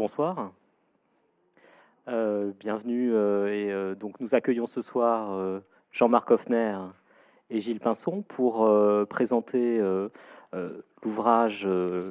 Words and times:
bonsoir. 0.00 0.50
bienvenue 2.06 3.14
et 3.52 3.94
donc 3.96 4.18
nous 4.18 4.34
accueillons 4.34 4.64
ce 4.64 4.80
soir 4.80 5.60
Jean-Marc 5.92 6.30
Hoffner 6.30 6.78
et 7.50 7.60
Gilles 7.60 7.80
Pinson 7.80 8.22
pour 8.22 8.66
présenter 9.10 9.78
l'ouvrage 11.02 11.68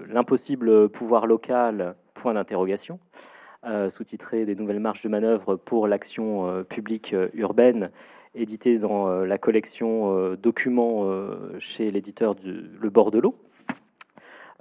L'impossible 0.08 0.90
pouvoir 0.90 1.26
local, 1.26 1.96
point 2.14 2.36
d'interrogation, 2.36 3.00
sous-titré 3.90 4.46
Des 4.46 4.54
nouvelles 4.54 4.80
marges 4.80 5.02
de 5.02 5.10
manœuvre 5.10 5.56
pour 5.56 5.88
l'action 5.88 6.64
publique 6.66 7.16
urbaine 7.34 7.90
édité 8.36 8.78
dans 8.78 9.08
euh, 9.08 9.26
la 9.26 9.38
collection 9.38 10.16
euh, 10.16 10.36
Documents 10.36 11.06
euh, 11.06 11.58
chez 11.60 11.92
l'éditeur 11.92 12.36
Le 12.44 12.90
Bord 12.90 13.12
de 13.12 13.20
l'eau. 13.20 13.36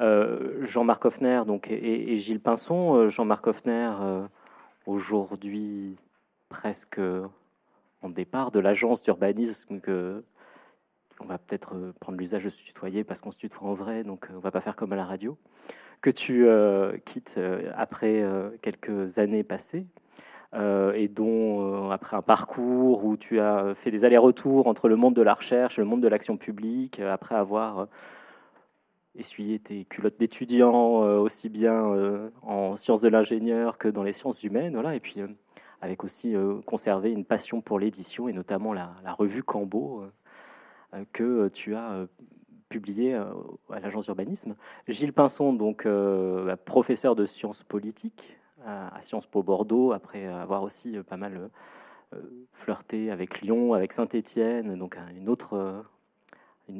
Jean-Marc 0.00 1.04
Hoffner 1.04 1.42
donc, 1.46 1.70
et, 1.70 2.16
Gilles 2.16 2.40
Pinson. 2.40 3.08
Jean-Marc 3.08 3.46
Hoffner, 3.46 3.92
aujourd'hui 4.86 5.96
presque 6.48 7.00
en 8.00 8.08
départ 8.08 8.50
de 8.50 8.60
l'agence 8.60 9.02
d'urbanisme 9.02 9.80
que 9.80 10.24
on 11.20 11.26
va 11.26 11.38
peut-être 11.38 11.92
prendre 11.98 12.16
l'usage 12.16 12.44
de 12.44 12.48
se 12.48 12.62
tutoyer 12.62 13.02
parce 13.02 13.20
qu'on 13.20 13.32
se 13.32 13.38
tutoie 13.38 13.68
en 13.68 13.74
vrai, 13.74 14.04
donc 14.04 14.28
on 14.32 14.38
va 14.38 14.52
pas 14.52 14.60
faire 14.60 14.76
comme 14.76 14.92
à 14.92 14.96
la 14.96 15.04
radio, 15.04 15.36
que 16.00 16.10
tu 16.10 16.46
quittes 17.04 17.40
après 17.74 18.24
quelques 18.62 19.18
années 19.18 19.42
passées. 19.42 19.86
Euh, 20.54 20.92
et 20.94 21.08
dont, 21.08 21.88
euh, 21.88 21.90
après 21.90 22.16
un 22.16 22.22
parcours 22.22 23.04
où 23.04 23.18
tu 23.18 23.38
as 23.38 23.74
fait 23.74 23.90
des 23.90 24.06
allers-retours 24.06 24.66
entre 24.66 24.88
le 24.88 24.96
monde 24.96 25.14
de 25.14 25.20
la 25.20 25.34
recherche 25.34 25.78
le 25.78 25.84
monde 25.84 26.00
de 26.00 26.08
l'action 26.08 26.38
publique, 26.38 27.00
euh, 27.00 27.12
après 27.12 27.34
avoir 27.34 27.86
essuyé 29.18 29.58
tes 29.58 29.84
culottes 29.84 30.18
d'étudiant 30.18 31.00
aussi 31.18 31.48
bien 31.48 31.82
en 32.42 32.76
sciences 32.76 33.02
de 33.02 33.08
l'ingénieur 33.08 33.76
que 33.78 33.88
dans 33.88 34.02
les 34.02 34.12
sciences 34.12 34.42
humaines, 34.44 34.74
voilà, 34.74 34.94
et 34.94 35.00
puis 35.00 35.16
avec 35.80 36.04
aussi 36.04 36.34
conservé 36.66 37.10
une 37.10 37.24
passion 37.24 37.60
pour 37.60 37.78
l'édition 37.78 38.28
et 38.28 38.32
notamment 38.32 38.72
la, 38.72 38.94
revue 39.12 39.42
Cambo 39.42 40.04
que 41.12 41.48
tu 41.48 41.74
as 41.74 42.06
publié 42.68 43.14
à 43.14 43.80
l'agence 43.80 44.04
d'urbanisme. 44.04 44.54
Gilles 44.86 45.12
Pinson, 45.12 45.52
donc 45.52 45.86
professeur 46.64 47.16
de 47.16 47.24
sciences 47.24 47.64
politiques 47.64 48.38
à, 48.64 49.00
Sciences 49.00 49.26
Po 49.26 49.42
Bordeaux, 49.42 49.92
après 49.92 50.26
avoir 50.26 50.62
aussi 50.62 50.96
euh, 50.96 51.02
pas 51.02 51.16
mal 51.16 51.50
euh, 52.14 52.20
flirté 52.52 53.10
avec 53.10 53.40
Lyon, 53.40 53.74
avec 53.74 53.92
Saint-Étienne, 53.92 54.76
donc 54.76 54.96
une 55.16 55.28
autre, 55.28 55.54
euh, 55.54 55.82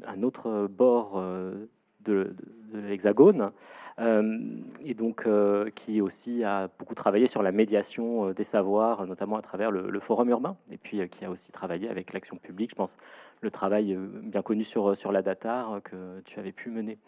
un 0.07 0.23
autre 0.23 0.67
bord 0.67 1.23
de, 2.09 2.35
l'Hexagone, 2.75 3.51
et 3.99 4.95
donc 4.95 5.27
qui 5.75 6.03
aussi 6.03 6.45
a 6.45 6.69
beaucoup 6.79 6.95
travaillé 6.95 7.27
sur 7.27 7.43
la 7.43 7.51
médiation 7.51 8.31
des 8.33 8.45
savoirs, 8.45 9.07
notamment 9.07 9.37
à 9.37 9.43
travers 9.43 9.71
le, 9.71 10.01
Forum 10.01 10.29
urbain, 10.29 10.57
et 10.71 10.77
puis 10.77 11.09
qui 11.09 11.25
a 11.25 11.31
aussi 11.31 11.51
travaillé 11.51 11.89
avec 11.89 12.13
l'action 12.13 12.37
publique, 12.37 12.71
je 12.71 12.77
pense, 12.77 12.99
le 13.41 13.51
travail 13.51 13.97
bien 14.23 14.43
connu 14.43 14.65
sur, 14.65 14.95
sur 14.95 15.13
la 15.13 15.23
data 15.23 15.81
que 15.83 16.21
tu 16.27 16.39
avais 16.39 16.53
pu 16.53 16.71
mener. 16.71 16.99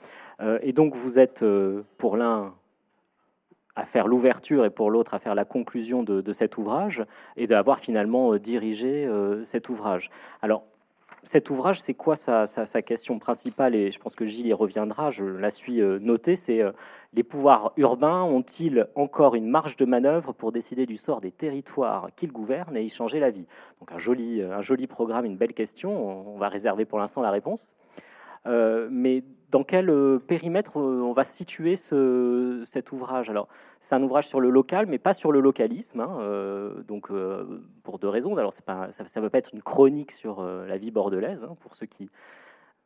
et 0.63 0.73
donc 0.73 0.95
vous 0.95 1.19
êtes 1.19 1.45
pour 1.99 2.17
l'un 2.17 2.55
à 3.77 3.85
faire 3.85 4.07
l'ouverture 4.07 4.65
et 4.65 4.71
pour 4.71 4.91
l'autre 4.91 5.15
à 5.15 5.19
faire 5.19 5.35
la 5.35 5.45
conclusion 5.45 6.03
de, 6.03 6.33
cet 6.33 6.59
ouvrage 6.59 7.05
et 7.37 7.47
d'avoir 7.47 7.79
finalement 7.79 8.35
euh, 8.35 8.39
dirigé 8.39 9.07
euh, 9.07 9.43
cet 9.43 9.69
ouvrage. 9.69 10.11
Alors, 10.43 10.65
cet 11.23 11.51
ouvrage, 11.51 11.81
c'est 11.81 11.95
quoi 11.95 12.17
sa, 12.17 12.47
question 12.83 13.19
principale? 13.19 13.75
Et 13.75 13.91
je 13.91 13.99
pense 13.99 14.17
que 14.17 14.25
Gilles 14.25 14.47
y 14.47 14.53
reviendra, 14.53 15.11
je 15.11 15.25
la 15.25 15.51
suis 15.51 15.81
euh, 15.81 15.99
notée, 15.99 16.37
c'est 16.37 16.63
les 17.13 17.23
pouvoirs 17.23 17.73
urbains 17.77 18.23
ont-ils 18.23 18.87
encore 18.95 19.35
une 19.35 19.49
marge 19.49 19.77
de 19.77 19.85
manœuvre 19.85 20.33
pour 20.33 20.53
décider 20.53 20.87
du 20.87 20.97
sort 20.97 21.21
des 21.21 21.33
territoires 21.33 22.09
qu'ils 22.17 22.33
gouvernent 22.33 22.77
et 22.77 22.83
y 22.83 22.89
changer 22.89 23.21
la 23.21 23.31
vie? 23.31 23.47
Donc 23.81 23.93
un 23.93 23.99
joli, 23.99 24.43
un 24.43 24.63
joli 24.63 24.87
programme, 24.87 25.25
une 25.25 25.37
belle 25.37 25.55
question, 25.55 26.35
on 26.35 26.39
va 26.39 26.49
réserver 26.49 26.85
pour 26.85 26.99
l'instant 26.99 27.23
la 27.23 27.31
réponse. 27.31 27.77
mais 28.47 29.25
dans 29.51 29.65
quel 29.65 29.91
euh, 29.91 30.19
périmètre 30.19 30.79
euh, 30.79 31.01
on 31.01 31.13
va 31.13 31.25
situer 31.25 31.77
ce, 31.77 32.63
cet 32.65 32.93
ouvrage? 32.93 33.31
Alors, 33.31 33.49
c'est 33.81 33.95
un 33.95 34.03
ouvrage 34.03 34.29
sur 34.29 34.41
le 34.41 34.51
local, 34.51 34.87
mais 34.87 34.99
pas 34.99 35.13
sur 35.13 35.33
le 35.33 35.41
localisme. 35.41 36.01
Hein, 36.01 36.19
euh, 36.21 36.83
donc, 36.83 37.11
pour 37.83 37.99
deux 37.99 38.09
raisons. 38.09 38.37
Alors, 38.37 38.53
pas, 38.65 38.93
ça 38.93 39.05
ne 39.05 39.21
va 39.21 39.31
pas 39.31 39.39
être 39.39 39.55
une 39.55 39.63
chronique 39.63 40.13
sur 40.13 40.43
la 40.43 40.77
vie 40.77 40.91
bordelaise, 40.91 41.45
hein, 41.45 41.57
pour 41.61 41.75
ceux 41.75 41.87
qui 41.87 42.09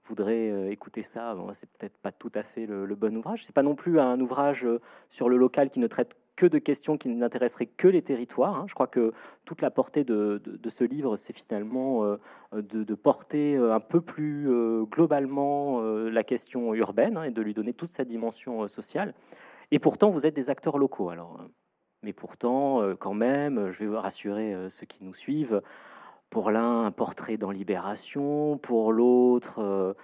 voudraient 0.07 0.71
écouter 0.71 1.03
ça. 1.03 1.37
C'est 1.53 1.69
peut-être 1.71 1.97
pas 1.99 2.13
tout 2.13 2.33
à 2.35 2.43
fait 2.43 2.67
le, 2.67 2.87
le 2.87 2.95
bon 2.95 3.17
ouvrage. 3.17 3.45
C'est 3.45 3.55
pas 3.55 3.63
non 3.63 3.75
plus 3.75 3.99
un 4.01 4.21
ouvrage 4.21 4.67
sur 5.09 5.29
le 5.29 5.37
local 5.37 5.71
qui 5.71 5.81
ne 5.81 5.87
traite 5.87 6.17
que 6.37 6.47
de 6.47 6.59
questions 6.59 6.97
qui 6.97 7.09
n'intéresseraient 7.09 7.67
que 7.67 7.89
les 7.89 8.03
territoires. 8.03 8.57
Hein. 8.57 8.65
Je 8.67 8.75
crois 8.75 8.87
que 8.87 9.13
toute 9.45 9.63
la 9.63 9.71
portée 9.71 10.05
de, 10.05 10.41
ce 10.69 10.85
livre, 10.85 11.17
c'est 11.17 11.33
finalement 11.33 12.05
euh, 12.05 12.19
de, 12.53 12.95
porter 12.95 13.57
euh, 13.57 13.75
un 13.75 13.81
peu 13.81 14.01
plus 14.01 14.51
euh, 14.51 14.85
globalement 14.85 15.81
la 15.81 16.25
question 16.25 16.75
urbaine 16.75 17.17
hein, 17.17 17.25
et 17.25 17.31
de 17.31 17.43
lui 17.43 17.55
donner 17.55 17.73
toute 17.73 17.93
sa 17.93 18.05
dimension 18.05 18.67
sociale. 18.69 19.15
Et 19.71 19.79
pourtant, 19.79 20.11
vous 20.11 20.27
êtes 20.27 20.35
des 20.35 20.51
acteurs 20.51 20.79
locaux. 20.79 21.11
Alors, 21.11 21.39
mais 22.03 22.13
pourtant, 22.13 22.83
quand 22.99 23.15
même, 23.15 23.71
je 23.71 23.85
vais 23.85 23.97
rassurer 23.97 24.55
ceux 24.69 24.87
qui 24.87 25.05
nous 25.05 25.15
suivent. 25.15 25.63
Pour 26.31 26.51
l'un, 26.51 26.85
un 26.85 26.91
portrait 26.91 27.37
dans 27.37 27.51
Libération, 27.51 28.59
pour 28.59 28.93
l'autre 28.93 29.97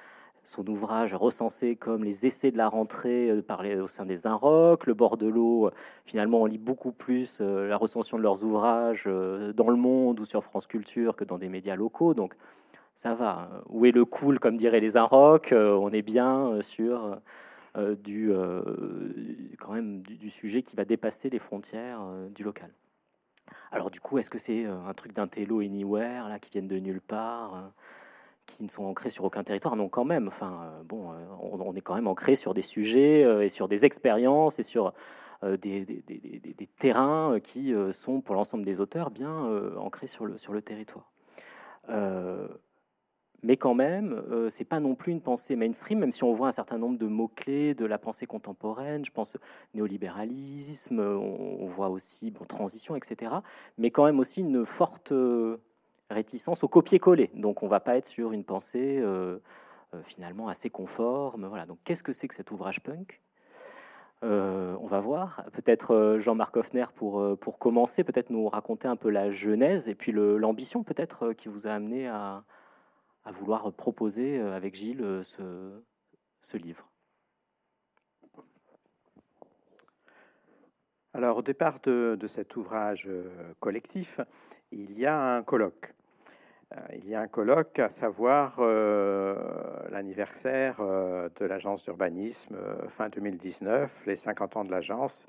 son 0.43 0.67
ouvrage 0.67 1.15
recensé 1.15 1.77
comme 1.77 2.05
les 2.05 2.27
essais 2.27 2.51
de 2.51 2.57
la 2.57 2.69
rentrée 2.69 3.31
euh, 3.31 3.43
par 3.43 3.65
au 3.65 3.87
sein 3.87 4.07
des 4.07 4.27
Inrocks, 4.27 4.87
le 4.87 4.95
bord 4.95 5.17
de 5.17 5.27
l'eau. 5.27 5.67
Euh, 5.67 5.71
finalement, 6.05 6.43
on 6.43 6.47
lit 6.47 6.59
beaucoup 6.59 6.93
plus 6.93 7.39
euh, 7.41 7.69
la 7.69 7.77
recension 7.77 8.17
de 8.17 8.23
leurs 8.23 8.45
ouvrages 8.45 9.05
dans 9.05 9.71
le 9.71 9.77
monde 9.77 10.21
ou 10.21 10.25
sur 10.25 10.43
France 10.43 10.67
Culture 10.67 11.17
que 11.17 11.25
dans 11.25 11.39
des 11.39 11.49
médias 11.49 11.77
locaux. 11.77 12.15
Donc, 12.15 12.35
ça 12.95 13.15
va. 13.15 13.63
Où 13.69 13.87
est 13.87 13.93
le 13.93 14.05
cool, 14.05 14.39
comme 14.39 14.57
diraient 14.57 14.81
les 14.81 14.97
Inrocks 14.97 15.53
On 15.53 15.91
est 15.91 16.03
bien 16.03 16.61
sur 16.61 17.19
du, 17.77 18.33
quand 19.59 19.73
même 19.73 20.03
du, 20.03 20.29
sujet 20.29 20.63
qui 20.63 20.77
va 20.77 20.85
dépasser 20.85 21.31
les 21.31 21.39
frontières 21.39 22.01
du 22.35 22.43
local. 22.43 22.71
Alors, 23.73 23.91
du 23.91 24.01
coup, 24.01 24.19
est-ce 24.19 24.29
que 24.29 24.39
c'est 24.39 24.67
un 24.67 24.93
truc 24.93 25.13
d'un 25.13 25.29
télo 25.29 25.61
anywhere 25.61 26.29
là 26.29 26.39
qui 26.39 26.51
viennent 26.51 26.69
de 26.69 26.79
nulle 26.79 27.01
part 27.01 27.73
qui 28.51 28.65
ne 28.65 28.69
sont 28.69 28.85
ancrés 28.85 29.11
sur 29.11 29.25
aucun 29.25 29.43
territoire, 29.43 29.77
non 29.77 29.89
quand 29.89 30.05
même. 30.05 30.29
Enfin, 30.29 30.61
euh, 30.63 30.83
bon, 30.85 31.13
euh, 31.13 31.17
on, 31.41 31.75
est 31.75 31.81
quand 31.81 31.95
même 31.95 32.07
ancré 32.07 32.37
sur 32.37 32.55
des 32.55 32.63
sujets 32.63 33.25
euh, 33.25 33.45
et 33.45 33.49
sur 33.49 33.69
des 33.69 33.85
expériences 33.85 34.59
et 34.59 34.63
sur 34.63 34.93
des, 35.43 36.03
terrains 36.79 37.41
qui 37.43 37.73
sont, 37.93 38.21
pour 38.21 38.35
l'ensemble 38.35 38.63
des 38.63 38.83
auteurs, 38.83 39.11
bien 39.11 39.49
ancrés 39.79 40.07
sur 40.07 40.27
le, 40.27 40.37
sur 40.37 40.53
le 40.53 40.61
territoire. 40.61 41.11
mais 43.43 43.57
quand 43.57 43.73
même, 43.73 44.23
c'est 44.51 44.67
pas 44.67 44.81
non 44.81 44.95
plus 44.95 45.13
une 45.13 45.23
pensée 45.23 45.57
mainstream, 45.57 46.01
même 46.01 46.13
si 46.13 46.25
on 46.25 46.35
voit 46.35 46.49
un 46.49 46.53
certain 46.53 46.77
nombre 46.77 46.99
de 46.99 47.07
mots-clés 47.07 47.73
de 47.73 47.87
la 47.87 47.97
pensée 47.97 48.27
contemporaine. 48.27 49.03
Je 49.03 49.13
pense 49.13 49.39
néolibéralisme, 49.73 51.01
on, 51.01 51.65
voit 51.65 51.89
aussi 51.89 52.31
bon, 52.31 52.45
transition, 52.45 52.95
etc. 52.95 53.33
Mais 53.79 53.91
quand 53.91 54.05
même 54.05 54.19
aussi 54.19 54.41
une 54.41 54.67
forte 54.67 55.15
réticence 56.11 56.65
au 56.65 56.69
copier-coller. 56.69 57.31
Donc 57.35 57.63
on 57.63 57.69
va 57.69 57.81
pas 57.81 57.97
être 57.97 58.07
sur 58.07 58.33
une 58.33 58.45
pensée 58.45 58.99
euh, 59.01 59.39
euh, 59.95 60.03
finalement 60.03 60.49
assez 60.49 60.71
conforme. 60.71 61.47
Voilà. 61.47 61.67
Donc 61.67 61.79
qu'est-ce 61.85 62.03
que 62.03 62.13
c'est 62.13 62.29
que 62.29 62.35
cet 62.35 62.51
ouvrage 62.51 62.83
punk? 62.83 63.21
Euh, 64.23 64.77
on 64.81 64.87
va 64.87 65.01
voir. 65.01 65.45
Peut-être 65.53 66.17
Jean-Marc 66.19 66.57
Hoffner 66.57 66.87
pour, 66.95 67.59
commencer, 67.59 68.05
peut-être 68.05 68.31
nous 68.31 68.49
raconter 68.49 68.87
un 68.87 68.97
peu 68.97 69.09
la 69.09 69.31
genèse 69.31 69.89
et 69.89 69.95
puis 69.95 70.13
l'ambition 70.13 70.83
peut-être 70.85 71.33
qui 71.33 71.49
vous 71.49 71.67
a 71.67 71.71
amené 71.71 72.07
à, 72.07 72.45
vouloir 73.33 73.73
proposer 73.73 74.41
avec 74.41 74.75
Gilles 74.75 75.21
ce, 75.23 75.71
ce 76.41 76.57
livre. 76.59 76.91
Alors 81.15 81.39
au 81.39 81.43
départ 81.43 81.81
de, 81.81 82.19
cet 82.27 82.57
ouvrage 82.57 83.09
collectif, 83.59 84.21
il 84.71 84.99
y 84.99 85.07
a 85.07 85.37
un 85.37 85.43
colloque 85.43 85.95
il 86.95 87.09
y 87.09 87.15
a 87.15 87.21
un 87.21 87.27
colloque, 87.27 87.79
à 87.79 87.91
savoir 87.91 88.57
euh, 88.59 89.35
l'anniversaire 89.91 90.77
euh, 90.81 91.29
de 91.41 91.45
l'agence 91.45 91.85
d'urbanisme 91.85 92.57
fin 92.89 93.09
2019, 93.09 94.03
les 94.07 94.17
50 94.17 94.57
ans 94.57 94.65
de 94.65 94.71
l'agence. 94.71 95.27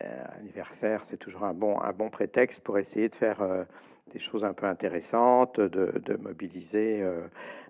anniversaire, 0.00 1.04
c'est 1.04 1.18
toujours 1.18 1.44
un 1.44 1.54
bon, 1.54 1.78
un 1.80 1.92
bon 1.92 2.08
prétexte 2.08 2.62
pour 2.62 2.78
essayer 2.78 3.08
de 3.08 3.14
faire 3.14 3.66
des 4.10 4.18
choses 4.18 4.44
un 4.44 4.54
peu 4.54 4.66
intéressantes, 4.66 5.60
de, 5.60 6.16
mobiliser 6.16 7.04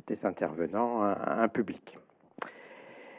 des 0.07 0.25
intervenants, 0.25 1.03
un 1.03 1.49
public. 1.49 1.99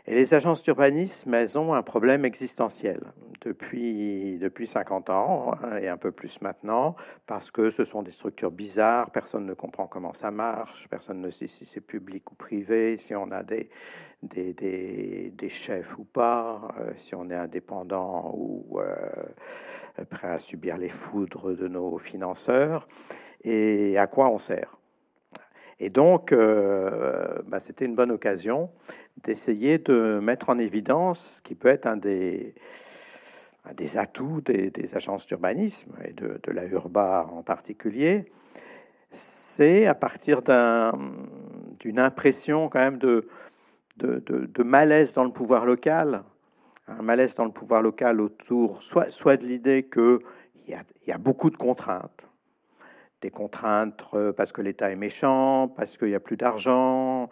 Et 0.05 0.15
les 0.15 0.33
agences 0.33 0.63
d'urbanisme, 0.63 1.33
elles 1.33 1.57
ont 1.57 1.73
un 1.73 1.81
problème 1.81 2.25
existentiel 2.25 2.99
depuis, 3.43 4.37
depuis 4.37 4.67
50 4.67 5.09
ans 5.09 5.51
hein, 5.63 5.77
et 5.77 5.87
un 5.87 5.97
peu 5.97 6.11
plus 6.11 6.41
maintenant, 6.41 6.95
parce 7.25 7.51
que 7.51 7.69
ce 7.69 7.85
sont 7.85 8.03
des 8.03 8.11
structures 8.11 8.51
bizarres, 8.51 9.11
personne 9.11 9.45
ne 9.45 9.53
comprend 9.53 9.87
comment 9.87 10.13
ça 10.13 10.31
marche, 10.31 10.87
personne 10.89 11.21
ne 11.21 11.29
sait 11.29 11.47
si 11.47 11.65
c'est 11.65 11.81
public 11.81 12.31
ou 12.31 12.35
privé, 12.35 12.97
si 12.97 13.15
on 13.15 13.31
a 13.31 13.43
des, 13.43 13.69
des, 14.21 14.53
des, 15.31 15.49
chefs 15.49 15.97
ou 15.97 16.03
pas, 16.03 16.69
euh, 16.79 16.91
si 16.95 17.15
on 17.15 17.29
est 17.29 17.35
indépendant 17.35 18.33
ou, 18.35 18.79
euh, 18.79 20.05
prêt 20.09 20.29
à 20.29 20.39
subir 20.39 20.77
les 20.77 20.89
foudres 20.89 21.55
de 21.55 21.67
nos 21.67 21.97
financeurs, 21.97 22.87
et 23.43 23.97
à 23.97 24.07
quoi 24.07 24.29
on 24.29 24.37
sert? 24.37 24.77
Et 25.79 25.89
donc, 25.89 26.31
euh, 26.31 27.39
bah, 27.47 27.59
c'était 27.59 27.85
une 27.85 27.95
bonne 27.95 28.11
occasion 28.11 28.69
d'essayer 29.23 29.77
de 29.77 30.19
mettre 30.19 30.49
en 30.49 30.57
évidence 30.57 31.37
ce 31.37 31.41
qui 31.41 31.55
peut 31.55 31.67
être 31.67 31.87
un 31.87 31.97
des, 31.97 32.55
atouts 33.95 34.41
des, 34.41 34.95
agences 34.95 35.27
d'urbanisme 35.27 35.91
et 36.03 36.13
de, 36.13 36.39
la 36.51 36.65
Urba 36.65 37.29
en 37.31 37.43
particulier, 37.43 38.25
c'est 39.11 39.85
à 39.85 39.93
partir 39.93 40.41
d'une 41.79 41.99
impression 41.99 42.69
quand 42.69 42.79
même 42.79 42.97
de, 42.97 43.27
malaise 44.63 45.13
dans 45.13 45.23
le 45.23 45.31
pouvoir 45.31 45.65
local, 45.65 46.23
un 46.87 47.01
malaise 47.01 47.35
dans 47.35 47.45
le 47.45 47.51
pouvoir 47.51 47.81
local 47.81 48.19
autour 48.19 48.81
soit, 48.81 49.11
soit 49.11 49.37
de 49.37 49.45
l'idée 49.45 49.87
qu'il 49.87 50.19
y 51.07 51.11
a 51.11 51.17
beaucoup 51.17 51.49
de 51.49 51.57
contraintes, 51.57 52.22
des 53.23 53.31
contraintes 53.31 54.03
euh, 54.13 54.33
parce 54.33 54.51
que 54.51 54.61
l'État 54.61 54.91
est 54.91 54.95
méchant, 54.95 55.67
parce 55.69 55.97
qu'il 55.97 56.09
n'y 56.09 56.15
a 56.15 56.19
plus 56.19 56.37
d'argent, 56.37 57.29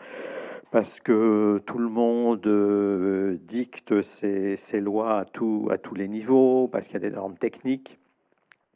parce 0.71 1.01
que 1.01 1.59
tout 1.65 1.77
le 1.77 1.89
monde 1.89 2.47
euh, 2.47 3.37
dicte 3.41 4.01
ses, 4.01 4.57
lois 4.79 5.19
à, 5.19 5.21
à 5.21 5.25
tous 5.25 5.95
les 5.95 6.07
niveaux, 6.07 6.67
parce 6.69 6.87
qu'il 6.87 6.93
y 6.93 7.05
a 7.05 7.09
des 7.09 7.15
normes 7.15 7.37
techniques. 7.37 7.99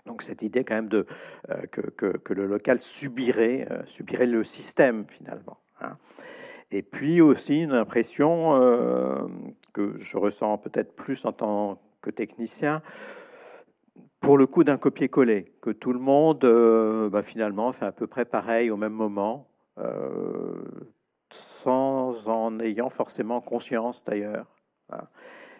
Donc 0.05 0.21
cette 0.21 0.43
idée 0.43 0.63
quand 0.63 0.75
même 0.75 0.89
de, 0.89 1.07
euh, 1.49 1.65
que, 1.67 2.33
le 2.33 2.45
local 2.45 2.79
subirait, 2.79 3.67
subirait 3.85 4.27
le 4.27 4.43
système 4.43 5.05
finalement. 5.07 5.57
Hein. 5.81 5.97
Et 6.69 6.83
puis 6.83 7.21
aussi 7.21 7.61
une 7.61 7.73
impression 7.73 8.53
que 9.71 9.93
je 9.97 10.17
ressens 10.17 10.57
peut-être 10.57 10.95
plus 10.95 11.23
en 11.25 11.31
tant 11.31 11.79
que 12.01 12.09
technicien, 12.09 12.81
pour 14.25 14.39
le 14.39 14.47
coup 14.47 14.63
d'un 14.63 14.77
copier-coller, 14.77 15.53
que 15.61 15.69
tout 15.69 15.93
le 15.93 15.99
monde 15.99 16.43
euh, 16.45 17.11
bah, 17.11 17.21
finalement 17.21 17.71
fait 17.71 17.85
à 17.85 17.91
peu 17.91 18.07
près 18.07 18.25
pareil 18.25 18.71
au 18.71 18.77
même 18.77 18.91
moment, 18.91 19.47
euh, 19.77 20.63
sans 21.29 22.27
en 22.27 22.59
ayant 22.59 22.89
forcément 22.89 23.39
conscience 23.39 24.03
d'ailleurs. 24.03 24.47
Hein. 24.91 25.03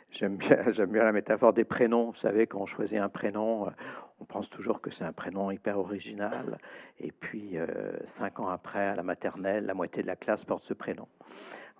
J'aime 0.10 0.38
bien, 0.38 0.58
bien 0.88 1.04
la 1.04 1.12
métaphore 1.12 1.54
des 1.54 1.64
prénoms. 1.64 2.06
Vous 2.06 2.16
savez, 2.16 2.48
quand 2.48 2.60
on 2.60 2.66
choisit 2.66 2.98
un 2.98 3.10
prénom, 3.10 3.68
euh, 3.68 3.72
on 4.20 4.26
pense 4.26 4.50
toujours 4.50 4.82
que 4.82 4.90
c'est 4.90 5.06
un 5.06 5.14
prénom 5.14 5.52
hyper 5.52 5.78
original. 5.78 6.58
Et 7.00 7.12
puis, 7.12 7.58
cinq 8.06 8.40
ans 8.40 8.48
après, 8.48 8.88
à 8.88 8.96
la 8.96 9.04
maternelle, 9.04 9.68
la 9.68 9.76
moitié 9.76 10.02
de 10.02 10.08
la 10.08 10.16
classe 10.16 10.44
porte 10.44 10.64
ce 10.64 10.74
prénom. 10.74 11.08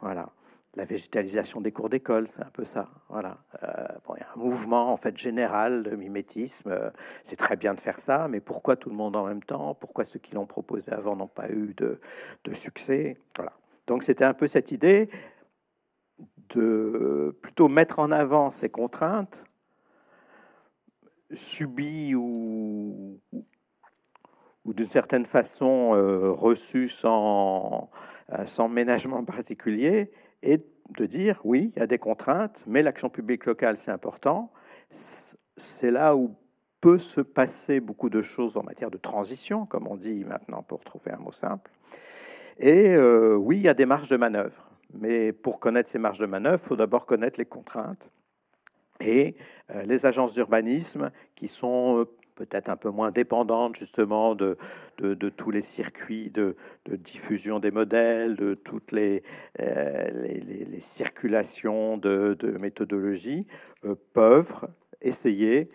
Voilà 0.02 0.30
la 0.76 0.86
végétalisation 0.86 1.62
des 1.62 1.72
cours 1.72 1.90
d'école, 1.90 2.28
c'est 2.28 2.42
un 2.42 2.50
peu 2.52 2.66
ça. 2.66 2.86
Voilà. 3.10 3.38
Euh, 3.64 3.88
il 4.16 4.20
y 4.20 4.24
a 4.24 4.28
un 4.36 4.40
mouvement 4.40 4.92
en 4.92 4.98
fait 4.98 5.18
général 5.18 5.84
de 5.84 5.96
mimétisme. 5.96 6.70
Euh, 6.70 6.90
c'est 7.24 7.38
très 7.38 7.56
bien 7.56 7.74
de 7.74 7.82
faire 7.82 8.00
ça, 8.00 8.28
mais 8.28 8.42
pourquoi 8.42 8.76
tout 8.76 8.90
le 8.90 8.96
monde 8.96 9.16
en 9.16 9.26
même 9.26 9.44
temps? 9.44 9.74
Pourquoi 9.74 10.06
ceux 10.06 10.20
qui 10.20 10.36
l'ont 10.36 10.46
proposé 10.46 10.92
avant 10.92 11.16
n'ont 11.16 11.28
pas 11.28 11.50
eu 11.50 11.74
de, 11.76 12.00
succès? 12.54 13.18
Voilà. 13.36 13.54
Donc 13.88 14.04
c'était 14.04 14.26
un 14.26 14.34
peu 14.34 14.48
cette 14.48 14.72
idée 14.72 15.10
de 16.50 17.36
plutôt 17.42 17.68
mettre 17.68 18.00
en 18.00 18.12
avant 18.12 18.50
ces 18.50 18.70
contraintes 18.70 19.46
subies 21.32 22.14
ou, 22.16 23.20
ou 24.66 24.74
d'une 24.74 24.88
certaine 24.88 25.26
façon 25.26 25.96
euh, 25.96 26.32
reçues 26.32 26.88
sans, 26.88 27.90
sans 28.46 28.68
ménagement 28.70 29.24
particulier 29.24 30.12
et 30.46 30.66
de 30.98 31.06
dire 31.06 31.42
oui, 31.44 31.72
il 31.76 31.80
y 31.80 31.84
a 31.84 31.88
des 31.88 31.98
contraintes, 31.98 32.64
mais 32.68 32.82
l'action 32.82 33.10
publique 33.10 33.46
locale, 33.46 33.78
c'est 33.78 33.92
important. 33.92 34.52
C'est 34.90 35.92
là 35.92 36.16
où 36.16 36.36
peut 36.80 37.00
se 37.00 37.22
passer 37.22 37.80
beaucoup 37.80 38.10
de 38.10 38.22
choses 38.22 38.58
en 38.58 38.64
matière 38.64 38.92
de 38.92 38.98
transition, 38.98 39.66
comme 39.66 39.88
on 39.88 39.96
dit 39.96 40.24
maintenant 40.24 40.62
pour 40.62 40.84
trouver 40.84 41.12
un 41.12 41.18
mot 41.18 41.32
simple. 41.32 41.72
Et 42.60 42.90
euh, 42.90 43.36
oui, 43.36 43.58
il 43.58 43.64
y 43.64 43.68
a 43.68 43.74
des 43.74 43.88
marges 43.88 44.08
de 44.08 44.18
manœuvre. 44.18 44.70
Mais 44.94 45.34
pour 45.34 45.60
connaître 45.60 45.90
ces 45.90 45.98
marges 45.98 46.20
de 46.20 46.26
manœuvre, 46.26 46.62
il 46.64 46.68
faut 46.68 46.76
d'abord 46.76 47.06
connaître 47.06 47.40
les 47.40 47.46
contraintes. 47.46 48.10
Et 49.02 49.36
euh, 49.72 49.84
les 49.84 50.06
agences 50.06 50.36
d'urbanisme, 50.36 51.12
qui 51.34 51.48
sont 51.48 52.02
euh, 52.02 52.06
peut-être 52.36 52.70
un 52.70 52.76
peu 52.76 52.90
moins 52.90 53.12
dépendante 53.12 53.76
justement 53.76 54.36
de, 54.36 54.58
tous 54.98 55.52
les 55.52 55.62
circuits 55.62 56.30
de, 56.30 56.56
diffusion 56.86 57.60
des 57.60 57.72
modèles, 57.72 58.36
de 58.36 58.54
toutes 58.54 58.92
les, 58.92 59.24
euh, 59.60 60.80
circulations 60.80 61.98
de, 61.98 62.58
méthodologies, 62.60 63.48
euh, 63.86 63.96
peuvent 64.14 64.68
essayer 65.02 65.70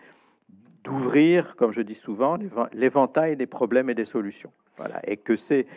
d'ouvrir, 0.83 1.55
comme 1.55 1.71
je 1.71 1.81
dis 1.81 1.95
souvent, 1.95 2.37
l'éventail 2.73 3.35
des 3.35 3.47
problèmes 3.47 3.89
et 3.89 3.95
des 3.95 4.05
solutions. 4.05 4.51
Voilà. 4.77 4.99
Et 5.07 5.17
que 5.17 5.35
c'est 5.35 5.67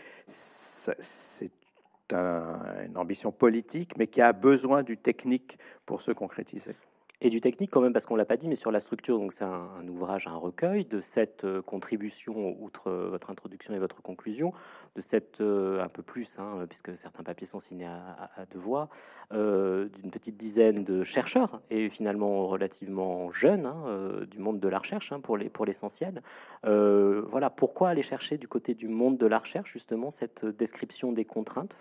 une 2.10 2.96
ambition 2.96 3.32
politique, 3.32 3.96
mais 3.98 4.06
qui 4.06 4.20
a 4.20 4.32
besoin 4.32 4.82
du 4.82 4.96
technique 4.96 5.58
pour 5.84 6.00
se 6.00 6.12
concrétiser 6.12 6.74
et 7.20 7.30
du 7.30 7.40
technique 7.40 7.70
quand 7.70 7.80
même, 7.80 7.92
parce 7.92 8.06
qu'on 8.06 8.16
l'a 8.16 8.24
pas 8.24 8.36
dit, 8.36 8.48
mais 8.48 8.56
sur 8.56 8.70
la 8.70 8.80
structure, 8.80 9.18
donc 9.18 9.32
c'est 9.32 9.44
un, 9.44 9.86
ouvrage, 9.88 10.26
un 10.26 10.34
recueil 10.34 10.84
de 10.84 11.00
cette 11.00 11.44
euh, 11.44 11.62
contribution, 11.62 12.56
outre 12.60 12.88
euh, 12.88 13.08
votre 13.08 13.30
introduction 13.30 13.72
et 13.72 13.78
votre 13.78 14.02
conclusion, 14.02 14.52
de 14.96 15.00
cette 15.00 15.40
euh, 15.40 15.82
un 15.82 15.88
peu 15.88 16.02
plus, 16.02 16.38
hein, 16.38 16.66
puisque 16.68 16.96
certains 16.96 17.22
papiers 17.22 17.46
sont 17.46 17.60
signés 17.60 17.86
à, 17.86 18.46
deux 18.50 18.58
voix, 18.58 18.88
d'une 19.30 20.10
petite 20.10 20.36
dizaine 20.36 20.84
de 20.84 21.02
chercheurs 21.02 21.60
et 21.70 21.88
finalement 21.88 22.46
relativement 22.46 23.30
jeunes 23.30 23.66
hein, 23.66 24.24
du 24.30 24.38
monde 24.38 24.60
de 24.60 24.68
la 24.68 24.78
recherche 24.78 25.12
hein, 25.12 25.20
pour 25.20 25.36
l'essentiel. 25.66 26.22
voilà, 26.62 27.50
pourquoi 27.50 27.90
aller 27.90 28.02
chercher 28.02 28.38
du 28.38 28.48
côté 28.48 28.74
du 28.74 28.88
monde 28.88 29.18
de 29.18 29.26
la 29.26 29.38
recherche 29.38 29.72
justement 29.72 30.10
cette 30.10 30.44
description 30.44 31.12
des 31.12 31.24
contraintes. 31.24 31.80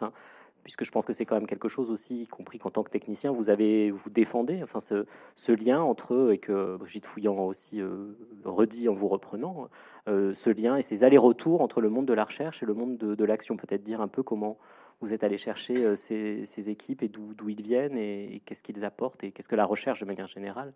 Puisque 0.63 0.85
je 0.85 0.91
pense 0.91 1.05
que 1.05 1.13
c'est 1.13 1.25
quand 1.25 1.35
même 1.35 1.47
quelque 1.47 1.67
chose 1.67 1.91
aussi, 1.91 2.23
y 2.23 2.27
compris 2.27 2.57
qu'en 2.57 2.69
tant 2.69 2.83
que 2.83 2.89
technicien, 2.89 3.31
vous 3.31 3.49
avez 3.49 3.91
vous 3.91 4.09
défendez, 4.09 4.61
enfin 4.63 4.79
ce, 4.79 5.05
ce 5.35 5.51
lien 5.51 5.81
entre 5.81 6.13
eux 6.13 6.31
et 6.31 6.37
que 6.37 6.77
Brigitte 6.77 7.05
Fouillant 7.05 7.37
aussi 7.45 7.81
euh, 7.81 8.13
redit 8.45 8.87
en 8.87 8.93
vous 8.93 9.07
reprenant 9.07 9.69
euh, 10.07 10.33
ce 10.33 10.49
lien 10.49 10.77
et 10.77 10.81
ces 10.81 11.03
allers-retours 11.03 11.61
entre 11.61 11.81
le 11.81 11.89
monde 11.89 12.05
de 12.05 12.13
la 12.13 12.23
recherche 12.23 12.63
et 12.63 12.65
le 12.65 12.73
monde 12.73 12.97
de, 12.97 13.25
l'action. 13.25 13.57
Peut-être 13.57 13.83
dire 13.83 13.99
un 13.99 14.07
peu 14.07 14.23
comment 14.23 14.57
vous 15.01 15.13
êtes 15.13 15.23
allé 15.23 15.37
chercher 15.37 15.85
euh, 15.85 15.95
ces, 15.95 16.69
équipes 16.69 17.03
et 17.03 17.09
d'où 17.09 17.49
ils 17.49 17.61
viennent 17.61 17.97
et, 17.97 18.41
qu'est-ce 18.45 18.63
qu'ils 18.63 18.85
apportent 18.85 19.23
et 19.23 19.31
qu'est-ce 19.31 19.49
que 19.49 19.55
la 19.55 19.65
recherche 19.65 19.99
de 19.99 20.05
manière 20.05 20.27
générale 20.27 20.73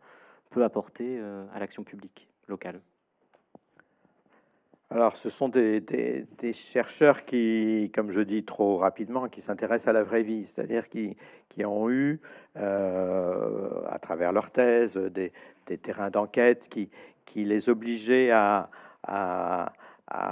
peut 0.49 0.63
apporter 0.63 1.19
à 1.19 1.59
l'action 1.59 1.83
publique 1.83 2.29
locale. 2.47 2.81
Alors, 4.89 5.17
ce 5.17 5.29
sont 5.29 5.49
des, 5.49 6.23
chercheurs 6.53 7.25
qui, 7.25 7.91
comme 7.93 8.09
je 8.09 8.21
dis 8.21 8.45
trop 8.45 8.77
rapidement, 8.77 9.27
qui 9.27 9.41
s'intéressent 9.41 9.89
à 9.89 9.93
la 9.93 10.03
vraie 10.03 10.23
vie, 10.23 10.45
c'est-à-dire 10.45 10.87
qui, 10.87 11.17
qui, 11.49 11.65
ont 11.65 11.89
eu, 11.89 12.21
euh, 12.55 13.81
à 13.89 13.99
travers 13.99 14.31
leur 14.31 14.49
thèse, 14.49 14.95
des, 14.95 15.33
terrains 15.77 16.09
d'enquête 16.09 16.69
qui, 16.69 16.89
qui 17.25 17.43
les 17.43 17.67
obligeaient 17.67 18.31
à, 18.31 18.69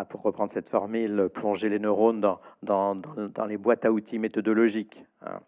pour 0.07 0.21
reprendre 0.21 0.51
cette 0.51 0.69
formule, 0.69 1.29
plonger 1.33 1.67
les 1.67 1.79
neurones 1.79 2.21
dans, 2.21 2.39
dans, 2.63 2.95
dans, 2.95 3.45
les 3.45 3.57
boîtes 3.57 3.83
à 3.83 3.91
outils 3.91 4.19
méthodologiques. 4.19 5.03
Hein. 5.21 5.41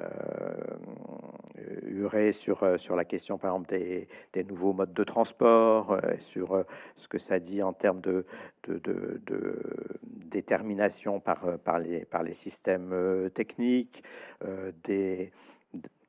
Euh, 0.00 0.72
sur, 2.32 2.62
euh, 2.62 2.78
sur 2.78 2.96
la 2.96 3.04
question, 3.04 3.38
par 3.38 3.52
exemple, 3.52 3.68
des, 3.70 4.44
nouveaux 4.44 4.72
modes 4.72 4.92
de 4.92 5.04
transport, 5.04 5.92
euh, 5.92 6.14
sur 6.18 6.64
ce 6.96 7.08
que 7.08 7.18
ça 7.18 7.38
dit 7.38 7.62
en 7.62 7.72
termes 7.72 8.00
de, 8.00 8.26
de, 8.66 9.20
détermination 10.04 11.20
par, 11.20 11.58
par, 11.58 11.78
les, 11.78 12.04
par 12.04 12.22
les 12.22 12.32
systèmes 12.32 13.30
techniques, 13.34 14.02
des, 14.84 15.32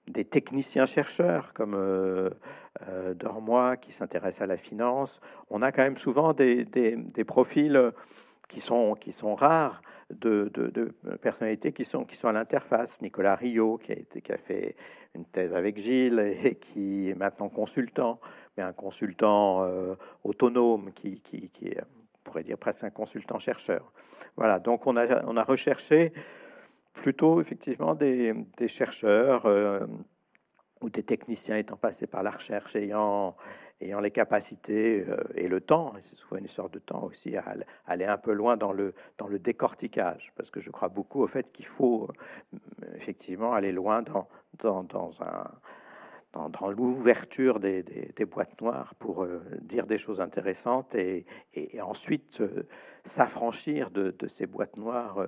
des 0.08 0.25
techniciens-chercheurs 0.25 1.54
comme 1.54 1.75
euh, 1.75 3.13
Dormois 3.13 3.78
qui 3.78 3.92
s'intéressent 3.92 4.42
à 4.42 4.48
la 4.48 4.58
finance. 4.58 5.20
On 5.50 5.62
a 5.62 5.72
quand 5.72 5.84
même 5.84 5.98
souvent 5.98 6.34
des, 6.34 6.66
des, 6.66 6.96
des 6.96 7.24
profils 7.24 7.92
qui 8.48 8.60
sont, 8.60 8.96
qui 8.96 9.12
sont 9.12 9.34
rares 9.34 9.82
de, 10.20 10.93
personnalités 11.22 11.72
qui 11.72 11.86
sont, 11.86 12.05
qui 12.05 12.15
sont 12.15 12.27
à 12.27 12.32
l'interface. 12.32 13.01
Nicolas 13.01 13.36
Rio, 13.36 13.77
qui 13.77 13.91
a, 13.91 13.96
été, 13.96 14.22
qui 14.22 14.32
a 14.32 14.38
fait 14.38 14.75
une 15.15 15.25
thèse 15.25 15.53
avec 15.53 15.77
Gilles 15.77 16.20
et 16.20 16.55
qui 16.55 17.10
est 17.10 17.15
maintenant 17.15 17.50
consultant, 17.50 18.20
mais 18.58 18.63
un 18.63 18.74
consultant 18.74 19.63
euh, 19.63 19.96
autonome 20.24 20.91
qui, 20.93 21.22
on 21.82 22.24
pourrait 22.24 22.43
dire 22.43 22.58
presque 22.58 22.84
un 22.84 22.89
consultant 22.89 23.39
chercheur. 23.39 23.91
Voilà, 24.36 24.60
donc 24.60 24.88
on 24.88 24.98
a, 24.98 25.24
on 25.25 25.38
a 25.38 25.43
recherché 25.43 26.13
plutôt 26.93 27.41
effectivement 27.41 27.96
des, 27.96 28.34
chercheurs 28.67 29.46
euh, 29.46 29.86
ou 30.82 30.89
des 30.89 31.03
techniciens 31.03 31.58
étant 31.58 31.75
passés 31.75 32.08
par 32.08 32.24
la 32.24 32.32
recherche, 32.32 32.75
ayant, 32.75 33.36
ayant 33.82 34.00
les 34.00 34.12
capacités 34.12 35.06
euh, 35.08 35.18
et 35.36 35.48
le 35.48 35.62
temps, 35.62 35.96
et 35.98 36.01
c'est 36.01 36.15
souvent 36.15 36.38
une 36.38 36.46
histoire 36.46 36.70
de 36.70 36.80
temps 36.80 37.03
aussi, 37.03 37.36
à 37.36 37.44
aller 37.86 38.06
un 38.06 38.18
peu 38.18 38.34
loin 38.34 38.58
dans 38.58 38.72
le, 38.72 38.94
dans 39.18 39.27
le 39.27 39.39
décortiquage, 39.39 40.34
parce 40.36 40.50
que 40.50 40.60
je 40.60 40.70
crois 40.72 40.89
beaucoup 40.89 41.22
au 41.22 41.27
fait 41.27 41.51
qu'il 41.51 41.65
faut 41.65 42.10
euh, 42.53 42.58
effectivement 42.96 43.53
aller 43.53 43.72
loin 43.72 44.01
dans, 44.01 44.27
dans, 44.60 44.84
dans, 44.84 46.70
l'ouverture 46.70 47.60
des, 47.60 48.13
boîtes 48.25 48.62
noires 48.62 48.96
pour 48.96 49.24
euh, 49.24 49.42
dire 49.62 49.86
des 49.86 49.98
choses 49.98 50.22
intéressantes 50.22 50.96
et, 50.96 51.25
ensuite 51.82 52.42
s'affranchir 53.03 53.92
de, 53.92 54.15
ces 54.27 54.48
boîtes 54.48 54.77
noires 54.77 55.27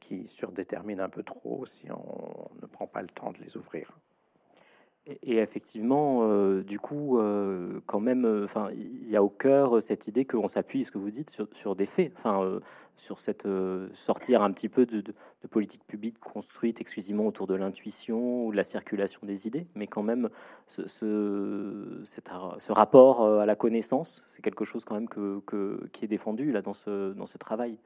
qui 0.00 0.26
surdéterminent 0.26 1.02
un 1.02 1.08
peu 1.08 1.22
trop 1.22 1.66
si 1.66 1.90
on 1.90 2.50
ne 2.62 2.66
prend 2.66 2.86
pas 2.86 3.02
le 3.02 3.08
temps 3.08 3.32
de 3.32 3.38
les 3.38 3.56
ouvrir. 3.56 3.98
Et, 5.06 5.38
effectivement, 5.38 6.22
euh, 6.22 6.64
du 6.64 6.80
coup, 6.80 7.18
euh, 7.18 7.80
quand 7.86 8.00
même, 8.00 8.24
euh, 8.24 8.44
enfin, 8.44 8.70
il 8.72 9.08
y 9.08 9.14
a 9.14 9.22
au 9.22 9.28
cœur 9.28 9.80
cette 9.80 10.08
idée 10.08 10.24
qu'on 10.24 10.48
s'appuie, 10.48 10.84
ce 10.84 10.90
que 10.90 10.98
vous 10.98 11.10
dites, 11.10 11.30
sur, 11.52 11.76
des 11.76 11.86
faits, 11.86 12.12
enfin, 12.16 12.60
sur 12.96 13.20
cette 13.20 13.46
sortir 13.92 14.42
un 14.42 14.50
petit 14.50 14.68
peu 14.68 14.84
de, 14.84 15.02
politique 15.48 15.86
publique 15.86 16.18
construite 16.18 16.80
exclusivement 16.80 17.24
autour 17.24 17.46
de 17.46 17.54
l'intuition 17.54 18.46
ou 18.46 18.50
de 18.50 18.56
la 18.56 18.64
circulation 18.64 19.20
des 19.22 19.46
idées, 19.46 19.68
mais 19.76 19.86
quand 19.86 20.02
même, 20.02 20.28
ce, 20.66 22.02
rapport 22.72 23.24
à 23.24 23.46
la 23.46 23.54
connaissance, 23.54 24.24
c'est 24.26 24.42
quelque 24.42 24.64
chose 24.64 24.84
quand 24.84 24.94
même 24.96 25.08
qui 25.92 26.04
est 26.04 26.08
défendu 26.08 26.50
là 26.50 26.62
dans 26.62 26.72
ce, 26.72 27.12
dans 27.12 27.26
ce 27.26 27.38
travail. 27.38 27.78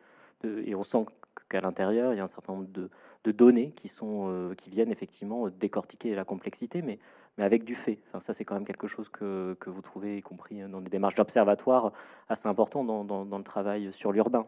Et 0.45 0.75
on 0.75 0.83
sent 0.83 1.07
qu'à 1.49 1.61
l'intérieur, 1.61 2.13
il 2.13 2.17
y 2.17 2.21
a 2.21 2.23
un 2.23 2.29
certain 2.29 2.55
nombre 2.55 2.69
de, 2.69 2.91
de 3.25 3.33
données 3.33 3.73
qui, 3.73 3.89
sont, 3.89 4.29
euh, 4.29 4.55
qui 4.55 4.71
viennent 4.71 4.93
effectivement 4.93 5.49
décortiquer 5.49 6.15
la 6.15 6.25
complexité, 6.25 6.83
mais, 6.83 6.99
mais 7.37 7.45
avec 7.45 7.65
du 7.65 7.75
fait. 7.75 7.99
Enfin, 8.09 8.21
ça, 8.21 8.33
c'est 8.33 8.45
quand 8.45 8.55
même 8.55 8.65
quelque 8.65 8.87
chose 8.87 9.09
que, 9.09 9.57
que, 9.61 9.71
vous 9.71 9.83
trouvez, 9.83 10.19
y 10.19 10.23
compris 10.23 10.61
dans 10.69 10.81
des 10.81 10.91
démarches 10.91 11.17
d'observatoire, 11.17 11.93
assez 12.29 12.49
important 12.49 12.85
dans, 12.85 13.05
dans, 13.05 13.39
le 13.39 13.45
travail 13.45 13.93
sur 13.93 14.13
l'urbain. 14.13 14.47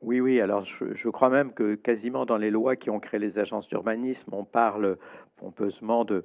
Oui, 0.00 0.20
oui, 0.20 0.40
alors 0.40 0.64
je, 0.64 1.08
crois 1.10 1.30
même 1.30 1.52
que 1.52 1.76
quasiment 1.76 2.26
dans 2.26 2.36
les 2.36 2.50
lois 2.50 2.74
qui 2.74 2.90
ont 2.90 2.98
créé 2.98 3.20
les 3.20 3.38
agences 3.38 3.68
d'urbanisme, 3.68 4.34
on 4.34 4.44
parle 4.44 4.98
pompeusement 5.36 6.04
de 6.04 6.24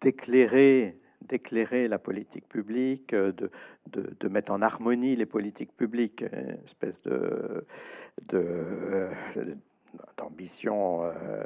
d'éclairer 0.00 0.98
de, 0.98 1.03
d'éclairer 1.28 1.88
la 1.88 1.98
politique 1.98 2.48
publique, 2.48 3.12
euh, 3.12 3.32
de, 3.90 4.28
mettre 4.28 4.52
en 4.52 4.62
harmonie 4.62 5.16
les 5.16 5.26
politiques 5.26 5.76
publiques, 5.76 6.22
une 6.22 6.64
espèce 6.64 7.02
de, 7.02 7.66
euh, 8.32 9.12
d'ambition 10.16 11.04
euh, 11.04 11.44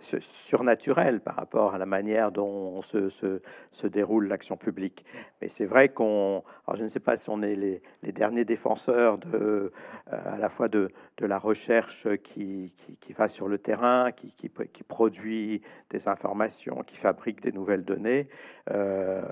surnaturel 0.00 1.20
par 1.20 1.36
rapport 1.36 1.74
à 1.74 1.78
la 1.78 1.86
manière 1.86 2.32
dont 2.32 2.80
se, 2.82 3.08
se, 3.08 3.86
déroule 3.86 4.28
l'action 4.28 4.56
publique. 4.56 5.04
Mais 5.40 5.48
c'est 5.48 5.66
vrai 5.66 5.88
qu'on, 5.88 6.42
je 6.74 6.82
ne 6.82 6.88
sais 6.88 7.00
pas 7.00 7.16
si 7.16 7.30
on 7.30 7.42
est 7.42 7.54
les, 7.54 7.82
derniers 8.12 8.44
défenseurs 8.44 9.18
de, 9.18 9.28
euh, 9.36 9.70
à 10.08 10.36
la 10.38 10.48
fois 10.48 10.68
de, 10.68 10.90
de 11.16 11.26
la 11.26 11.38
recherche 11.38 12.08
qui, 12.22 12.74
qui, 13.00 13.12
va 13.12 13.28
sur 13.28 13.48
le 13.48 13.58
terrain, 13.58 14.12
qui, 14.12 14.32
qui, 14.32 14.50
qui, 14.72 14.82
produit 14.82 15.62
des 15.90 16.08
informations, 16.08 16.82
qui 16.86 16.96
fabrique 16.96 17.40
des 17.40 17.52
nouvelles 17.52 17.84
données. 17.84 18.28
Euh, 18.70 19.22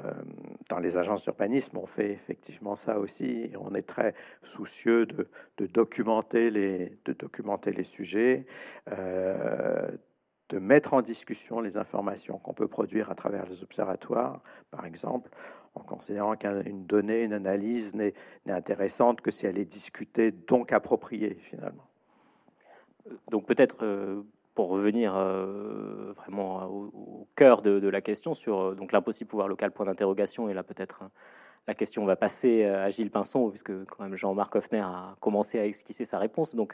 dans 0.68 0.78
les 0.78 0.96
agences 0.96 1.22
d'urbanisme, 1.22 1.78
on 1.78 1.86
fait 1.86 2.10
effectivement 2.10 2.76
ça 2.76 2.98
aussi. 2.98 3.50
On 3.58 3.74
est 3.74 3.86
très 3.86 4.14
soucieux 4.42 5.06
de, 5.06 5.28
de 5.58 5.66
documenter 5.66 6.50
les, 6.50 6.98
de 7.04 7.12
documenter 7.12 7.72
les 7.72 7.84
sujets. 7.84 8.46
Euh, 8.92 9.88
de 10.48 10.58
mettre 10.58 10.94
en 10.94 11.02
discussion 11.02 11.60
les 11.60 11.76
informations 11.76 12.38
qu'on 12.38 12.54
peut 12.54 12.68
produire 12.68 13.10
à 13.10 13.14
travers 13.14 13.46
les 13.46 13.62
observatoires, 13.62 14.42
par 14.70 14.86
exemple, 14.86 15.30
en 15.74 15.82
considérant 15.82 16.36
qu'une 16.36 16.86
donnée, 16.86 17.24
une 17.24 17.32
analyse 17.32 17.94
n'est 17.94 18.14
intéressante 18.48 19.20
que 19.20 19.30
si 19.30 19.46
elle 19.46 19.58
est 19.58 19.64
discutée, 19.64 20.32
donc 20.32 20.72
appropriée 20.72 21.36
finalement. 21.40 21.86
Donc 23.30 23.46
peut-être 23.46 23.78
euh, 23.82 24.22
pour 24.54 24.68
revenir 24.68 25.14
euh, 25.16 26.12
vraiment 26.16 26.64
au, 26.66 27.26
cœur 27.36 27.62
de, 27.62 27.88
la 27.88 28.00
question 28.00 28.34
sur 28.34 28.60
euh, 28.60 28.74
donc 28.74 28.92
l'impossible 28.92 29.28
pouvoir 29.28 29.48
local, 29.48 29.70
point 29.70 29.86
d'interrogation, 29.86 30.48
et 30.48 30.54
là 30.54 30.62
peut-être 30.62 31.04
la 31.66 31.74
question 31.74 32.04
va 32.06 32.16
passer 32.16 32.64
à 32.64 32.88
Gilles 32.88 33.10
Pinson, 33.10 33.50
puisque 33.50 33.84
quand 33.84 34.02
même 34.02 34.16
Jean-Marc 34.16 34.56
Hoffner 34.56 34.80
a 34.80 35.16
commencé 35.20 35.58
à 35.58 35.66
esquisser 35.66 36.06
sa 36.06 36.18
réponse. 36.18 36.54
Donc 36.54 36.72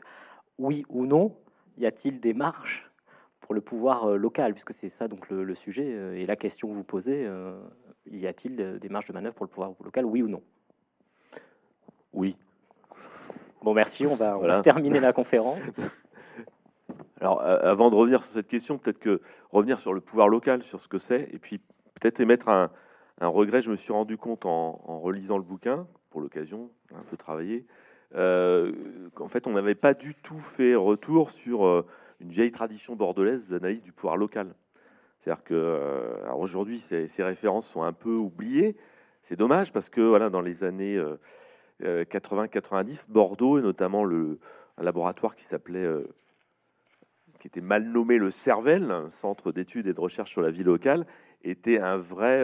oui 0.59 0.85
ou 0.88 1.04
non, 1.04 1.37
y 1.78 1.87
a-t-il 1.87 2.21
des 2.21 2.33
marches 2.33 2.94
pour 3.45 3.55
le 3.55 3.61
pouvoir 3.61 4.05
euh, 4.05 4.17
local, 4.17 4.55
puisque 4.55 4.73
c'est 4.73 4.89
ça 4.89 5.07
donc 5.07 5.29
le, 5.29 5.55
sujet 5.55 5.93
euh, 5.95 6.17
et 6.17 6.25
la 6.25 6.35
question 6.35 6.67
que 6.67 6.73
vous 6.73 6.83
posez. 6.83 7.27
Euh, 7.27 7.61
y 8.11 8.27
a-t-il 8.27 8.79
des 8.79 8.89
marges 8.89 9.07
de 9.07 9.13
manœuvre 9.13 9.35
pour 9.35 9.45
le 9.45 9.51
pouvoir 9.51 9.73
local, 9.85 10.07
oui 10.07 10.23
ou 10.23 10.29
non? 10.29 10.43
Oui. 12.15 12.39
Bon, 13.63 13.75
merci. 13.75 14.07
On 14.07 14.15
va, 14.15 14.63
terminer 14.63 14.99
la 14.99 15.13
conférence. 15.13 15.61
Alors, 17.21 17.43
avant 17.43 17.91
de 17.91 17.97
revenir 17.97 18.23
sur 18.23 18.33
cette 18.33 18.49
question, 18.49 18.79
peut-être 18.79 18.99
que 18.99 19.21
revenir 19.51 19.79
sur 19.79 19.93
le 19.93 20.01
pouvoir 20.01 20.29
local, 20.29 20.63
sur 20.63 20.81
ce 20.81 20.89
que 20.89 20.99
c'est, 20.99 21.29
et 21.33 21.39
puis 21.39 21.59
peut-être 21.95 22.21
émettre 22.21 22.49
un, 22.49 22.71
regret. 23.21 23.61
Je 23.61 23.71
me 23.71 23.77
suis 23.77 23.93
rendu 23.93 24.17
compte 24.17 24.47
en, 24.47 25.01
relisant 25.01 25.39
le 25.39 25.45
bouquin, 25.45 25.87
pour 26.11 26.21
l'occasion, 26.21 26.71
un 26.95 27.03
peu 27.11 27.17
travaillé, 27.17 27.67
qu'en 28.13 29.29
fait, 29.29 29.47
on 29.47 29.53
n'avait 29.53 29.75
pas 29.75 29.95
du 29.95 30.15
tout 30.15 30.41
fait 30.41 30.75
retour 30.75 31.31
sur 31.31 31.85
une 32.25 32.31
vieille 32.31 32.52
tradition 32.52 32.97
bordelaise 32.97 33.50
d'analyse 33.50 33.83
du 33.83 33.93
pouvoir 33.93 34.16
local. 34.16 34.54
C'est-à-dire 35.19 35.45
que 35.45 35.54
euh, 35.54 36.33
aujourd'hui, 36.33 36.78
ces, 36.78 37.23
références 37.23 37.69
sont 37.69 37.83
un 37.83 37.93
peu 37.93 38.14
oubliées. 38.14 38.76
C'est 39.21 39.37
dommage 39.37 39.73
parce 39.73 39.90
que 39.90 40.00
voilà, 40.00 40.31
dans 40.31 40.40
les 40.40 40.64
années 40.64 40.99
80-90, 41.83 41.83
euh, 41.83 43.12
Bordeaux, 43.12 43.59
et 43.59 43.62
notamment 43.62 44.04
le, 44.04 44.38
un 44.78 44.83
laboratoire 44.83 45.35
qui 45.35 45.45
s'appelait, 45.45 45.85
euh, 45.85 46.09
qui 47.40 47.47
était 47.47 47.61
mal 47.61 47.85
nommé 47.85 48.16
le 48.16 48.31
Cervel, 48.31 48.90
un 48.90 49.11
centre 49.11 49.52
d'études 49.52 49.87
et 49.87 49.93
de 49.93 50.00
recherche 50.00 50.31
sur 50.31 50.40
la 50.40 50.50
vie 50.50 50.64
locale, 50.64 51.07
était 51.43 51.78
un 51.78 51.99
vrai, 51.99 52.43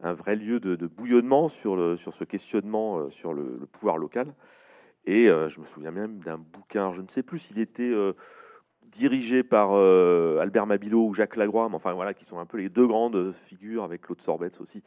un 0.00 0.12
vrai 0.12 0.36
lieu 0.36 0.60
de, 0.60 0.86
bouillonnement 0.86 1.48
sur, 1.48 1.74
le, 1.74 1.96
sur 1.96 2.14
ce 2.14 2.22
questionnement 2.22 3.10
sur 3.10 3.34
le, 3.34 3.56
le 3.58 3.66
pouvoir 3.66 3.98
local. 3.98 4.32
Et 5.06 5.26
je 5.26 5.58
me 5.58 5.64
souviens 5.64 5.90
même 5.90 6.20
d'un 6.20 6.38
bouquin, 6.38 6.92
je 6.92 7.02
ne 7.02 7.08
sais 7.08 7.24
plus 7.24 7.40
s'il 7.40 7.58
était 7.58 7.92
dirigé 8.92 9.42
par 9.42 9.70
euh, 9.72 10.38
Albert 10.38 10.66
Mabilot 10.66 11.08
ou 11.08 11.14
Jacques 11.14 11.36
Lagroix, 11.36 11.68
mais 11.68 11.74
enfin 11.74 11.92
voilà, 11.94 12.14
qui 12.14 12.24
sont 12.24 12.38
un 12.38 12.46
peu 12.46 12.58
les 12.58 12.68
deux 12.68 12.86
grandes 12.86 13.32
figures 13.32 13.82
avec 13.82 14.02
Claude 14.02 14.20
Sorbetz 14.20 14.60
aussi, 14.60 14.82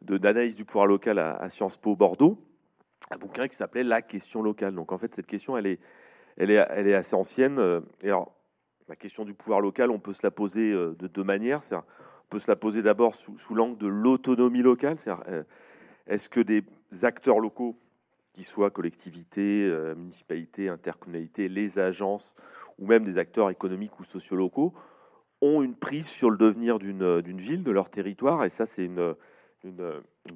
d'analyse 0.00 0.54
du 0.54 0.64
pouvoir 0.64 0.86
local 0.86 1.18
à, 1.18 1.48
Sciences 1.48 1.76
Po 1.76 1.96
Bordeaux, 1.96 2.38
un 3.10 3.18
bouquin 3.18 3.48
qui 3.48 3.56
s'appelait 3.56 3.82
La 3.82 4.00
question 4.00 4.42
locale. 4.42 4.74
Donc 4.74 4.92
en 4.92 4.98
fait, 4.98 5.14
cette 5.14 5.26
question, 5.26 5.58
elle 5.58 5.66
est, 5.66 5.80
elle 6.36 6.50
est, 6.50 6.66
elle 6.70 6.86
est 6.86 6.94
assez 6.94 7.16
ancienne. 7.16 7.58
Euh, 7.58 7.80
et 8.02 8.06
alors, 8.06 8.32
la 8.88 8.96
question 8.96 9.24
du 9.24 9.34
pouvoir 9.34 9.60
local, 9.60 9.90
on 9.90 9.98
peut 9.98 10.12
se 10.12 10.24
la 10.24 10.30
poser 10.30 10.72
euh, 10.72 10.94
de 10.96 11.08
deux 11.08 11.24
manières. 11.24 11.60
On 11.72 12.28
peut 12.30 12.38
se 12.38 12.50
la 12.50 12.56
poser 12.56 12.82
d'abord 12.82 13.14
sous 13.14 13.54
l'angle 13.54 13.76
de 13.78 13.88
l'autonomie 13.88 14.62
locale. 14.62 14.96
Est-ce 16.06 16.28
que 16.28 16.40
des 16.40 16.62
acteurs 17.02 17.40
locaux 17.40 17.76
qu'ils 18.38 18.46
soient 18.46 18.70
collectivités, 18.70 19.66
euh, 19.66 19.96
municipalités, 19.96 20.68
intercommunalités, 20.68 21.48
les 21.48 21.80
agences 21.80 22.36
ou 22.78 22.86
même 22.86 23.04
des 23.04 23.18
acteurs 23.18 23.50
économiques 23.50 23.98
ou 23.98 24.04
sociaux 24.04 24.36
locaux, 24.36 24.72
ont 25.40 25.60
une 25.60 25.74
prise 25.74 26.06
sur 26.06 26.30
le 26.30 26.36
devenir 26.36 26.78
d'une 26.78 27.02
euh, 27.02 27.20
ville, 27.20 27.64
de 27.64 27.70
leur 27.72 27.90
territoire. 27.90 28.44
Et 28.44 28.48
ça, 28.48 28.64
c'est 28.64 28.84
une, 28.84 29.14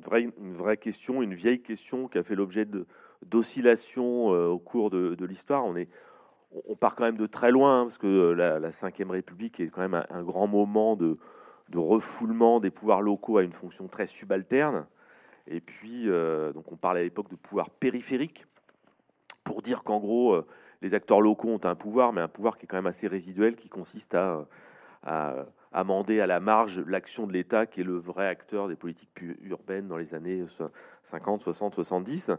vraie, 0.01 0.77
question, 0.79 1.23
une 1.23 1.35
vieille 1.35 1.63
question 1.63 2.09
qui 2.09 2.19
a 2.19 2.25
fait 2.25 2.35
l'objet 2.35 2.67
d'oscillations 3.23 4.35
euh, 4.35 4.49
au 4.49 4.59
cours 4.59 4.91
de, 4.91 5.25
l'histoire. 5.25 5.65
On, 5.65 5.77
est, 5.77 5.89
on 6.67 6.75
part 6.75 6.97
quand 6.97 7.05
même 7.05 7.17
de 7.17 7.27
très 7.27 7.53
loin, 7.53 7.83
hein, 7.83 7.85
parce 7.85 7.99
que 7.99 8.33
la, 8.33 8.59
la 8.59 8.71
Ve 8.71 9.11
République 9.11 9.61
est 9.61 9.69
quand 9.69 9.83
même 9.83 10.05
un, 10.11 10.23
grand 10.25 10.49
moment 10.49 10.97
de, 10.97 11.17
refoulement 11.73 12.59
des 12.59 12.71
pouvoirs 12.71 13.01
locaux 13.01 13.39
à 13.39 13.45
une 13.45 13.53
fonction 13.53 13.87
très 13.87 14.09
subalterne. 14.09 14.87
Et 15.47 15.61
puis, 15.61 16.09
euh, 16.09 16.53
donc 16.53 16.71
on 16.71 16.77
parlait 16.77 17.01
à 17.01 17.05
l'époque 17.05 17.31
de 17.31 17.37
pouvoir 17.37 17.71
périphérique, 17.71 18.47
pour 19.45 19.63
dire 19.63 19.83
qu'en 19.83 19.99
gros, 19.99 20.35
euh, 20.35 20.47
les 20.83 20.95
acteurs 20.95 21.21
locaux 21.21 21.49
ont 21.49 21.65
un 21.65 21.75
pouvoir, 21.75 22.13
mais 22.13 22.21
un 22.21 22.29
pouvoir 22.29 22.57
qui 22.57 22.65
est 22.65 22.69
quand 22.69 22.77
même 22.77 22.87
assez 22.87 23.09
résiduel, 23.09 23.57
qui 23.57 23.69
consiste 23.69 24.15
à, 24.15 24.47
amender 25.73 26.21
à 26.21 26.27
la 26.27 26.39
marge 26.39 26.81
l'action 26.87 27.27
de 27.27 27.33
l'État, 27.33 27.67
qui 27.67 27.81
est 27.81 27.85
le 27.85 27.97
vrai 27.97 28.27
acteur 28.27 28.69
des 28.69 28.77
politiques 28.77 29.23
urbaines 29.43 29.89
dans 29.89 29.97
les 29.97 30.15
années 30.15 30.45
50, 31.03 31.41
60, 31.41 31.75
70. 31.75 32.31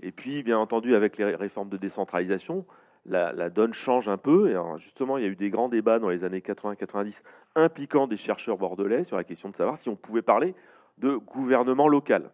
Et 0.00 0.12
puis, 0.12 0.42
bien 0.42 0.58
entendu, 0.58 0.94
avec 0.94 1.16
les 1.16 1.34
réformes 1.34 1.68
de 1.68 1.76
décentralisation, 1.76 2.64
la, 3.06 3.50
donne 3.50 3.72
change 3.72 4.08
un 4.08 4.18
peu. 4.18 4.50
Et 4.50 4.78
justement, 4.78 5.18
il 5.18 5.24
y 5.24 5.26
a 5.26 5.30
eu 5.30 5.36
des 5.36 5.50
grands 5.50 5.68
débats 5.68 5.98
dans 5.98 6.10
les 6.10 6.24
années 6.24 6.40
80-90 6.40 7.22
impliquant 7.56 8.06
des 8.06 8.16
chercheurs 8.16 8.58
bordelais 8.58 9.04
sur 9.04 9.16
la 9.16 9.24
question 9.24 9.48
de 9.48 9.56
savoir 9.56 9.76
si 9.76 9.88
on 9.88 9.96
pouvait 9.96 10.22
parler 10.22 10.54
de 10.98 11.16
gouvernement 11.16 11.88
local. 11.88 12.30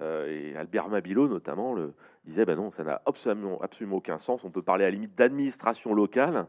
Euh, 0.00 0.26
et 0.28 0.56
Albert 0.56 0.88
Mabilo, 0.88 1.28
notamment, 1.28 1.76
disait 2.24 2.44
ben 2.44 2.56
non, 2.56 2.70
ça 2.70 2.84
n'a 2.84 3.02
absolument, 3.06 3.60
absolument 3.60 3.96
aucun 3.96 4.18
sens. 4.18 4.44
On 4.44 4.50
peut 4.50 4.62
parler 4.62 4.84
à 4.84 4.88
la 4.88 4.92
limite 4.92 5.14
d'administration 5.14 5.94
locale, 5.94 6.46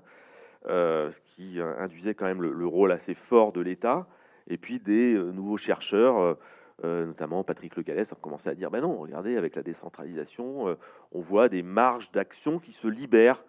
euh, 0.67 1.11
ce 1.11 1.19
qui 1.21 1.59
induisait 1.59 2.13
quand 2.13 2.25
même 2.25 2.41
le, 2.41 2.67
rôle 2.67 2.91
assez 2.91 3.13
fort 3.13 3.51
de 3.51 3.61
l'État. 3.61 4.07
Et 4.47 4.57
puis 4.57 4.79
des 4.79 5.13
euh, 5.15 5.31
nouveaux 5.31 5.57
chercheurs, 5.57 6.37
notamment 6.83 7.43
Patrick 7.43 7.75
Le 7.75 7.83
Gallès, 7.83 8.11
ont 8.11 8.17
commencé 8.17 8.49
à 8.49 8.55
dire 8.55 8.69
ben 8.71 8.81
non, 8.81 8.97
regardez, 8.97 9.37
avec 9.37 9.55
la 9.55 9.63
décentralisation, 9.63 10.77
on 11.13 11.21
voit 11.21 11.47
des 11.47 11.63
marges 11.63 12.11
d'action 12.11 12.59
qui 12.59 12.71
se 12.71 12.87
libèrent. 12.87 13.45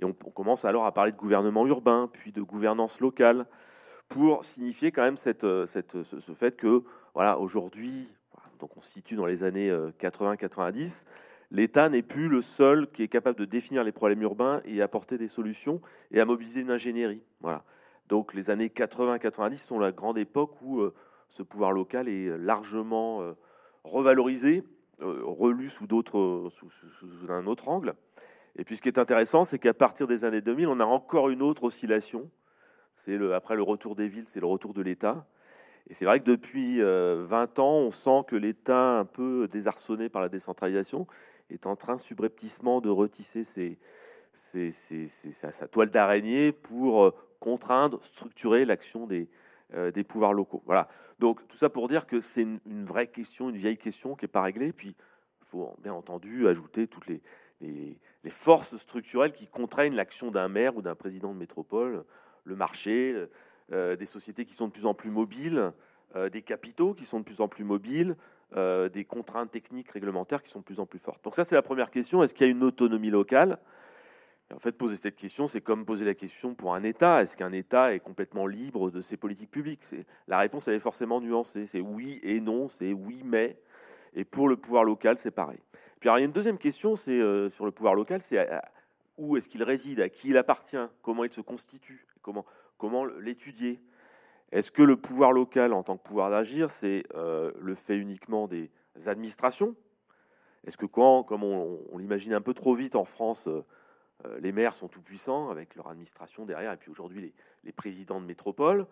Et 0.00 0.04
on, 0.04 0.12
commence 0.12 0.64
alors 0.64 0.86
à 0.86 0.92
parler 0.92 1.10
de 1.10 1.16
gouvernement 1.16 1.66
urbain, 1.66 2.08
puis 2.12 2.32
de 2.32 2.40
gouvernance 2.40 3.00
locale, 3.00 3.46
pour 4.08 4.44
signifier 4.44 4.92
quand 4.92 5.02
même 5.02 5.16
cette, 5.16 5.44
cette, 5.66 6.02
ce, 6.02 6.32
fait 6.32 6.56
que, 6.56 6.84
voilà, 7.14 7.38
aujourd'hui, 7.38 8.08
donc 8.58 8.76
on 8.76 8.80
se 8.80 8.90
situe 8.90 9.16
dans 9.16 9.26
les 9.26 9.44
années 9.44 9.70
80-90, 9.70 11.04
l'État 11.50 11.88
n'est 11.88 12.02
plus 12.02 12.28
le 12.28 12.42
seul 12.42 12.90
qui 12.90 13.02
est 13.02 13.08
capable 13.08 13.38
de 13.38 13.44
définir 13.44 13.84
les 13.84 13.92
problèmes 13.92 14.22
urbains 14.22 14.60
et 14.64 14.82
apporter 14.82 15.18
des 15.18 15.28
solutions 15.28 15.80
et 16.10 16.20
à 16.20 16.24
mobiliser 16.24 16.60
une 16.60 16.70
ingénierie. 16.70 17.22
Voilà. 17.40 17.64
Donc 18.08 18.34
les 18.34 18.50
années 18.50 18.68
80-90 18.68 19.56
sont 19.56 19.78
la 19.78 19.92
grande 19.92 20.18
époque 20.18 20.60
où 20.62 20.82
ce 21.28 21.42
pouvoir 21.42 21.72
local 21.72 22.08
est 22.08 22.36
largement 22.38 23.22
revalorisé, 23.84 24.64
relu 25.00 25.68
sous, 25.68 25.86
d'autres, 25.86 26.48
sous, 26.50 27.30
un 27.30 27.46
autre 27.46 27.68
angle. 27.68 27.94
Et 28.56 28.64
puis 28.64 28.76
ce 28.76 28.82
qui 28.82 28.88
est 28.88 28.98
intéressant, 28.98 29.44
c'est 29.44 29.58
qu'à 29.58 29.74
partir 29.74 30.06
des 30.06 30.24
années 30.24 30.40
2000, 30.40 30.68
on 30.68 30.80
a 30.80 30.84
encore 30.84 31.28
une 31.30 31.42
autre 31.42 31.64
oscillation. 31.64 32.30
C'est 32.94 33.16
après 33.32 33.54
le 33.54 33.62
retour 33.62 33.94
des 33.94 34.08
villes, 34.08 34.26
c'est 34.26 34.40
le 34.40 34.46
retour 34.46 34.74
de 34.74 34.82
l'État. 34.82 35.26
Et 35.88 35.94
c'est 35.94 36.04
vrai 36.04 36.20
que 36.20 36.24
depuis 36.24 36.80
20 36.80 36.84
euh, 36.84 37.46
ans, 37.58 37.78
on 37.78 37.90
sent 37.90 38.24
que 38.26 38.36
l'État, 38.36 38.98
un 38.98 39.06
peu 39.06 39.48
désarçonné 39.48 40.10
par 40.10 40.20
la 40.20 40.28
décentralisation, 40.28 41.06
est 41.50 41.66
en 41.66 41.76
train 41.76 41.96
subrepticement 41.96 42.82
de 42.82 42.90
retisser 42.90 43.42
sa, 44.34 45.50
toile 45.68 45.88
d'araignée 45.88 46.52
pour 46.52 47.04
euh, 47.04 47.14
contraindre, 47.40 48.04
structurer 48.04 48.66
l'action 48.66 49.06
des, 49.06 49.30
euh, 49.74 49.90
des 49.90 50.04
pouvoirs 50.04 50.34
locaux. 50.34 50.62
Voilà. 50.66 50.88
Donc 51.20 51.46
tout 51.48 51.56
ça 51.56 51.70
pour 51.70 51.88
dire 51.88 52.06
que 52.06 52.20
c'est 52.20 52.42
une, 52.42 52.84
vraie 52.84 53.06
question, 53.06 53.48
une 53.48 53.56
vieille 53.56 53.78
question 53.78 54.14
qui 54.14 54.24
n'est 54.24 54.30
pas 54.30 54.42
réglée. 54.42 54.72
Puis 54.72 54.94
il 55.40 55.46
faut 55.46 55.74
bien 55.82 55.94
entendu 55.94 56.48
ajouter 56.48 56.86
toutes 56.86 57.06
les, 57.06 57.22
forces 58.28 58.76
structurelles 58.76 59.32
qui 59.32 59.46
contraignent 59.46 59.94
l'action 59.94 60.30
d'un 60.30 60.48
maire 60.48 60.76
ou 60.76 60.82
d'un 60.82 60.94
président 60.94 61.32
de 61.32 61.38
métropole, 61.38 62.04
le 62.44 62.56
marché, 62.56 63.16
des 63.70 64.06
sociétés 64.06 64.44
qui 64.44 64.54
sont 64.54 64.68
de 64.68 64.72
plus 64.72 64.86
en 64.86 64.94
plus 64.94 65.10
mobiles, 65.10 65.72
euh, 66.16 66.30
des 66.30 66.40
capitaux 66.40 66.94
qui 66.94 67.04
sont 67.04 67.20
de 67.20 67.24
plus 67.24 67.42
en 67.42 67.48
plus 67.48 67.64
mobiles, 67.64 68.16
euh, 68.56 68.88
des 68.88 69.04
contraintes 69.04 69.50
techniques 69.50 69.90
réglementaires 69.90 70.42
qui 70.42 70.50
sont 70.50 70.60
de 70.60 70.64
plus 70.64 70.80
en 70.80 70.86
plus 70.86 70.98
fortes. 70.98 71.22
Donc 71.22 71.34
ça, 71.34 71.44
c'est 71.44 71.54
la 71.54 71.60
première 71.60 71.90
question. 71.90 72.22
Est-ce 72.22 72.32
qu'il 72.32 72.46
y 72.46 72.48
a 72.48 72.50
une 72.50 72.62
autonomie 72.62 73.10
locale? 73.10 73.58
En 74.54 74.58
fait, 74.58 74.72
poser 74.72 74.96
cette 74.96 75.16
question, 75.16 75.46
c'est 75.46 75.60
comme 75.60 75.84
poser 75.84 76.06
la 76.06 76.14
question 76.14 76.54
pour 76.54 76.74
un 76.74 76.82
État. 76.82 77.20
Est-ce 77.20 77.36
qu'un 77.36 77.52
État 77.52 77.92
est 77.94 78.00
complètement 78.00 78.46
libre 78.46 78.90
de 78.90 79.02
ses 79.02 79.18
politiques 79.18 79.50
publiques? 79.50 79.84
La 80.28 80.38
réponse, 80.38 80.66
elle 80.66 80.74
est 80.74 80.78
forcément 80.78 81.20
nuancée. 81.20 81.66
C'est 81.66 81.82
oui 81.82 82.20
et 82.22 82.40
non, 82.40 82.70
c'est 82.70 82.94
oui 82.94 83.20
mais. 83.22 83.60
Et 84.14 84.24
pour 84.24 84.48
le 84.48 84.56
pouvoir 84.56 84.84
local, 84.84 85.18
c'est 85.18 85.30
pareil. 85.30 85.58
Puis 86.00 86.08
il 86.08 86.12
y 86.12 86.16
a 86.16 86.20
une 86.20 86.32
deuxième 86.32 86.56
question, 86.56 86.96
c'est 86.96 87.20
euh, 87.20 87.50
sur 87.50 87.66
le 87.66 87.70
pouvoir 87.70 87.94
local, 87.94 88.22
c'est 88.22 88.38
euh, 88.38 88.58
où 89.18 89.36
est-ce 89.36 89.50
qu'il 89.50 89.62
réside, 89.62 90.00
à 90.00 90.08
qui 90.08 90.30
il 90.30 90.38
appartient, 90.38 90.78
comment 91.02 91.24
il 91.24 91.32
se 91.32 91.42
constitue, 91.42 92.06
comment, 92.22 92.46
comment 92.78 93.04
l'étudier. 93.04 93.82
Est-ce 94.50 94.72
que 94.72 94.82
le 94.82 94.96
pouvoir 94.96 95.32
local, 95.32 95.72
en 95.72 95.82
tant 95.82 95.98
que 95.98 96.02
pouvoir 96.02 96.30
d'agir, 96.30 96.70
c'est 96.70 97.04
euh, 97.14 97.52
le 97.60 97.74
fait 97.74 97.98
uniquement 97.98 98.48
des 98.48 98.70
administrations? 99.06 99.76
Est-ce 100.64 100.78
que 100.78 100.86
quand, 100.86 101.22
comme 101.22 101.44
on, 101.44 101.98
l'imagine 101.98 102.32
un 102.32 102.40
peu 102.40 102.54
trop 102.54 102.74
vite 102.74 102.96
en 102.96 103.04
France, 103.04 103.48
les 104.40 104.50
maires 104.52 104.74
sont 104.74 104.88
tout 104.88 105.00
puissants 105.00 105.50
avec 105.50 105.76
leur 105.76 105.88
administration 105.88 106.44
derrière, 106.44 106.72
et 106.72 106.76
puis 106.76 106.90
aujourd'hui 106.90 107.32
les, 107.62 107.72
présidents 107.72 108.20
de 108.20 108.26
métropole? 108.26 108.86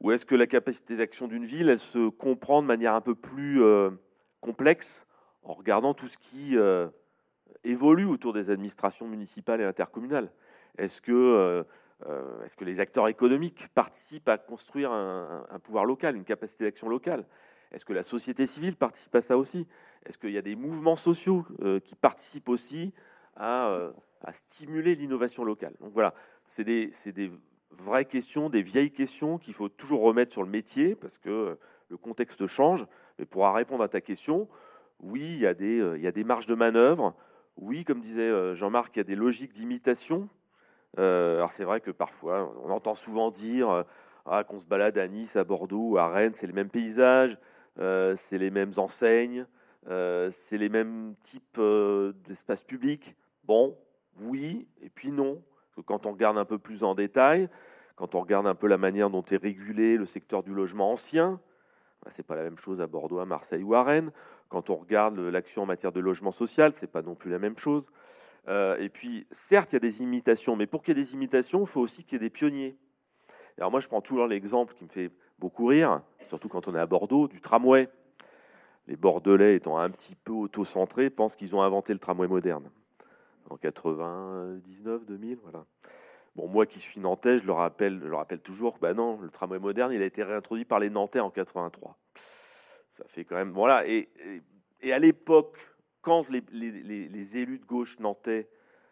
Ou 0.00 0.12
est-ce 0.12 0.24
que 0.24 0.34
la 0.34 0.46
capacité 0.46 0.96
d'action 0.96 1.26
d'une 1.26 1.44
ville, 1.44 1.68
elle 1.68 1.78
se 1.78 2.08
comprend 2.08 2.62
de 2.62 2.66
manière 2.66 2.94
un 2.94 3.00
peu 3.00 3.14
plus 3.14 3.60
complexe 4.40 5.06
en 5.42 5.52
regardant 5.52 5.94
tout 5.94 6.08
ce 6.08 6.18
qui 6.18 6.56
euh, 6.56 6.88
évolue 7.64 8.06
autour 8.06 8.32
des 8.32 8.50
administrations 8.50 9.06
municipales 9.06 9.60
et 9.60 9.64
intercommunales? 9.64 10.30
Est-ce 10.78 11.00
que, 11.00 11.64
euh, 12.04 12.40
euh, 12.40 12.44
est 12.44 12.54
que 12.56 12.64
les 12.64 12.80
acteurs 12.80 13.08
économiques 13.08 13.68
participent 13.74 14.28
à 14.28 14.38
construire 14.38 14.92
un, 14.92 15.58
pouvoir 15.62 15.84
local, 15.84 16.16
une 16.16 16.24
capacité 16.24 16.64
d'action 16.64 16.88
locale? 16.88 17.24
Est-ce 17.72 17.84
que 17.84 17.92
la 17.92 18.02
société 18.02 18.46
civile 18.46 18.76
participe 18.76 19.14
à 19.14 19.20
ça 19.20 19.36
aussi? 19.36 19.66
Est-ce 20.04 20.18
qu'il 20.18 20.30
y 20.30 20.38
a 20.38 20.42
des 20.42 20.56
mouvements 20.56 20.96
sociaux 20.96 21.44
qui 21.84 21.96
participent 21.96 22.48
aussi 22.48 22.92
à, 23.34 23.90
à 24.22 24.32
stimuler 24.32 24.94
l'innovation 24.94 25.42
locale? 25.42 25.74
Donc 25.80 25.92
voilà, 25.92 26.14
c'est 26.46 26.64
des, 26.64 26.92
vraies 27.72 28.04
questions, 28.04 28.48
des 28.48 28.62
vieilles 28.62 28.92
questions 28.92 29.36
qu'il 29.38 29.52
faut 29.52 29.68
toujours 29.68 30.02
remettre 30.02 30.32
sur 30.32 30.44
le 30.44 30.48
métier 30.48 30.94
parce 30.94 31.18
que 31.18 31.58
le 31.88 31.96
contexte 31.96 32.46
change. 32.46 32.86
Mais 33.18 33.26
pour 33.26 33.46
répondre 33.52 33.82
à 33.82 33.88
ta 33.88 34.00
question, 34.00 34.48
oui, 35.00 35.22
il 35.22 35.38
y, 35.38 35.46
a 35.46 35.54
des, 35.54 35.80
euh, 35.80 35.96
il 35.96 36.02
y 36.02 36.06
a 36.06 36.12
des 36.12 36.24
marges 36.24 36.46
de 36.46 36.54
manœuvre. 36.54 37.14
Oui, 37.56 37.84
comme 37.84 38.00
disait 38.00 38.22
euh, 38.22 38.54
Jean-Marc, 38.54 38.96
il 38.96 38.98
y 38.98 39.00
a 39.00 39.04
des 39.04 39.16
logiques 39.16 39.52
d'imitation. 39.52 40.28
Euh, 40.98 41.36
alors 41.36 41.50
c'est 41.50 41.64
vrai 41.64 41.80
que 41.80 41.90
parfois, 41.90 42.52
on 42.64 42.70
entend 42.70 42.94
souvent 42.94 43.30
dire 43.30 43.84
ah, 44.24 44.44
qu'on 44.44 44.58
se 44.58 44.66
balade 44.66 44.98
à 44.98 45.08
Nice, 45.08 45.36
à 45.36 45.44
Bordeaux, 45.44 45.96
à 45.98 46.08
Rennes, 46.08 46.32
c'est 46.32 46.46
les 46.46 46.52
mêmes 46.52 46.70
paysages, 46.70 47.38
c'est 47.76 48.38
les 48.38 48.50
mêmes 48.50 48.72
enseignes, 48.76 49.46
c'est 49.86 50.58
les 50.58 50.68
mêmes 50.68 51.14
types 51.22 51.60
d'espaces 52.26 52.64
publics. 52.64 53.16
Bon, 53.44 53.76
oui, 54.20 54.66
et 54.82 54.88
puis 54.88 55.12
non. 55.12 55.42
quand 55.86 56.06
on 56.06 56.12
regarde 56.12 56.38
un 56.38 56.44
peu 56.44 56.58
plus 56.58 56.82
en 56.82 56.94
détail, 56.94 57.48
quand 57.96 58.14
on 58.14 58.20
regarde 58.20 58.46
un 58.46 58.54
peu 58.54 58.66
la 58.66 58.78
manière 58.78 59.10
dont 59.10 59.22
est 59.22 59.36
régulé 59.36 59.96
le 59.96 60.06
secteur 60.06 60.42
du 60.42 60.54
logement 60.54 60.92
ancien, 60.92 61.40
bah, 62.02 62.10
c'est 62.10 62.22
pas 62.22 62.36
la 62.36 62.42
même 62.42 62.58
chose 62.58 62.80
à 62.80 62.86
Bordeaux, 62.86 63.18
à 63.18 63.26
Marseille 63.26 63.62
ou 63.62 63.74
à 63.74 63.82
Rennes. 63.82 64.12
Quand 64.48 64.70
on 64.70 64.76
regarde 64.76 65.18
l'action 65.18 65.62
en 65.62 65.66
matière 65.66 65.92
de 65.92 66.00
logement 66.00 66.30
social, 66.30 66.72
c'est 66.72 66.86
pas 66.86 67.02
non 67.02 67.14
plus 67.14 67.30
la 67.30 67.38
même 67.38 67.58
chose. 67.58 67.90
Euh, 68.48 68.76
et 68.78 68.88
puis, 68.88 69.26
certes, 69.30 69.72
il 69.72 69.76
y 69.76 69.78
a 69.78 69.80
des 69.80 70.02
imitations, 70.02 70.56
mais 70.56 70.66
pour 70.66 70.82
qu'il 70.82 70.96
y 70.96 71.00
ait 71.00 71.02
des 71.02 71.14
imitations, 71.14 71.60
il 71.60 71.66
faut 71.66 71.80
aussi 71.80 72.04
qu'il 72.04 72.14
y 72.14 72.16
ait 72.16 72.28
des 72.28 72.30
pionniers. 72.30 72.76
Alors 73.58 73.70
moi, 73.70 73.80
je 73.80 73.88
prends 73.88 74.00
toujours 74.00 74.26
l'exemple 74.26 74.74
qui 74.74 74.84
me 74.84 74.88
fait 74.88 75.10
beaucoup 75.38 75.66
rire, 75.66 76.02
surtout 76.24 76.48
quand 76.48 76.68
on 76.68 76.74
est 76.74 76.80
à 76.80 76.86
Bordeaux, 76.86 77.28
du 77.28 77.40
tramway. 77.40 77.88
Les 78.86 78.96
Bordelais 78.96 79.56
étant 79.56 79.78
un 79.78 79.90
petit 79.90 80.14
peu 80.14 80.32
auto-centrés, 80.32 81.10
pensent 81.10 81.36
qu'ils 81.36 81.56
ont 81.56 81.62
inventé 81.62 81.92
le 81.92 81.98
tramway 81.98 82.28
moderne. 82.28 82.70
En 83.50 83.56
99, 83.56 85.06
2000, 85.06 85.38
voilà. 85.42 85.64
Bon, 86.36 86.48
moi 86.48 86.66
qui 86.66 86.80
suis 86.80 87.00
nantais, 87.00 87.38
je 87.38 87.46
le 87.46 87.52
rappelle, 87.52 87.98
je 87.98 88.08
le 88.08 88.14
rappelle 88.14 88.40
toujours, 88.40 88.76
bah 88.78 88.92
non, 88.92 89.18
le 89.20 89.30
tramway 89.30 89.58
moderne, 89.58 89.90
il 89.92 90.02
a 90.02 90.04
été 90.04 90.22
réintroduit 90.22 90.66
par 90.66 90.78
les 90.78 90.90
Nantais 90.90 91.20
en 91.20 91.30
83. 91.30 91.96
Ça 92.90 93.04
fait 93.08 93.24
quand 93.24 93.36
même, 93.36 93.52
voilà. 93.52 93.86
Et, 93.88 94.10
à 94.92 94.98
l'époque, 94.98 95.56
quand 96.06 96.28
les, 96.30 97.36
élus 97.36 97.58
de 97.58 97.64
gauche 97.64 97.98
nantais, 97.98 98.48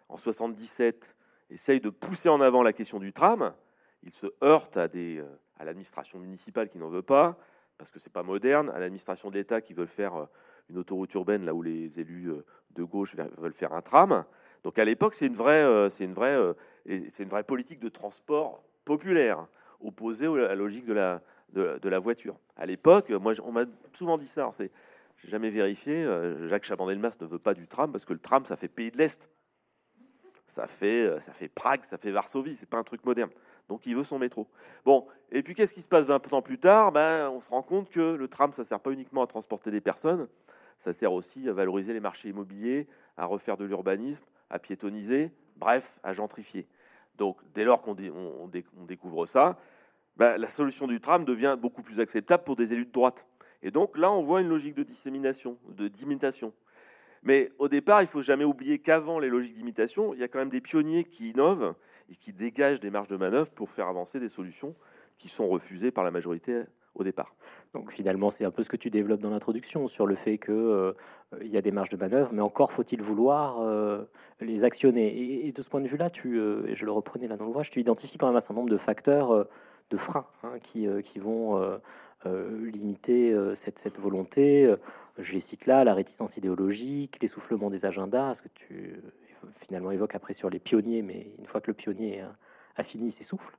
en 0.09 0.17
77, 0.17 1.15
essayent 1.49 1.81
de 1.81 1.89
pousser 1.89 2.29
en 2.29 2.41
avant 2.41 2.65
la 2.65 2.73
question 2.73 2.99
du 2.99 3.13
tram, 3.13 3.55
ils 4.03 4.13
se 4.13 4.27
heurtent 4.43 4.77
à, 4.77 4.89
des, 4.89 5.19
euh, 5.19 5.39
à 5.57 5.65
l'administration 5.65 6.19
municipale 6.19 6.69
qui 6.69 6.77
n'en 6.77 6.89
veut 6.89 7.03
pas, 7.03 7.39
parce 7.79 7.93
que 7.93 8.01
c'est 8.01 8.13
pas 8.13 8.25
moderne, 8.25 8.69
à 8.71 8.81
l'administration 8.81 9.31
de 9.31 9.37
l'État 9.37 9.61
qui 9.61 9.75
veut 9.75 9.87
faire 9.87 10.17
euh, 10.17 10.27
une 10.69 10.77
autoroute 10.77 11.15
urbaine 11.15 11.45
là 11.45 11.55
où 11.55 11.63
les 11.63 12.01
élus 12.01 12.33
euh, 12.33 12.45
de 12.75 12.83
gauche 12.83 13.15
veulent 13.39 13.53
faire 13.53 13.75
un 13.75 13.83
tram. 13.83 14.25
Donc 14.65 14.81
à 14.81 14.85
l'époque, 14.85 15.15
c'est 15.15 15.27
une 15.27 15.35
vraie, 15.35 15.63
politique 17.47 17.79
de 17.79 17.89
transport 17.91 18.65
populaire 18.85 19.47
opposée 19.81 20.27
à 20.27 20.49
la 20.49 20.57
logique 20.57 20.85
de 20.85 20.95
la, 20.95 21.99
voiture. 22.01 22.37
À 22.57 22.67
l'époque, 22.67 23.11
moi, 23.11 23.35
on 23.45 23.53
m'a 23.53 23.67
souvent 23.93 24.19
dit 24.19 24.27
ça. 24.27 24.51
J'ai 25.25 25.31
jamais 25.31 25.51
vérifié. 25.51 26.05
Euh, 26.05 26.49
Jacques 26.49 26.65
Chaban-Delmas 26.65 27.17
ne 27.21 27.27
veut 27.27 27.39
pas 27.39 27.55
du 27.55 27.67
tram 27.67 27.91
parce 27.91 28.05
que 28.05 28.13
le 28.13 28.19
tram, 28.19 28.45
ça 28.45 28.57
fait 28.57 28.69
pays 28.69 28.91
de 28.91 28.99
l'Est. 28.99 29.31
Ça 30.47 30.67
fait, 30.67 31.19
ça 31.21 31.33
fait 31.33 31.49
Prague, 31.49 31.85
ça 31.85 31.97
fait 31.97 32.11
Varsovie. 32.11 32.57
C'est 32.57 32.69
pas 32.69 32.79
un 32.79 32.83
truc 32.83 33.05
moderne. 33.05 33.31
Donc 33.69 33.87
il 33.87 33.97
veut 33.97 34.05
son 34.05 34.19
métro. 34.19 34.47
Bon, 34.85 35.07
et 35.31 35.43
puis 35.43 35.55
qu'est-ce 35.55 35.75
qui 35.75 35.81
se 35.81 35.89
passe 35.89 36.05
20 36.05 36.33
ans 36.33 36.43
plus 36.43 36.59
tard? 36.59 36.93
Ben, 36.93 37.31
On 37.31 37.41
se 37.41 37.49
rend 37.49 37.63
compte 37.63 37.89
que 37.89 38.15
le 38.15 38.29
tram, 38.29 38.53
ça 38.53 38.65
sert 38.65 38.81
pas 38.81 38.91
uniquement 38.91 39.23
à 39.23 39.27
transporter 39.27 39.71
des 39.71 39.81
personnes, 39.81 40.29
ça 40.79 40.93
sert 40.93 41.13
aussi 41.13 41.49
à 41.49 41.53
valoriser 41.53 41.93
les 41.93 42.01
marchés 42.01 42.29
immobiliers, 42.29 42.87
à 43.17 43.25
refaire 43.25 43.57
de 43.57 43.65
l'urbanisme, 43.65 44.25
à 44.51 44.59
piétoniser, 44.59 45.33
bref, 45.57 45.99
à 46.03 46.13
gentrifier. 46.13 46.69
Donc 47.17 47.39
dès 47.55 47.65
lors 47.65 47.83
qu'on 47.83 47.95
découvre 48.87 49.27
ça, 49.27 49.59
bah, 50.17 50.37
la 50.37 50.49
solution 50.49 50.87
du 50.87 51.01
tram 51.01 51.25
devient 51.25 51.57
beaucoup 51.59 51.83
plus 51.83 52.01
acceptable 52.01 52.45
pour 52.45 52.57
des 52.57 52.73
élus 52.73 52.87
de 52.87 52.93
droite. 52.93 53.27
Et 53.65 53.71
donc 53.71 53.99
là, 53.99 54.13
on 54.13 54.23
voit 54.23 54.43
une 54.43 54.49
logique 54.49 54.75
de 54.75 54.83
dissémination, 54.83 55.57
de 55.71 55.89
d'imitation. 55.89 56.53
Mais 57.23 57.49
au 57.59 57.69
départ, 57.69 58.03
il 58.03 58.07
faut 58.07 58.21
jamais 58.21 58.45
oublier 58.45 58.79
qu'avant 58.79 59.19
les 59.19 59.31
logiques 59.31 59.55
d'imitation, 59.55 60.13
il 60.13 60.21
y 60.21 60.23
a 60.23 60.29
quand 60.29 60.39
même 60.39 60.51
des 60.51 60.61
pionniers 60.61 61.05
qui 61.05 61.31
innovent 61.31 61.75
et 62.11 62.17
qui 62.17 62.35
dégagent 62.35 62.81
des 62.81 62.91
marges 62.91 63.09
de 63.09 63.17
manœuvre 63.17 63.51
pour 63.51 63.71
faire 63.71 63.89
avancer 63.89 64.21
des 64.21 64.29
solutions 64.29 64.77
qui 65.17 65.31
sont 65.31 65.49
refusées 65.49 65.91
par 65.91 66.05
la 66.05 66.11
majorité 66.11 66.65
au 66.95 67.03
départ. 67.03 67.35
Donc 67.73 67.91
finalement, 67.91 68.29
c'est 68.29 68.45
un 68.45 68.51
peu 68.51 68.63
ce 68.63 68.69
que 68.69 68.77
tu 68.77 68.91
développes 68.91 69.21
dans 69.21 69.31
l'introduction 69.31 69.89
sur 69.89 70.07
le 70.07 70.15
fait 70.15 70.37
qu'il 70.37 70.55
euh, 70.55 70.93
y 71.41 71.57
a 71.57 71.63
des 71.63 71.73
marges 71.73 71.89
de 71.89 71.97
manœuvre, 71.97 72.31
mais 72.33 72.43
encore 72.43 72.73
faut-il 72.73 73.03
vouloir 73.03 73.61
euh, 73.61 74.05
les 74.41 74.65
actionner. 74.65 75.47
Et, 75.47 75.53
de 75.53 75.63
ce 75.63 75.71
point 75.71 75.81
de 75.81 75.89
vue-là, 75.89 76.11
tu, 76.11 76.39
euh, 76.39 76.67
et 76.67 76.75
je 76.75 76.85
le 76.85 76.93
reprenais 76.93 77.27
là 77.27 77.39
dans 77.39 77.47
l'ouvrage, 77.47 77.71
tu 77.71 77.81
identifies 77.81 78.19
quand 78.19 78.27
même 78.27 78.37
un 78.37 78.41
certain 78.41 78.55
nombre 78.55 78.71
de 78.71 78.77
facteurs 78.77 79.49
de 79.91 79.97
freins 79.97 80.27
hein, 80.43 80.59
qui, 80.63 80.87
vont 81.19 81.81
limiter 82.27 83.35
cette, 83.55 83.79
cette, 83.79 83.99
volonté. 83.99 84.75
Je 85.19 85.33
les 85.33 85.41
cite 85.41 85.67
là, 85.67 85.85
la 85.85 85.95
réticence 85.95 86.37
idéologique, 86.37 87.19
l'essoufflement 87.21 87.71
des 87.71 87.85
agendas, 87.85 88.35
ce 88.35 88.43
que 88.43 88.49
tu 88.55 89.01
finalement 89.57 89.91
évoques 89.91 90.15
après 90.15 90.33
sur 90.33 90.51
les 90.51 90.59
pionniers, 90.59 91.03
mais 91.03 91.35
une 91.39 91.47
fois 91.47 91.61
que 91.61 91.71
le 91.71 91.75
pionnier 91.75 92.21
a, 92.21 92.35
a 92.77 92.83
fini, 92.83 93.11
s'essouffle 93.11 93.57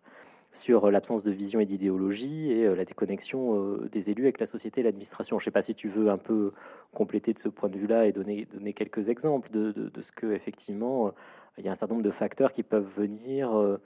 sur 0.55 0.89
l'absence 0.89 1.23
de 1.23 1.31
vision 1.31 1.59
et 1.59 1.65
d'idéologie 1.65 2.51
et 2.51 2.73
la 2.73 2.85
déconnexion 2.85 3.77
des 3.91 4.09
élus 4.09 4.23
avec 4.23 4.39
la 4.39 4.45
société 4.45 4.81
et 4.81 4.83
l'administration. 4.83 5.37
Je 5.37 5.43
ne 5.43 5.45
sais 5.45 5.51
pas 5.51 5.61
si 5.61 5.75
tu 5.75 5.87
veux 5.87 6.09
un 6.09 6.17
peu 6.17 6.53
compléter 6.93 7.33
de 7.33 7.39
ce 7.39 7.49
point 7.49 7.69
de 7.69 7.77
vue-là 7.77 8.07
et 8.07 8.13
donner, 8.13 8.47
quelques 8.73 9.09
exemples 9.09 9.51
de, 9.51 9.71
de, 9.71 10.01
ce 10.01 10.11
que, 10.11 10.27
effectivement, 10.27 11.13
il 11.57 11.65
y 11.65 11.67
a 11.67 11.71
un 11.71 11.75
certain 11.75 11.95
nombre 11.95 12.05
de 12.05 12.11
facteurs 12.11 12.53
qui 12.53 12.63
peuvent 12.63 12.89
venir 12.95 13.79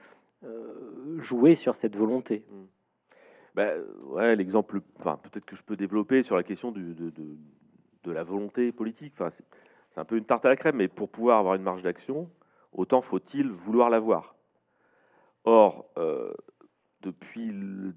jouer 1.18 1.56
sur 1.56 1.76
cette 1.76 1.96
volonté. 1.96 2.46
Ouais, 4.06 4.36
l'exemple, 4.36 4.82
peut-être 4.82 5.46
que 5.46 5.56
je 5.56 5.64
peux 5.64 5.76
développer 5.76 6.24
sur 6.24 6.36
la 6.36 6.44
question 6.44 6.72
de, 6.72 7.12
la 8.06 8.24
volonté 8.24 8.72
politique. 8.72 9.14
C'est 9.90 10.00
un 10.00 10.06
peu 10.06 10.18
une 10.18 10.26
tarte 10.26 10.46
à 10.46 10.50
la 10.50 10.56
crème, 10.56 10.78
mais 10.78 10.88
pour 10.88 11.10
pouvoir 11.10 11.40
avoir 11.40 11.56
une 11.56 11.64
marge 11.64 11.84
d'action, 11.84 12.30
autant 12.72 13.02
faut-il 13.02 13.50
vouloir 13.50 13.90
l'avoir. 13.90 14.36
Or, 15.44 15.90
euh, 15.98 16.34
depuis 17.02 17.52
le, 17.52 17.94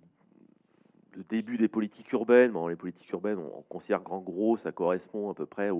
début 1.28 1.58
des 1.58 1.68
politiques 1.68 2.10
urbaines, 2.12 2.54
les 2.68 2.76
politiques 2.76 3.10
urbaines, 3.10 3.38
on, 3.38 3.62
considère 3.62 4.02
qu'en 4.02 4.20
gros, 4.20 4.56
ça 4.56 4.72
correspond 4.72 5.30
à 5.30 5.34
peu 5.34 5.46
près 5.46 5.70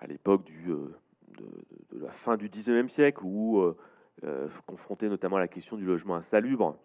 à 0.00 0.06
l'époque 0.06 0.50
euh, 0.66 0.96
de, 1.38 1.98
la 1.98 2.10
fin 2.10 2.36
du 2.36 2.48
19e 2.48 2.88
siècle, 2.88 3.20
où, 3.24 3.60
euh, 3.60 4.48
confronté 4.66 5.08
notamment 5.08 5.36
à 5.36 5.40
la 5.40 5.48
question 5.48 5.76
du 5.76 5.84
logement 5.84 6.14
insalubre, 6.14 6.76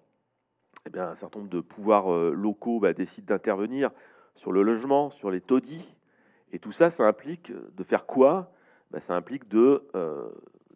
eh 0.88 0.90
bien, 0.90 1.10
un 1.10 1.16
certain 1.16 1.40
nombre 1.40 1.52
de 1.52 1.60
pouvoirs 1.60 2.10
locaux 2.32 2.80
bah, 2.80 2.94
décident 2.94 3.34
d'intervenir 3.34 3.92
sur 4.36 4.52
le 4.52 4.62
logement, 4.62 5.10
sur 5.10 5.32
les 5.32 5.42
taudis, 5.42 5.96
et 6.52 6.60
tout 6.60 6.72
ça, 6.72 6.90
ça 6.90 7.06
implique 7.06 7.52
de 7.52 7.84
faire 7.84 8.06
quoi? 8.06 8.52
Bah, 8.92 9.02
Ça 9.02 9.16
implique 9.16 9.48
de 9.48 9.84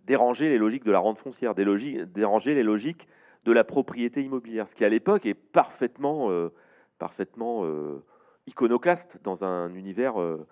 déranger 0.05 0.49
les 0.49 0.57
logiques 0.57 0.83
de 0.83 0.91
la 0.91 0.99
rente 0.99 1.17
foncière, 1.17 1.55
déranger 1.55 2.53
les 2.53 2.63
logiques 2.63 3.07
de 3.45 3.51
la 3.51 3.63
propriété 3.63 4.21
immobilière, 4.21 4.67
ce 4.67 4.75
qui 4.75 4.85
à 4.85 4.89
l'époque 4.89 5.25
est 5.25 5.33
parfaitement, 5.33 6.29
euh, 6.31 6.49
parfaitement 6.99 7.65
euh, 7.65 8.03
iconoclaste 8.47 9.19
dans 9.23 9.43
un 9.43 9.73
univers 9.73 10.21
euh, 10.21 10.45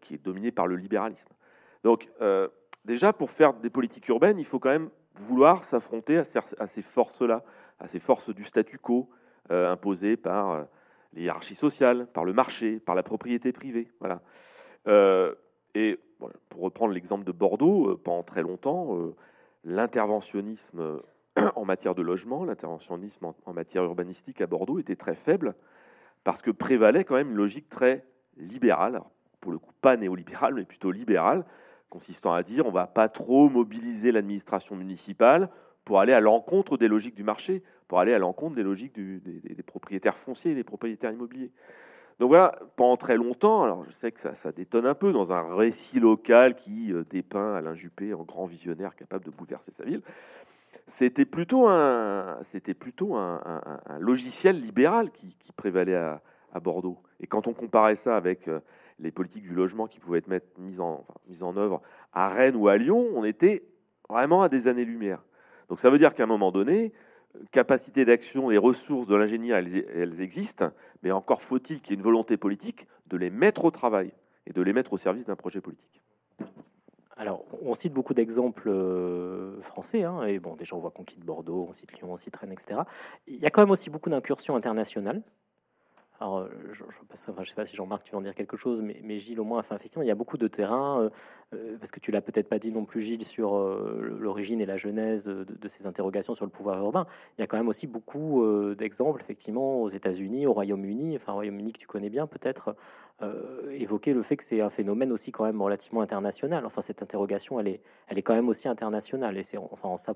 qui 0.00 0.14
est 0.14 0.22
dominé 0.22 0.50
par 0.50 0.66
le 0.66 0.76
libéralisme. 0.76 1.30
Donc 1.82 2.08
déjà, 2.84 3.12
pour 3.12 3.30
faire 3.30 3.54
des 3.54 3.70
politiques 3.70 4.06
urbaines, 4.08 4.38
il 4.38 4.44
faut 4.44 4.58
quand 4.58 4.68
même 4.68 4.90
vouloir 5.16 5.64
s'affronter 5.64 6.18
à, 6.18 6.24
ces 6.24 6.82
forces-là, 6.82 7.44
à 7.78 7.88
ces 7.88 8.00
forces 8.00 8.34
du 8.34 8.44
statu 8.44 8.78
quo 8.78 9.08
imposées 9.50 10.16
par 10.16 10.66
les 11.12 11.22
hiérarchies 11.22 11.56
sociales, 11.56 12.06
par 12.06 12.24
le 12.24 12.32
marché, 12.32 12.78
par 12.78 12.94
la 12.94 13.02
propriété 13.02 13.52
privée. 13.52 13.90
Voilà. 14.00 14.22
et 15.74 15.98
pour 16.48 16.62
reprendre 16.62 16.92
l'exemple 16.92 17.24
de 17.24 17.32
Bordeaux, 17.32 17.90
euh, 17.90 18.00
pendant 18.02 18.22
très 18.22 18.42
longtemps, 18.42 18.96
euh, 18.96 19.14
l'interventionnisme 19.64 20.80
euh, 20.80 20.98
en 21.56 21.64
matière 21.64 21.94
de 21.94 22.02
logement, 22.02 22.44
l'interventionnisme 22.44 23.32
en, 23.44 23.52
matière 23.52 23.84
urbanistique 23.84 24.40
à 24.40 24.46
Bordeaux 24.46 24.78
était 24.78 24.96
très 24.96 25.14
faible 25.14 25.54
parce 26.24 26.42
que 26.42 26.50
prévalait 26.50 27.04
quand 27.04 27.14
même 27.14 27.30
une 27.30 27.36
logique 27.36 27.68
très 27.68 28.04
libérale, 28.36 29.02
pour 29.40 29.52
le 29.52 29.58
coup 29.58 29.72
pas 29.80 29.96
néolibérale, 29.96 30.54
mais 30.54 30.64
plutôt 30.64 30.90
libérale, 30.90 31.44
consistant 31.90 32.32
à 32.32 32.42
dire 32.42 32.66
on 32.66 32.70
va 32.70 32.86
pas 32.86 33.08
trop 33.08 33.50
mobiliser 33.50 34.12
l'administration 34.12 34.76
municipale 34.76 35.50
pour 35.84 36.00
aller 36.00 36.12
à 36.12 36.20
l'encontre 36.20 36.76
des 36.76 36.88
logiques 36.88 37.16
du 37.16 37.24
marché, 37.24 37.62
pour 37.88 38.00
aller 38.00 38.14
à 38.14 38.18
l'encontre 38.18 38.54
des 38.54 38.62
logiques 38.62 38.94
des, 38.94 39.62
propriétaires 39.62 40.16
fonciers 40.16 40.52
et 40.52 40.54
des 40.54 40.64
propriétaires 40.64 41.12
immobiliers. 41.12 41.50
Donc 42.18 42.28
voilà, 42.28 42.52
pendant 42.76 42.96
très 42.96 43.16
longtemps, 43.16 43.64
alors 43.64 43.84
je 43.84 43.90
sais 43.90 44.12
que 44.12 44.20
ça, 44.20 44.52
détonne 44.52 44.86
un 44.86 44.94
peu 44.94 45.10
dans 45.10 45.32
un 45.32 45.54
récit 45.54 46.00
local 46.00 46.54
qui 46.54 46.92
euh, 46.92 47.02
dépeint 47.08 47.54
Alain 47.54 47.74
Juppé 47.74 48.12
en 48.12 48.24
grand 48.24 48.44
visionnaire 48.44 48.94
capable 48.94 49.24
de 49.24 49.30
bouleverser 49.30 49.72
sa 49.72 49.84
ville. 49.84 50.02
C'était 50.86 51.24
plutôt 51.24 51.66
un, 51.66 52.38
c'était 52.42 52.74
plutôt 52.74 53.16
un, 53.16 53.40
logiciel 53.98 54.60
libéral 54.60 55.10
qui, 55.10 55.34
prévalait 55.56 55.96
à, 55.96 56.20
Bordeaux. 56.62 56.98
Et 57.20 57.26
quand 57.26 57.46
on 57.46 57.52
comparait 57.52 57.94
ça 57.94 58.16
avec 58.16 58.48
euh, 58.48 58.60
les 58.98 59.10
politiques 59.10 59.44
du 59.44 59.54
logement 59.54 59.86
qui 59.86 59.98
pouvaient 59.98 60.18
être 60.18 60.58
mises 60.58 60.80
en, 60.80 61.04
mises 61.28 61.42
en 61.42 61.56
œuvre 61.56 61.80
à 62.12 62.28
Rennes 62.28 62.56
ou 62.56 62.68
à 62.68 62.76
Lyon, 62.76 63.08
on 63.14 63.24
était 63.24 63.62
vraiment 64.08 64.42
à 64.42 64.48
des 64.48 64.68
années-lumière. 64.68 65.22
Donc 65.68 65.80
ça 65.80 65.90
veut 65.90 65.98
dire 65.98 66.14
qu'à 66.14 66.24
un 66.24 66.26
moment 66.26 66.50
donné, 66.50 66.92
capacité 67.50 68.04
d'action 68.04 68.50
et 68.50 68.58
ressources 68.58 69.06
de 69.06 69.14
l'ingénieur, 69.14 69.58
elles, 69.58 70.20
existent, 70.20 70.70
mais 71.02 71.12
encore 71.12 71.42
faut-il 71.42 71.80
qu'il 71.80 71.90
y 71.90 71.94
ait 71.94 71.96
une 71.96 72.02
volonté 72.02 72.36
politique 72.36 72.86
de 73.06 73.16
les 73.16 73.30
mettre 73.30 73.64
au 73.64 73.70
travail 73.70 74.12
et 74.46 74.52
de 74.52 74.62
les 74.62 74.72
mettre 74.72 74.92
au 74.92 74.96
service 74.96 75.26
d'un 75.26 75.36
projet 75.36 75.60
politique. 75.60 76.02
Alors, 77.16 77.44
on 77.62 77.74
cite 77.74 77.92
beaucoup 77.92 78.14
d'exemples 78.14 78.70
euh, 78.70 79.60
français, 79.60 80.04
hein, 80.04 80.22
et 80.22 80.38
bon, 80.38 80.56
déjà 80.56 80.74
on 80.74 80.78
voit 80.78 80.90
qu'on 80.90 81.04
quitte 81.04 81.22
Bordeaux, 81.22 81.66
on 81.68 81.72
cite 81.72 81.92
Lyon, 81.92 82.08
on 82.10 82.16
cite 82.16 82.34
Rennes, 82.34 82.52
etc. 82.52 82.80
Il 83.26 83.36
y 83.36 83.46
a 83.46 83.50
quand 83.50 83.60
même 83.60 83.70
aussi 83.70 83.90
beaucoup 83.90 84.08
d'incursions 84.08 84.56
internationales. 84.56 85.22
Alors, 86.20 86.40
euh, 86.40 86.48
je 86.72 86.84
ne 86.84 87.44
sais 87.46 87.54
pas 87.54 87.64
si 87.64 87.74
Jean-Marc, 87.74 88.04
tu 88.04 88.12
veux 88.12 88.18
en 88.18 88.20
dire 88.20 88.34
quelque 88.34 88.58
chose, 88.58 88.82
mais, 88.82 89.00
mais, 89.02 89.18
Gilles, 89.18 89.40
au 89.40 89.44
moins, 89.44 89.58
enfin, 89.58 89.74
effectivement, 89.76 90.02
il 90.02 90.08
y 90.08 90.10
a 90.10 90.14
beaucoup 90.14 90.36
de 90.36 90.48
terrains, 90.48 91.04
euh, 91.04 91.10
euh, 91.54 91.78
parce 91.78 91.90
que 91.90 91.98
tu 91.98 92.10
l'as 92.10 92.20
peut-être 92.20 92.46
pas 92.46 92.58
dit 92.58 92.72
non 92.72 92.84
plus, 92.84 93.00
Gilles, 93.00 93.24
sur 93.24 93.58
l'origine 93.58 94.60
et 94.60 94.66
la 94.66 94.76
genèse 94.76 95.24
de, 95.24 95.68
ces 95.68 95.86
interrogations 95.86 96.34
sur 96.34 96.44
le 96.44 96.50
pouvoir 96.50 96.78
urbain. 96.78 97.06
Il 97.38 97.40
y 97.40 97.44
a 97.44 97.46
quand 97.46 97.56
même 97.56 97.68
aussi 97.68 97.86
beaucoup 97.86 98.44
d'exemples, 98.74 99.22
effectivement, 99.22 99.80
aux 99.80 99.88
États-Unis, 99.88 100.46
au 100.46 100.52
Royaume-Uni, 100.52 101.16
enfin, 101.16 101.32
au 101.32 101.36
Royaume-Uni 101.36 101.72
que 101.72 101.78
tu 101.78 101.86
connais 101.86 102.10
bien, 102.10 102.26
peut-être, 102.26 102.76
évoquer 103.70 104.12
le 104.12 104.22
fait 104.22 104.36
que 104.36 104.44
c'est 104.44 104.60
un 104.60 104.70
phénomène 104.70 105.12
aussi 105.12 105.32
quand 105.32 105.44
même 105.44 105.60
relativement 105.62 106.02
international. 106.02 106.66
Enfin, 106.66 106.80
cette 106.82 107.02
interrogation, 107.02 107.58
elle 107.60 107.68
est, 107.68 107.80
elle 108.08 108.18
est 108.18 108.22
quand 108.22 108.34
même 108.34 108.48
aussi 108.48 108.68
internationale, 108.68 109.36
et 109.38 109.42
c'est 109.42 109.58
enfin, 109.58 109.88
en 109.88 109.96
ça 109.96 110.14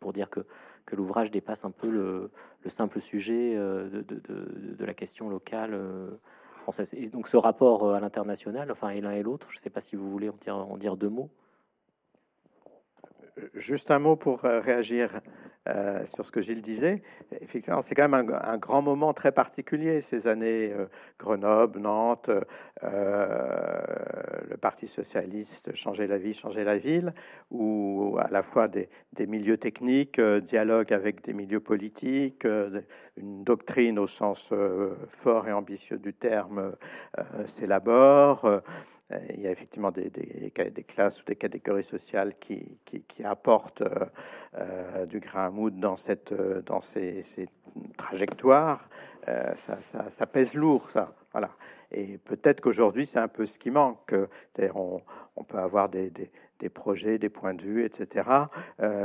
pour 0.00 0.12
dire 0.12 0.30
que, 0.30 0.40
que 0.86 0.96
l'ouvrage 0.96 1.30
dépasse 1.30 1.64
un 1.64 1.70
peu 1.70 1.88
le, 1.88 2.30
le 2.62 2.70
simple 2.70 3.00
sujet 3.00 3.54
euh, 3.56 3.88
de, 3.88 4.02
de, 4.02 4.84
la 4.84 4.94
question 4.94 5.28
locale 5.28 5.74
euh, 5.74 6.10
française. 6.62 6.94
Donc 7.10 7.28
ce 7.28 7.36
rapport 7.36 7.84
euh, 7.84 7.94
à 7.94 8.00
l'international, 8.00 8.70
enfin 8.70 8.90
et 8.90 9.00
l'un 9.00 9.12
et 9.12 9.22
l'autre, 9.22 9.50
je 9.50 9.56
ne 9.56 9.60
sais 9.60 9.70
pas 9.70 9.80
si 9.80 9.96
vous 9.96 10.10
voulez 10.10 10.30
en 10.48 10.76
dire 10.76 10.96
deux 10.96 11.08
mots. 11.08 11.30
Juste 13.54 13.90
un 13.90 13.98
mot 13.98 14.16
pour 14.16 14.40
réagir 14.42 15.20
euh, 15.66 16.04
sur 16.04 16.26
ce 16.26 16.30
que 16.32 16.42
Gilles 16.42 16.60
disait. 16.60 17.02
Effectivement, 17.40 17.80
c'est 17.80 17.94
quand 17.94 18.06
même 18.06 18.30
un, 18.42 18.58
grand 18.58 18.82
moment 18.82 19.14
très 19.14 19.32
particulier, 19.32 20.02
ces 20.02 20.26
années 20.26 20.70
euh, 20.72 20.86
Grenoble, 21.18 21.80
Nantes, 21.80 22.28
euh, 22.82 23.82
le 24.46 24.58
Parti 24.58 24.86
socialiste 24.86 25.74
changer 25.74 26.06
la 26.06 26.18
vie, 26.18 26.34
changer 26.34 26.64
la 26.64 26.76
ville, 26.76 27.14
où 27.50 28.18
à 28.20 28.28
la 28.30 28.42
fois 28.42 28.68
des, 28.68 28.88
milieux 29.26 29.56
techniques, 29.56 30.20
dialogue 30.20 30.92
avec 30.92 31.22
des 31.22 31.32
milieux 31.32 31.60
politiques, 31.60 32.46
une 33.16 33.42
doctrine 33.42 33.98
au 33.98 34.06
sens 34.06 34.52
fort 35.08 35.48
et 35.48 35.52
ambitieux 35.52 35.98
du 35.98 36.12
terme 36.12 36.76
s'élabore. 37.46 38.62
Il 39.10 39.40
y 39.40 39.46
a 39.46 39.50
effectivement 39.50 39.90
des, 39.90 40.10
classes 40.86 41.20
ou 41.20 41.24
des 41.26 41.36
catégories 41.36 41.84
sociales 41.84 42.34
qui, 42.38 42.78
apportent 43.22 43.82
euh, 43.82 44.06
euh, 44.56 45.06
du 45.06 45.20
grain 45.20 45.46
à 45.46 45.50
moudre 45.50 45.78
dans, 45.78 45.96
cette, 45.96 46.32
euh, 46.32 46.62
dans 46.62 46.80
ces, 46.80 47.22
trajectoires. 47.98 48.88
ça, 49.56 50.26
pèse 50.26 50.54
lourd, 50.54 50.90
ça. 50.90 51.14
Voilà. 51.32 51.48
Et 51.90 52.18
peut-être 52.18 52.60
qu'aujourd'hui, 52.60 53.04
c'est 53.04 53.18
un 53.18 53.28
peu 53.28 53.46
ce 53.46 53.58
qui 53.58 53.70
manque. 53.70 54.14
On, 54.74 55.00
on 55.36 55.44
peut 55.44 55.58
avoir 55.58 55.88
des, 55.90 56.10
projets, 56.72 57.18
des 57.18 57.28
points 57.28 57.54
de 57.54 57.62
vue, 57.62 57.84
etc., 57.84 58.28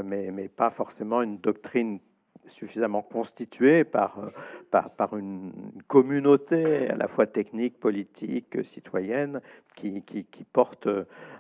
mais 0.04 0.48
pas 0.48 0.70
forcément 0.70 1.22
une 1.22 1.40
doctrine 1.40 2.00
suffisamment 2.46 3.02
constitué 3.02 3.84
par, 3.84 4.20
euh, 4.20 4.82
par, 4.98 5.18
une 5.18 5.52
communauté 5.88 6.90
à 6.90 6.96
la 6.96 7.08
fois 7.08 7.28
technique, 7.28 7.80
politique, 7.80 8.66
citoyenne, 8.66 9.42
qui, 9.76 10.02
qui, 10.02 10.26
qui 10.26 10.44
porte 10.44 10.88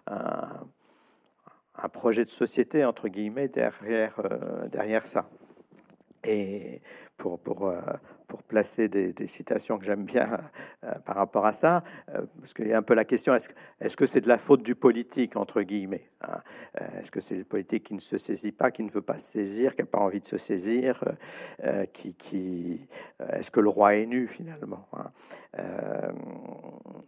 un, 0.07 0.67
un, 1.75 1.89
projet 1.89 2.25
de 2.25 2.29
société, 2.29 2.85
entre 2.85 3.07
guillemets, 3.07 3.47
derrière, 3.47 4.19
euh, 4.19 4.67
derrière 4.67 5.05
ça. 5.05 5.29
Et 6.23 6.81
pour, 7.19 7.39
pour, 7.39 7.67
euh, 7.67 7.81
pour 8.27 8.43
placer 8.43 8.87
des, 8.87 9.27
citations 9.27 9.77
que 9.77 9.85
j'aime 9.85 10.05
bien 10.05 10.39
euh, 10.83 10.93
par 11.05 11.17
rapport 11.17 11.45
à 11.45 11.53
ça, 11.53 11.83
euh, 12.15 12.25
parce 12.39 12.53
qu'il 12.53 12.67
y 12.67 12.73
a 12.73 12.77
un 12.77 12.81
peu 12.81 12.93
la 12.93 13.05
question 13.05 13.35
est-ce 13.35 13.49
est 13.81 13.87
-ce 13.87 13.97
que 13.97 14.05
c'est 14.05 14.21
de 14.21 14.27
la 14.27 14.37
faute 14.37 14.63
du 14.63 14.75
politique, 14.75 15.35
entre 15.35 15.61
guillemets 15.61 16.09
hein 16.21 16.41
Est-ce 16.97 17.11
que 17.11 17.21
c'est 17.21 17.35
le 17.35 17.43
politique 17.43 17.83
qui 17.83 17.93
ne 17.93 17.99
se 17.99 18.17
saisit 18.17 18.53
pas, 18.53 18.71
qui 18.71 18.83
ne 18.83 18.89
veut 18.89 19.01
pas 19.01 19.17
se 19.17 19.31
saisir, 19.31 19.75
qui 19.75 19.81
n'a 19.81 19.87
pas 19.87 19.99
envie 19.99 20.21
de 20.21 20.25
se 20.25 20.37
saisir 20.37 21.03
qui, 21.93 22.15
qui 22.15 22.87
Est-ce 23.19 23.51
que 23.51 23.59
le 23.59 23.69
roi 23.69 23.95
est 23.95 24.05
nu, 24.05 24.27
finalement 24.27 24.87
hein 24.93 25.11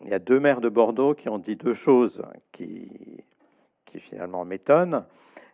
Il 0.02 0.10
y 0.10 0.14
a 0.14 0.20
deux 0.20 0.40
maires 0.40 0.62
de 0.62 0.70
Bordeaux 0.70 1.16
qui 1.16 1.30
ont 1.30 1.40
dit 1.40 1.56
deux 1.56 1.74
choses 1.74 2.22
qui, 2.52 3.24
qui 3.86 4.00
finalement 4.00 4.46
m'étonnent. 4.46 5.06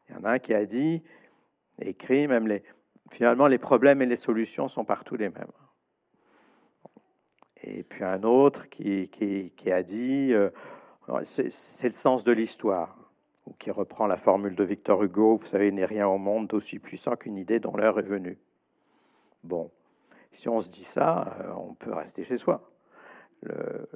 Il 0.10 0.16
y 0.16 0.18
en 0.20 0.24
a 0.24 0.32
un 0.32 0.40
qui 0.40 0.54
a 0.54 0.66
dit, 0.66 1.04
écrit, 1.80 2.28
même 2.28 2.48
les 2.48 2.64
finalement, 3.12 3.48
les 3.48 3.58
problèmes 3.58 4.02
et 4.02 4.06
les 4.06 4.16
solutions 4.16 4.68
sont 4.68 4.86
partout 4.86 5.16
les 5.16 5.30
mêmes. 5.30 5.52
Et 7.64 7.84
puis 7.84 8.04
un 8.04 8.24
autre 8.24 8.70
qui, 8.70 9.10
a 9.72 9.84
dit, 9.84 10.34
euh, 10.34 10.50
c'est 11.24 11.88
le 11.88 11.92
sens 11.92 12.24
de 12.24 12.32
l'histoire, 12.32 12.98
ou 13.46 13.54
qui 13.54 13.72
reprend 13.72 14.08
la 14.08 14.18
formule 14.18 14.56
de 14.56 14.64
Victor 14.64 15.04
Hugo, 15.04 15.38
vous 15.38 15.46
savez, 15.46 15.70
il 15.70 15.76
n'est 15.76 15.86
rien 15.86 16.08
au 16.08 16.18
monde 16.18 16.48
d'aussi 16.48 16.80
puissant 16.80 17.16
qu'une 17.16 17.38
idée 17.38 17.60
dont 17.60 17.76
l'heure 17.76 18.00
est 18.00 18.04
venue. 18.04 18.38
Bon, 19.44 19.72
si 20.32 20.50
on 20.50 20.60
se 20.60 20.72
dit 20.72 20.84
ça, 20.84 21.38
euh, 21.42 21.54
on 21.58 21.74
peut 21.74 21.94
rester 21.94 22.24
chez 22.24 22.38
soi. 22.38 22.70
Le, 23.42 23.88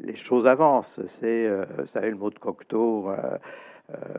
les 0.00 0.16
choses 0.16 0.46
avancent. 0.46 1.04
C'est, 1.06 1.46
euh, 1.46 1.64
vous 1.78 1.86
savez, 1.86 2.10
le 2.10 2.16
mot 2.16 2.30
de 2.30 2.38
Cocteau, 2.38 3.10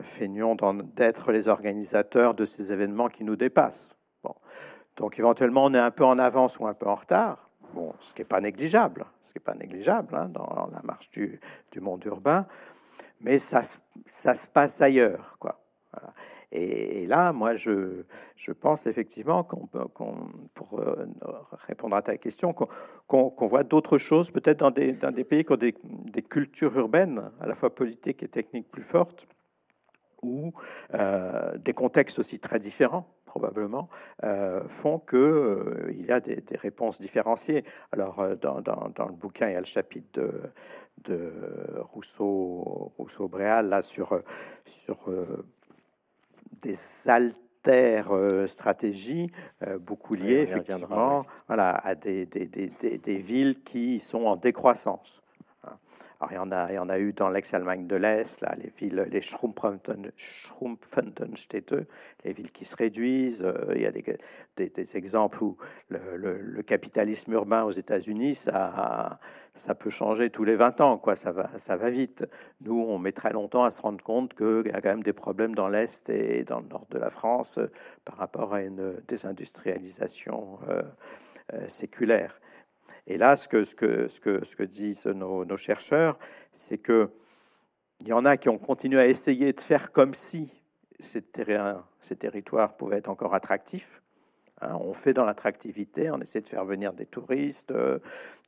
feignons 0.02 0.56
d'être 0.96 1.32
les 1.32 1.48
organisateurs 1.48 2.34
de 2.34 2.44
ces 2.44 2.72
événements 2.72 3.08
qui 3.08 3.24
nous 3.24 3.36
dépassent. 3.36 3.94
Donc 4.96 5.18
éventuellement, 5.18 5.64
on 5.64 5.74
est 5.74 5.78
un 5.78 5.90
peu 5.90 6.04
en 6.04 6.18
avance 6.18 6.58
ou 6.58 6.66
un 6.66 6.74
peu 6.74 6.86
en 6.86 6.94
retard. 6.94 7.48
Bon, 7.72 7.94
ce 8.00 8.12
qui 8.12 8.20
n'est 8.20 8.28
pas 8.28 8.40
négligeable, 8.40 9.06
ce 9.22 9.32
qui 9.32 9.38
est 9.38 9.42
pas 9.42 9.54
négligeable 9.54 10.14
hein, 10.14 10.28
dans 10.28 10.68
la 10.72 10.82
marche 10.82 11.10
du, 11.10 11.40
monde 11.80 12.04
urbain, 12.04 12.46
mais 13.20 13.38
ça, 13.38 13.62
se 13.62 14.48
passe 14.48 14.80
ailleurs, 14.80 15.36
quoi. 15.38 15.60
Et, 16.52 17.06
là, 17.06 17.32
moi, 17.32 17.54
je, 17.54 18.02
pense 18.60 18.86
effectivement 18.86 19.44
qu'on 19.44 19.66
peut, 19.66 19.86
pour 20.54 20.80
euh, 20.80 21.06
répondre 21.68 21.94
à 21.94 22.02
ta 22.02 22.16
question, 22.16 22.52
qu'on 23.06 23.46
voit 23.46 23.62
d'autres 23.62 23.98
choses, 23.98 24.32
peut-être 24.32 24.58
dans 24.58 24.70
des, 24.72 25.24
pays 25.24 25.44
qui 25.44 25.52
ont 25.52 25.56
des, 25.56 25.72
cultures 26.22 26.76
urbaines, 26.76 27.30
à 27.40 27.46
la 27.46 27.54
fois 27.54 27.72
politiques 27.72 28.24
et 28.24 28.28
techniques 28.28 28.68
plus 28.68 28.82
fortes, 28.82 29.28
ou 30.22 30.52
euh, 30.94 31.56
des 31.58 31.72
contextes 31.72 32.18
aussi 32.18 32.38
très 32.38 32.58
différents 32.58 33.06
probablement, 33.26 33.88
euh, 34.24 34.66
font 34.66 34.98
qu'il 34.98 35.16
euh, 35.18 35.92
il 35.92 36.04
y 36.04 36.10
a 36.10 36.18
des, 36.18 36.40
des, 36.40 36.56
réponses 36.56 37.00
différenciées. 37.00 37.64
Alors, 37.92 38.36
dans, 38.38 38.60
dans, 38.60 38.88
dans, 38.92 39.06
le 39.06 39.12
bouquin, 39.12 39.48
il 39.48 39.52
y 39.52 39.56
a 39.56 39.60
le 39.60 39.66
chapitre 39.66 40.20
de, 40.20 40.32
de 41.04 41.32
Rousseau, 41.78 42.92
Rousseau-Bréal, 42.98 43.68
là, 43.68 43.82
sur, 43.82 44.20
sur 44.64 45.08
des 46.60 46.76
altères 47.06 48.10
stratégies, 48.48 49.30
beaucoup 49.78 50.14
liées 50.14 50.40
effectivement 50.40 51.24
voilà, 51.46 51.76
à 51.86 51.94
des, 51.94 52.26
des, 52.26 52.48
des, 52.48 52.98
des, 52.98 53.18
villes 53.18 53.62
qui 53.62 54.00
sont 54.00 54.24
en 54.24 54.34
décroissance. 54.34 55.22
Il 56.28 56.34
y 56.34 56.38
en 56.38 56.52
a, 56.52 56.70
il 56.70 56.74
y 56.74 56.78
en 56.78 56.90
a 56.90 56.98
eu 56.98 57.14
dans 57.14 57.30
l'ex-Allemagne 57.30 57.86
de 57.86 57.96
l'Est, 57.96 58.42
là, 58.42 58.54
les 58.62 58.70
villes, 58.76 59.08
les 59.10 59.22
Schrumpfendenstädte, 59.22 61.74
les 62.24 62.34
villes 62.34 62.52
qui 62.52 62.66
se 62.66 62.76
réduisent. 62.76 63.42
Euh, 63.42 63.72
il 63.74 63.80
y 63.80 63.86
a 63.86 63.92
des, 63.92 64.96
exemples 64.96 65.42
où 65.42 65.56
le, 65.88 66.60
capitalisme 66.60 67.32
urbain 67.32 67.62
aux 67.62 67.70
États-Unis, 67.70 68.34
ça, 68.34 69.18
ça 69.54 69.74
peut 69.74 69.88
changer 69.88 70.28
tous 70.28 70.44
les 70.44 70.56
20 70.56 70.82
ans, 70.82 70.98
quoi. 70.98 71.16
Ça 71.16 71.32
va, 71.32 71.58
ça 71.58 71.76
va 71.76 71.88
vite. 71.88 72.26
Nous, 72.60 72.78
on 72.78 72.98
met 72.98 73.12
très 73.12 73.32
longtemps 73.32 73.64
à 73.64 73.70
se 73.70 73.80
rendre 73.80 74.04
compte 74.04 74.34
qu'il 74.34 74.66
y 74.66 74.72
a 74.72 74.82
quand 74.82 74.90
même 74.90 75.02
des 75.02 75.14
problèmes 75.14 75.54
dans 75.54 75.68
l'Est 75.68 76.10
et 76.10 76.44
dans 76.44 76.60
le 76.60 76.68
nord 76.68 76.86
de 76.90 76.98
la 76.98 77.08
France 77.08 77.56
euh, 77.56 77.70
par 78.04 78.16
rapport 78.16 78.52
à 78.52 78.62
une 78.62 79.00
désindustrialisation 79.08 80.58
euh, 80.68 80.82
séculaire. 81.66 82.38
Et 83.10 83.18
là, 83.18 83.36
ce 83.36 83.48
que, 83.48 84.62
disent 84.62 85.06
nos, 85.06 85.44
nos 85.44 85.56
chercheurs, 85.56 86.16
c'est 86.52 86.78
que 86.78 87.10
il 88.02 88.08
y 88.08 88.12
en 88.12 88.24
a 88.24 88.36
qui 88.36 88.48
ont 88.48 88.56
continué 88.56 89.00
à 89.00 89.06
essayer 89.08 89.52
de 89.52 89.60
faire 89.60 89.90
comme 89.90 90.14
si 90.14 90.48
ces, 91.00 91.20
terrains, 91.20 91.84
ces 91.98 92.14
territoires 92.14 92.76
pouvaient 92.76 92.98
être 92.98 93.10
encore 93.10 93.34
attractifs. 93.34 94.00
Hein, 94.60 94.78
on 94.80 94.92
fait 94.92 95.12
dans 95.12 95.24
l'attractivité, 95.24 96.08
on 96.12 96.20
essaie 96.20 96.40
de 96.40 96.46
faire 96.46 96.64
venir 96.64 96.92
des 96.92 97.04
touristes, 97.04 97.72
euh, 97.72 97.98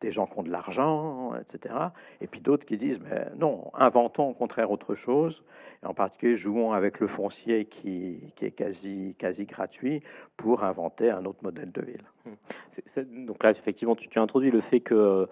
des 0.03 0.11
gens 0.11 0.27
qui 0.27 0.39
ont 0.39 0.43
de 0.43 0.51
l'argent, 0.51 1.35
etc. 1.37 1.75
Et 2.21 2.27
puis 2.27 2.41
d'autres 2.41 2.67
qui 2.67 2.77
disent, 2.77 3.01
mais 3.01 3.27
non, 3.37 3.71
inventons 3.75 4.29
au 4.29 4.35
contraire 4.35 4.71
autre 4.71 4.95
chose, 4.95 5.45
en 5.85 5.95
particulier 5.95 6.37
jouons 6.37 6.73
avec 6.73 7.01
le 7.01 7.07
foncier 7.07 7.65
qui, 7.65 8.33
qui, 8.37 8.47
est 8.47 8.51
quasi, 8.51 9.15
quasi 9.19 9.47
gratuit 9.47 10.01
pour 10.37 10.65
inventer 10.65 11.11
un 11.11 11.25
autre 11.25 11.41
modèle 11.43 11.73
de 11.73 11.83
ville. 11.83 12.05
Mmh. 12.25 13.27
donc 13.27 13.43
là, 13.43 13.51
effectivement, 13.51 13.97
tu, 13.97 14.09
tu, 14.09 14.21
as 14.21 14.23
introduit 14.23 14.53
le 14.53 14.61
fait 14.61 14.81
qu'il 14.81 14.97
euh, 14.97 15.27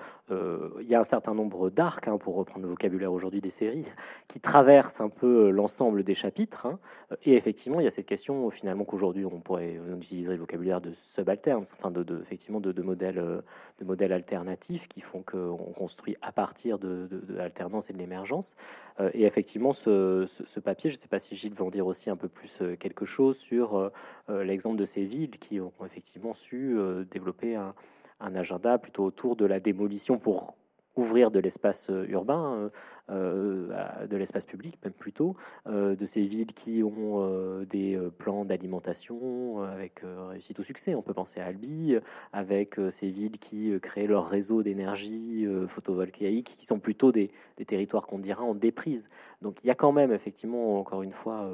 y 0.82 0.94
a 0.94 1.00
un 1.00 1.04
certain 1.04 1.34
nombre 1.34 1.70
d'arcs, 1.70 2.08
hein, 2.08 2.18
pour 2.18 2.34
reprendre 2.34 2.64
le 2.64 2.68
vocabulaire 2.68 3.12
aujourd'hui 3.12 3.40
des 3.40 3.50
séries, 3.50 3.86
qui 4.26 4.40
traversent 4.40 5.00
un 5.00 5.08
peu 5.08 5.46
euh, 5.46 5.50
l'ensemble 5.50 6.02
des 6.02 6.14
chapitres. 6.14 6.66
Hein. 6.66 6.78
et 7.24 7.36
effectivement, 7.36 7.78
il 7.80 7.84
y 7.84 7.86
a 7.86 7.90
cette 7.90 8.06
question, 8.06 8.50
finalement, 8.50 8.84
qu'aujourd'hui, 8.84 9.24
on 9.24 9.40
pourrait 9.40 9.80
utiliser 9.96 10.32
le 10.32 10.38
vocabulaire 10.38 10.80
de 10.80 10.90
subalternes, 10.92 11.64
enfin, 11.78 11.92
de, 11.92 12.02
de 12.02 12.20
effectivement, 12.20 12.60
de, 12.60 12.72
de, 12.72 12.82
modèles, 12.82 13.18
euh, 13.18 13.40
de 13.78 13.84
modèles 13.84 14.12
alternatifs 14.12 14.59
qui 14.60 15.00
font 15.00 15.22
qu'on 15.22 15.72
construit 15.74 16.16
à 16.22 16.32
partir 16.32 16.78
de, 16.78 17.08
l'alternance 17.28 17.90
et 17.90 17.92
de 17.92 17.98
l'émergence. 17.98 18.56
Euh, 19.00 19.10
et 19.14 19.24
effectivement, 19.24 19.72
ce, 19.72 20.24
papier, 20.60 20.90
je 20.90 20.96
ne 20.96 21.00
sais 21.00 21.08
pas 21.08 21.18
si 21.18 21.34
Gilles 21.34 21.54
veut 21.54 21.64
en 21.64 21.70
dire 21.70 21.86
aussi 21.86 22.10
un 22.10 22.16
peu 22.16 22.28
plus 22.28 22.62
euh, 22.62 22.76
quelque 22.76 23.04
chose 23.04 23.38
sur 23.38 23.90
l'exemple 24.28 24.76
de 24.76 24.84
ces 24.84 25.04
villes 25.04 25.38
qui 25.38 25.60
ont 25.60 25.72
effectivement 25.84 26.34
su 26.34 26.78
euh, 26.78 27.04
développer 27.04 27.56
un, 27.56 27.74
un, 28.20 28.34
agenda 28.34 28.78
plutôt 28.78 29.04
autour 29.04 29.36
de 29.36 29.46
la 29.46 29.60
démolition 29.60 30.18
pour 30.18 30.56
ouvrir 30.96 31.30
de 31.30 31.40
l'espace 31.40 31.90
euh, 31.90 32.06
urbain, 32.08 32.70
euh, 33.10 34.06
de 34.06 34.16
l'espace 34.16 34.44
public 34.44 34.78
même 34.84 34.92
plutôt, 34.92 35.36
de 35.66 36.04
ces 36.04 36.22
villes 36.22 36.52
qui 36.52 36.82
ont 36.82 37.64
des 37.64 37.98
plans 38.18 38.44
d'alimentation 38.44 39.62
avec 39.62 40.02
réussite 40.28 40.58
ou 40.60 40.62
succès. 40.62 40.94
On 40.94 41.02
peut 41.02 41.14
penser 41.14 41.40
à 41.40 41.46
Albi, 41.46 41.96
avec 42.32 42.76
ces 42.90 43.10
villes 43.10 43.38
qui 43.38 43.72
créent 43.80 44.06
leur 44.06 44.26
réseau 44.26 44.62
d'énergie 44.62 45.44
photovoltaïque, 45.66 46.54
qui 46.56 46.66
sont 46.66 46.78
plutôt 46.78 47.10
des, 47.10 47.32
territoires 47.66 48.06
qu'on 48.06 48.20
dira 48.20 48.44
en 48.44 48.54
déprise. 48.54 49.10
Donc 49.42 49.58
il 49.64 49.66
y 49.66 49.70
a 49.70 49.74
quand 49.74 49.92
même 49.92 50.12
effectivement, 50.12 50.78
encore 50.78 51.02
une 51.02 51.12
fois, 51.12 51.50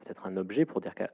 peut-être 0.00 0.26
un 0.26 0.36
objet 0.36 0.64
pour 0.64 0.80
dire 0.80 0.94
que 0.96 1.04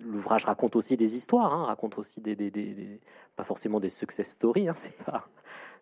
l'ouvrage 0.00 0.44
raconte 0.44 0.76
aussi 0.76 0.96
des 0.96 1.16
histoires, 1.16 1.52
hein, 1.52 1.64
raconte 1.66 1.98
aussi 1.98 2.20
des, 2.20 3.00
pas 3.36 3.44
forcément 3.44 3.80
des 3.80 3.88
success 3.88 4.30
stories, 4.30 4.68
hein, 4.68 4.74
c'est 4.76 4.96
pas 5.04 5.28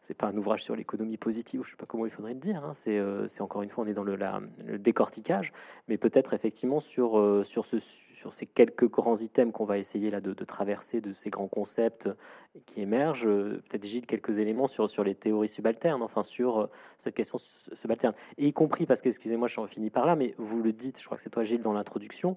c'est 0.03 0.15
pas 0.15 0.27
un 0.27 0.37
ouvrage 0.37 0.63
sur 0.63 0.75
l'économie 0.75 1.19
positive, 1.19 1.63
je 1.65 1.71
sais 1.71 1.77
pas 1.77 1.87
comment 1.87 2.07
il 2.07 2.11
faudrait 2.11 2.33
le 2.33 2.41
dire. 2.41 2.65
Hein. 2.65 2.73
Euh, 2.89 3.27
c'est 3.27 3.43
encore 3.43 3.63
une 3.63 3.69
fois, 3.69 3.85
on 3.85 3.87
est 3.87 3.95
dans 3.95 4.05
le, 4.05 4.17
le 4.17 4.79
décortiquage, 4.79 5.53
mais 5.89 5.99
peut-être 5.99 6.33
effectivement 6.33 6.81
sur, 6.81 7.19
euh, 7.19 7.43
sur, 7.43 7.67
ce, 7.67 7.79
sur 7.79 8.33
ces 8.33 8.47
quelques 8.47 8.89
grands 8.89 9.17
items 9.17 9.53
qu'on 9.53 9.67
va 9.67 9.79
essayer 9.79 10.11
là 10.11 10.21
de, 10.21 10.33
traverser, 10.45 11.01
de 11.01 11.13
ces 11.13 11.29
grands 11.29 11.49
concepts 11.49 12.09
qui 12.65 12.81
émergent. 12.81 13.27
Euh, 13.27 13.63
peut-être 13.69 13.85
Gilles 13.85 14.07
quelques 14.07 14.39
éléments 14.39 14.67
sur, 14.67 14.89
sur 14.89 15.05
les 15.05 15.15
théories 15.15 15.49
subalternes, 15.49 16.03
enfin 16.03 16.23
sur 16.23 16.71
cette 16.97 17.15
question 17.15 17.37
subalterne, 17.39 18.15
et 18.39 18.47
y 18.49 18.53
compris 18.53 18.87
parce 18.87 19.03
que, 19.03 19.09
excusez-moi, 19.09 19.49
je 19.49 19.61
finis 19.67 19.91
par 19.91 20.07
là, 20.07 20.17
mais 20.17 20.35
vous 20.39 20.63
le 20.63 20.73
dites, 20.73 20.99
je 20.99 21.05
crois 21.05 21.17
que 21.17 21.23
c'est 21.23 21.31
toi 21.31 21.45
Gilles 21.45 21.63
dans 21.63 21.73
l'introduction, 21.73 22.37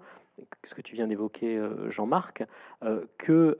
ce 0.63 0.75
que 0.75 0.81
tu 0.81 0.95
viens 0.95 1.07
d'évoquer, 1.07 1.65
Jean-Marc, 1.87 2.43
que 3.17 3.57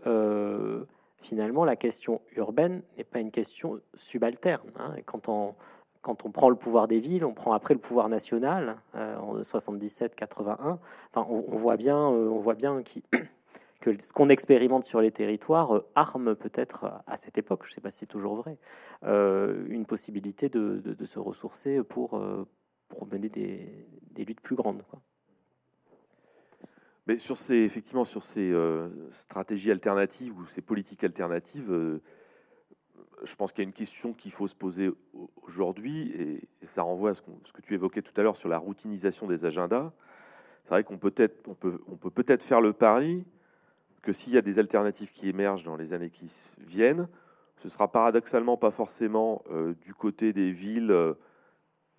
finalement, 1.24 1.66
la 1.66 1.76
question 1.76 2.22
urbaine 2.36 2.84
n'est 2.98 3.04
pas 3.04 3.20
une 3.20 3.32
question 3.32 3.80
subalterne. 3.96 4.70
Hein. 4.78 4.96
quand, 5.06 5.30
on, 5.30 5.56
quand 6.02 6.26
on 6.26 6.32
prend 6.32 6.50
le 6.50 6.56
pouvoir 6.56 6.88
des 6.88 7.00
villes, 7.00 7.26
on 7.26 7.34
prend 7.34 7.54
après 7.54 7.74
le 7.74 7.80
pouvoir 7.80 8.10
national 8.10 8.78
euh, 8.96 9.18
en 9.18 9.40
77-81. 9.40 10.78
Enfin, 11.14 11.28
on, 11.30 11.58
voit 11.58 11.78
bien, 11.78 11.98
euh, 11.98 12.30
on 12.30 12.40
voit 12.40 12.56
bien 12.56 12.84
que 13.80 14.02
ce 14.02 14.14
qu'on 14.14 14.30
expérimente 14.30 14.84
sur 14.84 15.02
les 15.02 15.12
territoires 15.12 15.76
euh, 15.76 15.88
arme 15.96 16.36
peut-être 16.36 16.92
à 17.08 17.18
cette 17.18 17.38
époque, 17.38 17.62
je 17.66 17.72
ne 17.72 17.76
sais 17.76 17.82
pas 17.82 17.90
si 17.90 18.00
c'est 18.00 18.06
toujours 18.06 18.36
vrai, 18.36 18.58
une 19.04 19.86
possibilité 19.86 20.50
de, 20.50 20.78
de, 20.78 21.06
se 21.06 21.20
ressourcer 21.20 21.84
pour, 21.84 22.22
pour 22.88 23.08
mener 23.08 23.30
des, 23.30 23.88
des 24.12 24.26
luttes 24.26 24.42
plus 24.42 24.56
grandes. 24.56 24.84
Mais 27.08 27.18
sur 27.18 27.38
ces, 27.38 27.56
effectivement, 27.56 28.06
sur 28.06 28.24
ces 28.24 28.52
euh, 28.52 28.88
stratégies 29.12 29.72
alternatives 29.72 30.38
ou 30.38 30.46
ces 30.46 30.62
politiques 30.62 31.04
alternatives, 31.04 31.72
euh, 31.72 32.02
je 33.24 33.36
pense 33.36 33.52
qu'il 33.52 33.64
y 33.64 33.66
a 33.66 33.68
une 33.68 33.74
question 33.74 34.14
qu'il 34.14 34.32
faut 34.32 34.48
se 34.48 34.56
poser 34.56 34.90
aujourd'hui, 35.42 36.12
et, 36.12 36.66
ça 36.66 36.82
renvoie 36.82 37.12
à 37.12 37.14
ce, 37.14 37.22
que 37.22 37.62
tu 37.62 37.74
évoquais 37.74 38.02
tout 38.02 38.14
à 38.16 38.24
l'heure 38.24 38.36
sur 38.36 38.50
la 38.50 38.58
routinisation 38.58 39.28
des 39.28 39.44
agendas. 39.46 39.92
C'est 40.64 40.70
vrai 40.70 40.84
qu'on 40.84 40.98
peut, 40.98 41.12
peut-être 41.12 42.44
faire 42.44 42.62
le 42.62 42.72
pari 42.72 43.26
que 44.02 44.14
s'il 44.14 44.34
y 44.34 44.38
a 44.38 44.42
des 44.42 44.60
alternatives 44.60 45.12
qui 45.12 45.28
émergent 45.28 45.64
dans 45.64 45.76
les 45.76 45.92
années 45.92 46.10
qui 46.10 46.34
viennent, 46.60 47.08
ce 47.58 47.70
sera 47.70 47.92
paradoxalement 47.92 48.58
pas 48.58 48.72
forcément 48.72 49.44
euh, 49.52 49.74
du 49.82 49.94
côté 49.94 50.32
des 50.32 50.52
villes 50.52 50.92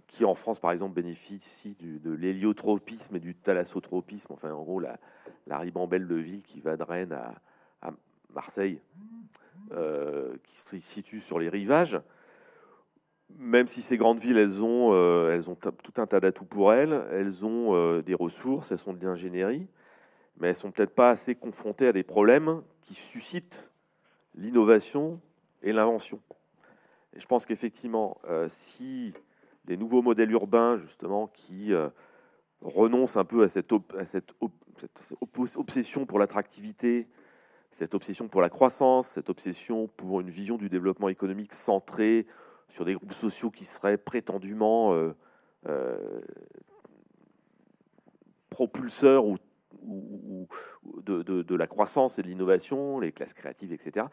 qui 0.07 0.25
en 0.25 0.35
France, 0.35 0.61
par 0.61 0.71
exemple, 0.73 0.95
bénéficie 0.95 1.75
du, 1.79 1.99
de 1.99 2.13
l'héliotropisme 2.13 3.17
et 3.17 3.21
du 3.21 3.35
thalassotropisme, 3.35 4.33
enfin 4.33 4.53
en 4.53 4.63
gros 4.63 4.81
la, 4.81 4.99
la 5.47 5.59
ribambelle 5.59 6.07
de 6.07 6.15
ville 6.15 6.43
qui 6.43 6.61
va 6.61 6.77
de 6.77 6.83
Rennes 6.83 7.13
à, 7.13 7.35
Marseille, 8.35 8.81
euh, 9.73 10.35
qui 10.43 10.57
se 10.57 10.77
situe 10.79 11.21
sur 11.21 11.39
les 11.39 11.49
rivages. 11.49 12.01
Même 13.39 13.69
si 13.69 13.81
ces 13.81 13.97
grandes 13.97 14.19
villes, 14.19 14.39
elles 14.39 14.63
ont, 14.63 14.91
euh, 14.93 15.33
elles 15.33 15.49
ont 15.49 15.55
tout 15.55 16.01
un 16.01 16.07
tas 16.09 16.19
d'atouts 16.19 16.45
pour 16.45 16.73
elles, 16.73 17.01
elles 17.13 17.45
ont 17.45 17.75
euh, 17.75 18.03
des 18.03 18.15
ressources, 18.15 18.73
elles 18.73 18.79
sont 18.79 18.93
de 18.93 19.05
l'ingénierie, 19.05 19.69
mais 20.37 20.49
elles 20.49 20.57
sont 20.57 20.73
peut-être 20.73 20.95
pas 20.95 21.11
assez 21.11 21.37
confrontées 21.37 21.87
à 21.87 21.93
des 21.93 22.03
problèmes 22.03 22.63
qui 22.83 22.95
suscitent 22.95 23.71
l'innovation 24.35 25.21
et 25.63 25.73
l'invention. 25.73 26.21
Et 27.15 27.21
je 27.21 27.27
pense 27.27 27.47
qu'effectivement, 27.47 28.19
si 28.49 29.15
des 29.65 29.77
nouveaux 29.77 30.03
modèles 30.03 30.33
urbains, 30.33 30.77
justement, 30.77 31.29
qui 31.29 31.73
euh, 31.73 31.89
renoncent 32.61 33.17
un 33.17 33.25
peu 33.25 33.43
à 33.43 33.49
cette, 33.49 33.73
obsession 35.57 36.07
pour 36.07 36.19
l'attractivité, 36.19 37.09
cette 37.71 37.95
obsession 37.95 38.29
pour 38.29 38.41
la 38.41 38.51
croissance, 38.51 39.09
cette 39.09 39.31
obsession 39.31 39.89
pour 39.97 40.21
une 40.21 40.31
vision 40.31 40.57
du 40.57 40.69
développement 40.69 41.09
économique 41.09 41.55
centrée 41.55 42.27
sur 42.69 42.85
des 42.85 42.95
groupes 42.95 43.13
sociaux 43.13 43.51
qui 43.51 43.65
seraient 43.65 43.99
prétendument 43.99 44.95
euh, 44.95 45.15
euh, 45.67 46.21
propulseurs 48.51 49.27
ou, 49.27 49.37
de, 49.85 51.55
la 51.55 51.67
croissance 51.67 52.19
et 52.19 52.23
de 52.23 52.29
l'innovation, 52.29 52.99
les 53.01 53.13
classes 53.13 53.35
créatives, 53.35 53.73
etc. 53.73 54.07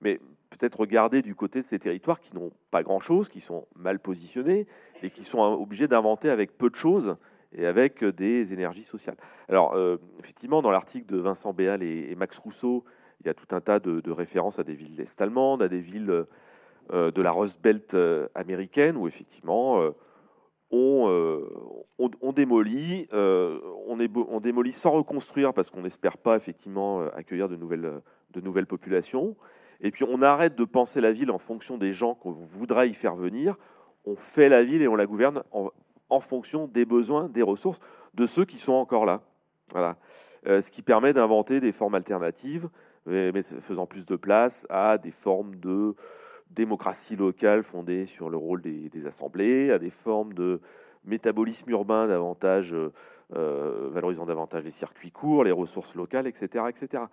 Mais 0.00 0.20
peut-être 0.50 0.80
regarder 0.80 1.22
du 1.22 1.34
côté 1.34 1.60
de 1.60 1.64
ces 1.64 1.78
territoires 1.78 2.20
qui 2.20 2.34
n'ont 2.34 2.52
pas 2.70 2.82
grand-chose, 2.82 3.28
qui 3.28 3.40
sont 3.40 3.66
mal 3.76 3.98
positionnés 3.98 4.66
et 5.02 5.10
qui 5.10 5.24
sont 5.24 5.40
obligés 5.40 5.88
d'inventer 5.88 6.30
avec 6.30 6.56
peu 6.56 6.70
de 6.70 6.74
choses 6.74 7.16
et 7.52 7.66
avec 7.66 8.04
des 8.04 8.52
énergies 8.52 8.82
sociales. 8.82 9.16
Alors, 9.48 9.74
euh, 9.74 9.96
effectivement, 10.18 10.62
dans 10.62 10.70
l'article 10.70 11.06
de 11.06 11.18
Vincent 11.18 11.52
Béal 11.52 11.82
et, 11.82 12.14
Max 12.14 12.38
Rousseau, 12.38 12.84
il 13.20 13.26
y 13.26 13.30
a 13.30 13.34
tout 13.34 13.54
un 13.54 13.60
tas 13.60 13.80
de, 13.80 14.10
références 14.10 14.58
à 14.58 14.64
des 14.64 14.74
villes 14.74 15.00
est 15.00 15.20
allemandes, 15.20 15.62
à 15.62 15.68
des 15.68 15.80
villes 15.80 16.26
euh, 16.92 17.10
de 17.10 17.22
la 17.22 17.30
Rust 17.30 17.60
Belt 17.62 17.94
euh, 17.94 18.28
américaine, 18.34 18.96
où 18.96 19.06
effectivement 19.06 19.82
on, 20.70 21.44
on, 21.98 22.32
démolit, 22.32 23.08
on, 23.12 24.00
est, 24.00 24.10
on, 24.16 24.40
démolit 24.40 24.72
sans 24.72 24.90
reconstruire 24.90 25.54
parce 25.54 25.70
qu'on 25.70 25.82
n'espère 25.82 26.18
pas 26.18 26.36
effectivement 26.36 27.00
accueillir 27.08 27.48
de 27.48 27.56
nouvelles, 27.56 28.02
de 28.30 28.40
nouvelles 28.40 28.66
populations. 28.66 29.36
Et 29.80 29.90
puis 29.90 30.04
on 30.04 30.22
arrête 30.22 30.56
de 30.56 30.64
penser 30.64 31.00
la 31.00 31.12
ville 31.12 31.30
en 31.30 31.38
fonction 31.38 31.78
des 31.78 31.92
gens 31.92 32.14
qu'on 32.14 32.32
voudra 32.32 32.86
y 32.86 32.94
faire 32.94 33.14
venir. 33.14 33.56
On 34.04 34.16
fait 34.16 34.48
la 34.48 34.64
ville 34.64 34.82
et 34.82 34.88
on 34.88 34.96
la 34.96 35.06
gouverne 35.06 35.42
en, 35.52 36.20
fonction 36.20 36.66
des 36.66 36.84
besoins, 36.84 37.28
des 37.28 37.42
ressources 37.42 37.78
de 38.14 38.26
ceux 38.26 38.44
qui 38.44 38.58
sont 38.58 38.72
encore 38.72 39.06
là. 39.06 39.22
Voilà. 39.72 39.96
Euh, 40.46 40.60
ce 40.60 40.70
qui 40.70 40.82
permet 40.82 41.12
d'inventer 41.12 41.60
des 41.60 41.72
formes 41.72 41.94
alternatives, 41.94 42.68
mais 43.06 43.42
faisant 43.42 43.86
plus 43.86 44.06
de 44.06 44.16
place 44.16 44.66
à 44.70 44.98
des 44.98 45.10
formes 45.10 45.56
de 45.56 45.94
démocratie 46.50 47.16
locale 47.16 47.62
fondée 47.62 48.06
sur 48.06 48.30
le 48.30 48.36
rôle 48.36 48.60
des, 48.60 49.06
assemblées, 49.06 49.70
à 49.70 49.78
des 49.78 49.90
formes 49.90 50.32
de 50.32 50.60
métabolisme 51.04 51.70
urbain 51.70 52.06
davantage 52.06 52.74
euh, 53.34 53.88
valorisant 53.92 54.26
davantage 54.26 54.64
les 54.64 54.70
circuits 54.70 55.12
courts, 55.12 55.44
les 55.44 55.52
ressources 55.52 55.94
locales, 55.94 56.26
etc., 56.26 56.64
etc. 56.68 57.04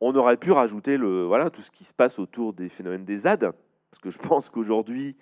On 0.00 0.14
aurait 0.14 0.36
pu 0.36 0.52
rajouter 0.52 0.96
le 0.96 1.24
voilà 1.24 1.50
tout 1.50 1.62
ce 1.62 1.70
qui 1.70 1.84
se 1.84 1.94
passe 1.94 2.18
autour 2.18 2.52
des 2.52 2.68
phénomènes 2.68 3.04
des 3.04 3.18
ZAD, 3.18 3.52
parce 3.90 4.00
que 4.00 4.10
je 4.10 4.18
pense 4.18 4.48
qu'aujourd'hui 4.48 5.16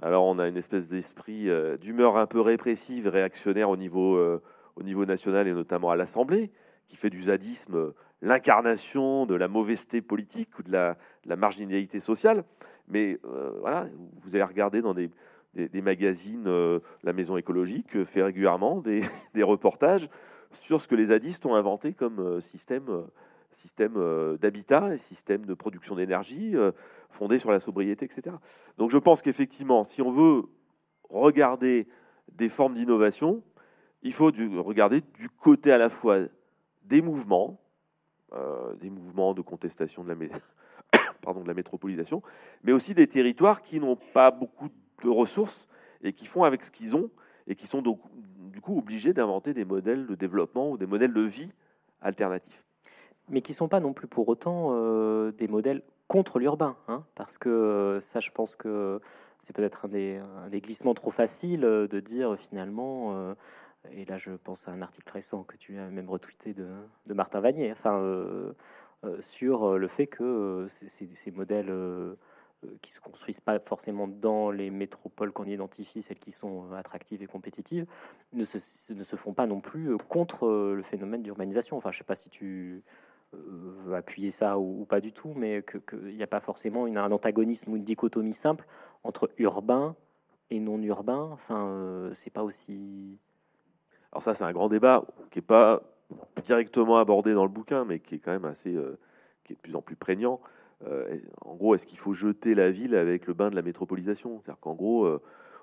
alors 0.00 0.24
on 0.24 0.38
a 0.38 0.48
une 0.48 0.56
espèce 0.56 0.88
d'esprit 0.88 1.48
euh, 1.48 1.76
d'humeur 1.76 2.16
un 2.16 2.26
peu 2.26 2.40
répressive, 2.40 3.08
réactionnaire 3.08 3.70
au 3.70 3.76
niveau, 3.76 4.16
euh, 4.16 4.42
au 4.76 4.82
niveau 4.82 5.04
national 5.04 5.46
et 5.46 5.52
notamment 5.52 5.90
à 5.90 5.96
l'Assemblée, 5.96 6.50
qui 6.92 6.96
fait 6.98 7.08
du 7.08 7.22
zadisme 7.22 7.74
euh, 7.74 7.94
l'incarnation 8.20 9.24
de 9.24 9.34
la 9.34 9.48
mauvaiseté 9.48 10.02
politique 10.02 10.58
ou 10.58 10.62
de 10.62 10.70
la, 10.70 10.96
marginalité 11.36 12.00
sociale. 12.00 12.44
Mais 12.86 13.18
voilà, 13.60 13.88
vous 14.20 14.28
allez 14.34 14.44
regarder 14.44 14.82
dans 14.82 14.94
des, 14.94 15.10
magazines, 15.82 16.44
La 17.02 17.12
Maison 17.12 17.36
écologique 17.36 18.04
fait 18.04 18.22
régulièrement 18.22 18.80
des, 19.34 19.42
reportages 19.42 20.08
sur 20.52 20.80
ce 20.80 20.86
que 20.86 20.94
les 20.94 21.06
zadistes 21.06 21.46
ont 21.46 21.56
inventé 21.56 21.94
comme 21.94 22.40
système 22.40 23.06
système 23.54 23.94
euh, 23.96 24.36
d'habitat, 24.38 24.96
système 24.96 25.44
de 25.46 25.54
production 25.54 25.94
d'énergie 25.94 26.56
euh, 26.56 26.72
fondé 27.08 27.38
sur 27.38 27.50
la 27.50 27.60
sobriété, 27.60 28.04
etc. 28.04 28.36
Donc 28.78 28.90
je 28.90 28.98
pense 28.98 29.22
qu'effectivement, 29.22 29.84
si 29.84 30.02
on 30.02 30.10
veut 30.10 30.42
regarder 31.08 31.86
des 32.32 32.48
formes 32.48 32.74
d'innovation, 32.74 33.42
il 34.02 34.12
faut 34.12 34.32
regarder 34.58 35.00
du 35.00 35.28
côté 35.28 35.70
à 35.72 35.78
la 35.78 35.88
fois 35.88 36.20
des 36.84 37.00
mouvements, 37.00 37.60
euh, 38.32 38.74
des 38.76 38.90
mouvements 38.90 39.34
de 39.34 39.42
contestation 39.42 40.04
de 40.04 40.08
la, 40.08 41.54
métropolisation, 41.54 42.22
mais 42.62 42.72
aussi 42.72 42.94
des 42.94 43.06
territoires 43.06 43.62
qui 43.62 43.80
n'ont 43.80 43.96
pas 43.96 44.30
beaucoup 44.30 44.68
de 45.02 45.08
ressources 45.08 45.68
et 46.02 46.12
qui 46.12 46.26
font 46.26 46.44
avec 46.44 46.64
ce 46.64 46.70
qu'ils 46.70 46.96
ont 46.96 47.10
et 47.46 47.54
qui 47.54 47.66
sont 47.66 47.82
donc 47.82 48.00
du 48.52 48.60
coup 48.60 48.78
obligés 48.78 49.12
d'inventer 49.12 49.54
des 49.54 49.64
modèles 49.64 50.06
de 50.06 50.14
développement 50.14 50.70
ou 50.70 50.78
des 50.78 50.86
modèles 50.86 51.12
de 51.12 51.20
vie 51.20 51.50
alternatifs. 52.00 52.64
Mais 53.28 53.40
qui 53.40 53.52
ne 53.52 53.56
sont 53.56 53.68
pas 53.68 53.80
non 53.80 53.92
plus 53.92 54.08
pour 54.08 54.28
autant 54.28 54.70
euh, 54.72 55.32
des 55.32 55.48
modèles 55.48 55.82
contre 56.08 56.38
l'urbain, 56.38 56.76
hein, 56.88 57.04
parce 57.14 57.38
que 57.38 57.48
euh, 57.48 58.00
ça, 58.00 58.20
je 58.20 58.30
pense 58.30 58.56
que 58.56 59.00
c'est 59.38 59.54
peut-être 59.54 59.86
un 59.86 59.88
des, 59.88 60.60
glissements 60.60 60.94
trop 60.94 61.10
faciles 61.10 61.62
de 61.62 62.00
dire 62.00 62.36
finalement, 62.36 63.34
et 63.90 64.04
là 64.04 64.16
je 64.16 64.32
pense 64.32 64.68
à 64.68 64.72
un 64.72 64.82
article 64.82 65.12
récent 65.12 65.44
que 65.44 65.56
tu 65.56 65.78
as 65.78 65.88
même 65.90 66.08
retweeté 66.08 66.54
de, 66.54 66.68
Martin 67.14 67.40
Vanier, 67.40 67.72
enfin, 67.72 68.54
sur 69.20 69.78
le 69.78 69.88
fait 69.88 70.06
que 70.06 70.66
ces, 70.68 71.30
modèles 71.32 71.72
qui 72.80 72.92
se 72.92 73.00
construisent 73.00 73.40
pas 73.40 73.58
forcément 73.58 74.06
dans 74.06 74.50
les 74.50 74.70
métropoles 74.70 75.32
qu'on 75.32 75.46
identifie, 75.46 76.02
celles 76.02 76.18
qui 76.18 76.30
sont 76.30 76.72
attractives 76.72 77.22
et 77.22 77.26
compétitives, 77.26 77.86
ne 78.32 78.44
se, 78.44 79.16
font 79.16 79.34
pas 79.34 79.46
non 79.46 79.60
plus 79.60 79.96
contre 80.08 80.72
le 80.74 80.82
phénomène 80.82 81.22
d'urbanisation. 81.22 81.76
Enfin, 81.76 81.90
je 81.90 81.98
sais 81.98 82.04
pas 82.04 82.14
si 82.14 82.30
tu 82.30 82.84
euh, 83.34 83.94
appuyer 83.94 84.30
ça 84.30 84.58
ou, 84.58 84.84
pas 84.84 85.00
du 85.00 85.12
tout, 85.12 85.32
mais 85.34 85.62
qu'il 85.62 86.14
n'y 86.14 86.22
a 86.22 86.26
pas 86.26 86.40
forcément 86.40 86.84
un 86.84 87.12
antagonisme 87.12 87.72
ou 87.72 87.76
une 87.76 87.84
dichotomie 87.84 88.34
simple 88.34 88.66
entre 89.04 89.30
urbain 89.38 89.96
et 90.50 90.60
non 90.60 90.80
urbain. 90.82 91.30
Enfin, 91.32 91.68
euh, 91.68 92.10
c'est 92.14 92.30
pas 92.30 92.42
aussi. 92.42 93.18
Alors 94.12 94.22
ça, 94.22 94.34
c'est 94.34 94.44
un 94.44 94.52
grand 94.52 94.68
débat 94.68 95.04
qui 95.30 95.38
n'est 95.38 95.42
pas 95.42 95.82
directement 96.44 96.98
abordé 96.98 97.34
dans 97.34 97.44
le 97.44 97.50
bouquin, 97.50 97.84
mais 97.84 97.98
qui 97.98 98.16
est 98.16 98.18
quand 98.18 98.32
même 98.32 98.44
assez, 98.44 98.74
euh, 98.74 98.98
qui 99.44 99.52
est 99.52 99.56
de 99.56 99.60
plus 99.60 99.76
en 99.76 99.82
plus 99.82 99.96
prégnant. 99.96 100.40
en 101.44 101.54
gros, 101.54 101.74
est-ce 101.74 101.86
qu'il 101.86 101.98
faut 101.98 102.12
jeter 102.12 102.54
la 102.54 102.70
ville 102.70 102.96
avec 102.96 103.26
le 103.26 103.34
bain 103.34 103.50
de 103.50 103.54
la 103.54 103.62
métropolisation? 103.62 104.40
C'est-à-dire 104.40 104.60
qu'en 104.60 104.74
gros, 104.74 105.08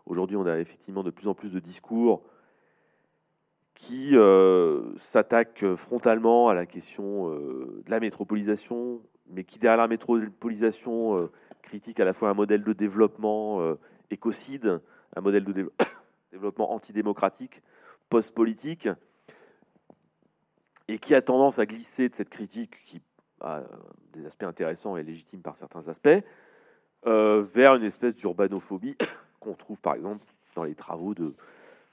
aujourd'hui, 0.06 0.38
on 0.38 0.46
a 0.46 0.58
effectivement 0.60 1.04
de 1.04 1.12
plus 1.12 1.28
en 1.28 1.34
plus 1.34 1.52
de 1.52 1.60
discours 1.60 2.24
qui 3.80 4.18
euh, 4.18 4.94
s'attaque 4.98 5.64
frontalement 5.76 6.50
à 6.50 6.54
la 6.54 6.66
question 6.66 7.32
euh, 7.32 7.82
de 7.86 7.90
la 7.90 8.02
métropolisation, 8.02 9.02
mais 9.30 9.46
qui 9.46 9.58
derrière 9.58 9.78
la 9.78 9.88
métropolisation 9.88 11.18
euh, 11.18 11.32
critique 11.62 12.02
à 12.02 12.06
la 12.06 12.12
fois 12.12 12.30
un 12.30 12.34
modèle 12.34 12.66
de 12.66 12.74
développement 12.74 13.62
écocide, 14.12 14.82
un 15.16 15.22
modèle 15.22 15.46
de 15.46 15.72
développement 16.34 16.74
antidémocratique, 16.74 17.64
post-politique, 18.10 18.90
et 20.88 20.98
qui 20.98 21.14
a 21.14 21.22
tendance 21.22 21.60
à 21.60 21.66
glisser 21.66 22.10
de 22.10 22.16
cette 22.16 22.30
critique 22.30 22.84
qui 22.84 23.02
a 23.42 23.64
des 24.14 24.26
aspects 24.26 24.44
intéressants 24.44 24.98
et 24.98 25.04
légitimes 25.04 25.42
par 25.42 25.56
certains 25.56 25.88
aspects, 25.88 26.24
vers 27.06 27.76
une 27.76 27.84
espèce 27.84 28.16
d'urbanophobie 28.16 28.98
qu'on 29.40 29.54
trouve 29.54 29.80
par 29.80 29.94
exemple 29.94 30.26
dans 30.56 30.64
les 30.64 30.76
travaux 30.76 31.14
de 31.14 31.36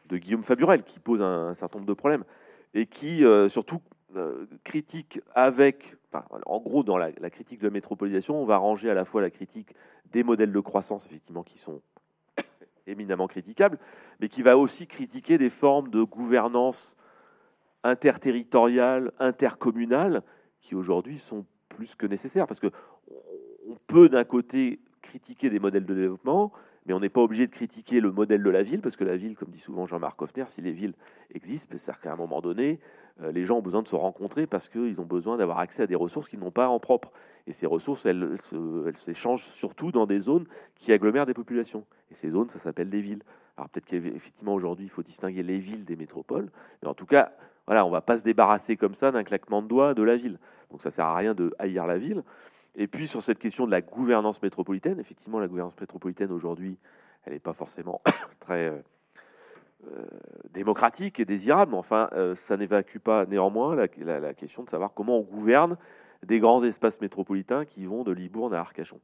de 0.09 0.19
Guillaume 0.19 0.43
Faburel, 0.43 0.83
qui 0.83 0.99
pose 0.99 1.23
un, 1.23 1.55
certain 1.55 1.79
nombre 1.79 1.89
de 1.89 1.95
problèmes, 1.95 2.25
et 2.75 2.87
qui 2.87 3.25
euh, 3.25 3.49
surtout 3.49 3.81
euh, 4.17 4.47
critique 4.65 5.21
avec, 5.35 5.97
en 6.47 6.61
gros, 6.61 6.83
dans 6.83 6.97
la, 6.97 7.13
critique 7.31 7.61
de 7.61 7.67
la 7.67 7.73
métropolisation, 7.73 8.37
on 8.41 8.45
va 8.45 8.57
ranger 8.57 8.91
à 8.91 8.95
la 8.95 9.05
fois 9.05 9.21
la 9.21 9.31
critique 9.31 9.75
des 10.13 10.23
modèles 10.23 10.53
de 10.53 10.61
croissance, 10.61 11.07
effectivement, 11.07 11.43
qui 11.43 11.59
sont 11.59 11.83
éminemment 12.87 13.27
critiquables, 13.27 13.79
mais 14.21 14.29
qui 14.29 14.43
va 14.43 14.57
aussi 14.57 14.87
critiquer 14.87 15.39
des 15.39 15.51
formes 15.51 15.89
de 15.89 16.03
gouvernance 16.03 16.97
interterritoriale, 17.83 19.13
intercommunale, 19.19 20.23
qui 20.61 20.75
aujourd'hui 20.75 21.19
sont 21.19 21.47
plus 21.69 21.95
que 21.95 22.07
nécessaires, 22.07 22.47
parce 22.47 22.61
que 22.61 22.71
on 23.69 23.77
peut 23.87 24.09
d'un 24.09 24.25
côté 24.25 24.81
critiquer 25.03 25.51
des 25.51 25.59
modèles 25.59 25.85
de 25.85 25.95
développement, 25.95 26.53
mais 26.87 26.95
on 26.95 27.01
n'est 27.01 27.09
pas 27.09 27.21
obligé 27.21 27.47
de 27.47 27.53
critiquer 27.53 28.01
le 28.01 28.11
modèle 28.13 28.43
de 28.43 28.51
la 28.51 28.63
ville, 28.63 28.81
parce 28.81 28.97
que 28.97 29.05
la 29.05 29.17
ville, 29.17 29.37
comme 29.37 29.51
dit 29.51 29.59
souvent 29.59 29.87
Jean-Marc 29.87 30.21
Hoffner, 30.23 30.45
si 30.47 30.61
les 30.61 30.73
villes 30.73 30.95
existent, 31.35 31.69
c'est-à-dire 31.77 32.01
qu'à 32.01 32.13
un 32.13 32.17
moment 32.17 32.41
donné, 32.41 32.79
euh, 33.23 33.33
les 33.33 33.45
gens 33.45 33.59
ont 33.59 33.63
besoin 33.63 33.83
de 33.83 33.89
se 33.89 33.97
rencontrer 33.97 34.47
parce 34.47 34.69
qu'ils 34.69 35.01
ont 35.01 35.07
besoin 35.07 35.37
d'avoir 35.37 35.59
accès 35.59 35.83
à 35.83 35.87
des 35.87 35.95
ressources 35.95 36.29
qu'ils 36.29 36.39
n'ont 36.39 36.51
pas 36.51 36.69
en 36.69 36.79
propre. 36.79 37.13
Et 37.47 37.53
ces 37.53 37.67
ressources, 37.67 38.07
elles, 38.07 38.37
s'échangent 38.95 39.47
surtout 39.47 39.91
dans 39.91 40.07
des 40.07 40.21
zones 40.21 40.47
qui 40.75 40.93
agglomèrent 40.93 41.27
des 41.27 41.35
populations. 41.35 41.85
Et 42.11 42.15
ces 42.15 42.31
zones, 42.31 42.49
ça 42.49 42.59
s'appelle 42.59 42.91
des 42.91 43.01
villes. 43.01 43.23
Alors 43.57 43.69
peut-être 43.71 43.87
qu'effectivement 43.87 44.55
aujourd'hui, 44.55 44.87
il 44.87 44.91
faut 44.91 45.03
distinguer 45.03 45.43
les 45.43 45.59
villes 45.59 45.85
des 45.85 45.97
métropoles, 45.97 46.51
mais 46.83 46.89
en 46.89 46.95
tout 46.95 47.07
cas, 47.07 47.33
voilà, 47.67 47.85
on 47.85 47.89
ne 47.89 47.93
va 47.93 48.03
pas 48.03 48.19
se 48.19 48.25
débarrasser 48.25 48.77
comme 48.77 48.95
ça 48.95 49.11
d'un 49.11 49.25
claquement 49.25 49.63
de 49.63 49.69
doigts 49.69 49.95
de 49.95 50.03
la 50.03 50.17
ville. 50.17 50.39
Donc 50.71 50.83
ça 50.83 50.91
ne 50.91 50.93
sert 50.93 51.07
à 51.07 51.17
rien 51.17 51.35
de 51.35 51.55
haïr 51.59 51.87
la 51.87 51.99
ville. 51.99 52.23
Et 52.77 52.87
puis 52.87 53.09
sur 53.09 53.23
cette 53.23 53.39
question 53.39 53.67
de 53.67 53.71
la 53.71 53.81
gouvernance 53.81 54.43
métropolitaine, 54.43 55.01
effectivement, 55.01 55.41
la 55.41 55.49
gouvernance 55.49 55.79
métropolitaine 55.81 56.31
aujourd'hui, 56.31 56.79
elle 57.25 57.33
n'est 57.33 57.39
pas 57.39 57.55
forcément 57.55 58.03
très 58.39 58.69
euh, 58.69 58.79
euh, 59.89 60.05
démocratique 60.51 61.19
et 61.19 61.25
désirable, 61.25 61.73
mais 61.73 61.79
enfin, 61.79 62.11
euh, 62.13 62.35
ça 62.35 62.57
n'évacue 62.59 62.99
pas 62.99 63.25
néanmoins 63.25 63.75
la, 63.75 63.89
question 64.35 64.63
de 64.63 64.69
savoir 64.69 64.93
comment 64.93 65.19
on 65.19 65.23
gouverne 65.23 65.79
des 66.23 66.39
grands 66.39 66.63
espaces 66.63 67.01
métropolitains 67.01 67.65
qui 67.65 67.87
vont 67.87 68.05
de 68.05 68.13
Libourne 68.13 68.53
à 68.53 68.61
Arcachon. 68.61 69.01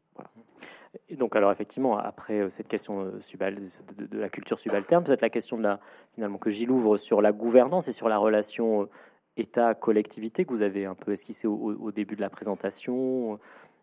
Et 1.08 1.16
donc, 1.16 1.34
alors 1.36 1.50
effectivement, 1.50 1.96
après 1.98 2.50
cette 2.50 2.68
question 2.68 3.04
de, 3.04 4.06
de, 4.06 4.18
la 4.18 4.28
culture 4.28 4.58
subalterne, 4.58 5.04
peut-être 5.04 5.22
la 5.22 5.30
question 5.30 5.56
de 5.56 5.62
la, 5.62 5.80
finalement 6.14 6.38
que 6.38 6.50
Gilles 6.50 6.70
ouvre 6.70 6.98
sur 6.98 7.22
la 7.22 7.32
gouvernance 7.32 7.88
et 7.88 7.92
sur 7.92 8.08
la 8.08 8.18
relation 8.18 8.88
État-collectivité 9.36 10.44
que 10.44 10.50
vous 10.50 10.62
avez 10.62 10.84
un 10.84 10.94
peu 10.94 11.12
esquissé 11.12 11.46
au, 11.46 11.90
début 11.92 12.16
de 12.16 12.20
la 12.20 12.30
présentation, 12.30 13.38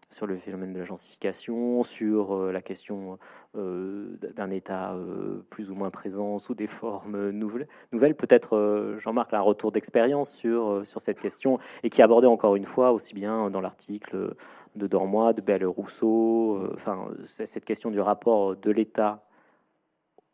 sur 0.10 0.26
le 0.26 0.36
phénomène 0.36 0.74
de 0.74 0.80
la 0.80 0.86
gensification, 0.86 1.84
sur 1.84 2.36
euh, 2.36 2.52
la 2.52 2.62
question 2.62 3.20
euh, 3.56 4.18
d'un 4.36 4.50
État 4.50 4.94
euh, 4.94 5.46
plus 5.50 5.70
ou 5.70 5.76
moins 5.76 5.92
présent 5.92 6.40
sous 6.40 6.56
des 6.56 6.66
formes 6.68 7.30
nouvelles. 7.30 7.68
nouvelles. 7.92 8.16
Peut-être, 8.16 8.96
Jean-Marc, 8.98 9.34
un 9.34 9.42
retour 9.42 9.72
d'expérience 9.72 10.32
sur, 10.32 10.86
sur 10.86 11.00
cette 11.00 11.20
question 11.20 11.60
et 11.84 11.90
qui 11.90 12.02
abordait 12.02 12.28
encore 12.28 12.56
une 12.56 12.66
fois 12.66 12.92
aussi 12.92 13.14
bien 13.14 13.50
dans 13.52 13.62
l'article 13.62 14.36
de 14.76 14.88
Dormois, 14.88 15.34
de 15.34 15.42
Belle 15.42 15.66
Rousseau, 15.66 16.74
enfin, 16.74 17.10
cette 17.24 17.66
question 17.66 17.92
du 17.92 18.00
rapport 18.00 18.56
de 18.56 18.72
l'État 18.72 19.29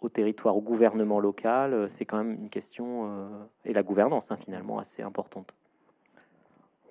au 0.02 0.10
territoire, 0.10 0.56
au 0.56 0.62
gouvernement 0.62 1.20
local, 1.20 1.90
c'est 1.90 2.06
quand 2.06 2.18
même 2.18 2.34
une 2.34 2.50
question, 2.50 3.48
et 3.64 3.74
la 3.74 3.82
gouvernance 3.84 4.32
hein, 4.32 4.38
finalement, 4.38 4.78
assez 4.78 5.02
importante. 5.02 5.54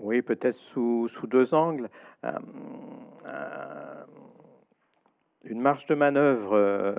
Oui, 0.00 0.22
peut-être 0.22 0.54
sous, 0.54 1.08
sous, 1.08 1.26
deux 1.26 1.54
angles. 1.54 1.88
Euh, 2.24 2.32
euh, 3.26 4.04
une 5.46 5.60
marge 5.60 5.86
de 5.86 5.94
manœuvre 5.94 6.56
euh, 6.56 6.94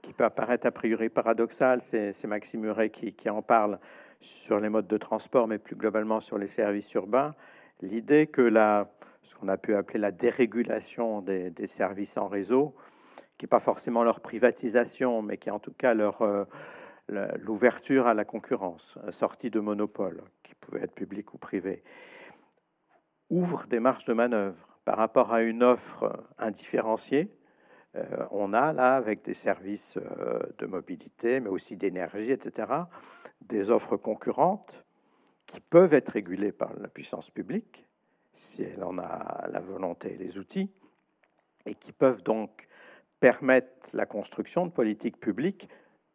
qui 0.00 0.12
peut 0.12 0.24
apparaître 0.24 0.66
a 0.66 0.70
priori 0.70 1.08
paradoxale, 1.08 1.82
c'est 1.82 2.24
Maxime 2.24 2.62
Muret 2.62 2.90
qui, 2.90 3.30
en 3.30 3.42
parle 3.42 3.78
sur 4.20 4.60
les 4.60 4.68
modes 4.68 4.86
de 4.86 4.96
transport, 4.96 5.46
mais 5.46 5.58
plus 5.58 5.76
globalement 5.76 6.20
sur 6.20 6.38
les 6.38 6.46
services 6.46 6.92
urbains. 6.94 7.34
L'idée 7.80 8.28
que 8.28 8.42
la, 8.42 8.90
ce 9.22 9.34
qu'on 9.34 9.48
a 9.48 9.56
pu 9.56 9.74
appeler 9.74 9.98
la 9.98 10.12
dérégulation 10.12 11.20
des 11.20 11.66
services 11.66 12.16
en 12.16 12.28
réseau, 12.28 12.74
qui 13.38 13.44
n'est 13.44 13.48
pas 13.48 13.60
forcément 13.60 14.04
leur 14.04 14.20
privatisation, 14.20 15.22
mais 15.22 15.36
qui 15.36 15.48
est 15.48 15.52
en 15.52 15.58
tout 15.58 15.72
cas 15.72 15.94
leur 15.94 16.22
l'ouverture 17.08 18.06
à 18.06 18.14
la 18.14 18.24
concurrence, 18.24 18.98
sortie 19.10 19.50
de 19.50 19.60
monopole, 19.60 20.22
qui 20.42 20.54
pouvait 20.54 20.82
être 20.82 20.94
public 20.94 21.34
ou 21.34 21.38
privé, 21.38 21.82
ouvre 23.30 23.66
des 23.66 23.80
marges 23.80 24.04
de 24.04 24.12
manœuvre 24.12 24.68
par 24.84 24.96
rapport 24.96 25.32
à 25.32 25.42
une 25.42 25.62
offre 25.62 26.24
indifférenciée. 26.38 27.30
Euh, 27.94 28.26
on 28.30 28.52
a 28.52 28.72
là, 28.72 28.94
avec 28.94 29.22
des 29.22 29.34
services 29.34 29.98
euh, 29.98 30.40
de 30.58 30.66
mobilité, 30.66 31.40
mais 31.40 31.48
aussi 31.50 31.76
d'énergie, 31.76 32.32
etc., 32.32 32.72
des 33.42 33.70
offres 33.70 33.96
concurrentes 33.96 34.84
qui 35.46 35.60
peuvent 35.60 35.92
être 35.92 36.10
régulées 36.10 36.52
par 36.52 36.72
la 36.78 36.88
puissance 36.88 37.30
publique, 37.30 37.86
si 38.32 38.62
elle 38.62 38.82
en 38.84 38.98
a 38.98 39.46
la 39.48 39.60
volonté 39.60 40.14
et 40.14 40.16
les 40.16 40.38
outils, 40.38 40.70
et 41.66 41.74
qui 41.74 41.92
peuvent 41.92 42.22
donc 42.22 42.66
permettre 43.22 43.90
la 43.94 44.04
construction 44.04 44.66
de 44.66 44.72
politiques 44.72 45.20
publiques 45.20 45.68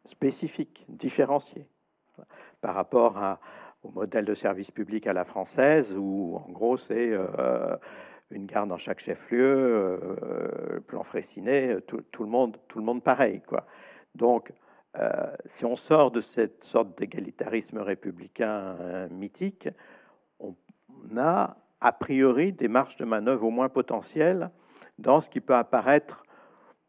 spécifiques, 0.04 0.84
différenciées, 0.90 1.66
par 2.60 2.74
rapport 2.74 3.38
au 3.82 3.90
modèle 3.90 4.26
de 4.26 4.34
service 4.34 4.70
public 4.70 5.06
à 5.06 5.14
la 5.14 5.24
française, 5.24 5.96
où 5.98 6.36
en 6.36 6.52
gros 6.52 6.76
c'est 6.76 7.08
euh, 7.12 7.74
une 8.30 8.44
gare 8.44 8.66
dans 8.66 8.76
chaque 8.76 8.98
chef-lieu, 8.98 9.40
euh, 9.40 10.80
plan 10.80 11.02
Fraissinet, 11.02 11.80
tout, 11.80 12.02
tout, 12.12 12.24
le 12.24 12.28
monde, 12.28 12.58
tout 12.68 12.78
le 12.78 12.84
monde 12.84 13.02
pareil, 13.02 13.40
quoi. 13.40 13.64
Donc, 14.14 14.52
euh, 14.98 15.34
si 15.46 15.64
on 15.64 15.76
sort 15.76 16.10
de 16.10 16.20
cette 16.20 16.62
sorte 16.62 16.98
d'égalitarisme 16.98 17.78
républicain 17.78 19.08
mythique, 19.10 19.70
on 20.40 20.54
a 21.16 21.56
a 21.80 21.92
priori 21.92 22.52
des 22.52 22.68
marges 22.68 22.96
de 22.96 23.06
manœuvre 23.06 23.46
au 23.46 23.50
moins 23.50 23.70
potentielles 23.70 24.50
dans 24.98 25.22
ce 25.22 25.30
qui 25.30 25.40
peut 25.40 25.54
apparaître 25.54 26.22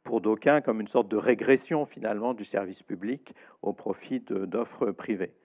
pour 0.09 0.21
d'aucuns 0.21 0.61
comme 0.61 0.81
une 0.81 0.87
sorte 0.87 1.07
de 1.07 1.17
régression 1.17 1.85
finalement 1.85 2.33
du 2.33 2.43
service 2.43 2.81
public 2.81 3.35
au 3.61 3.73
profit 3.73 4.19
d'offres 4.19 4.89
privées 4.89 5.35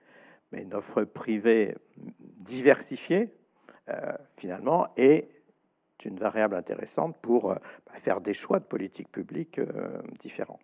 mais 0.54 0.62
une 0.62 0.74
offre 0.74 1.02
privée 1.02 1.76
diversifiée, 1.96 3.34
euh, 3.88 4.12
finalement, 4.30 4.86
est 4.96 5.28
une 6.04 6.16
variable 6.16 6.54
intéressante 6.54 7.16
pour 7.20 7.50
euh, 7.50 7.56
bah, 7.86 7.94
faire 7.96 8.20
des 8.20 8.34
choix 8.34 8.60
de 8.60 8.64
politique 8.64 9.10
publique 9.10 9.58
euh, 9.58 10.00
différents. 10.20 10.60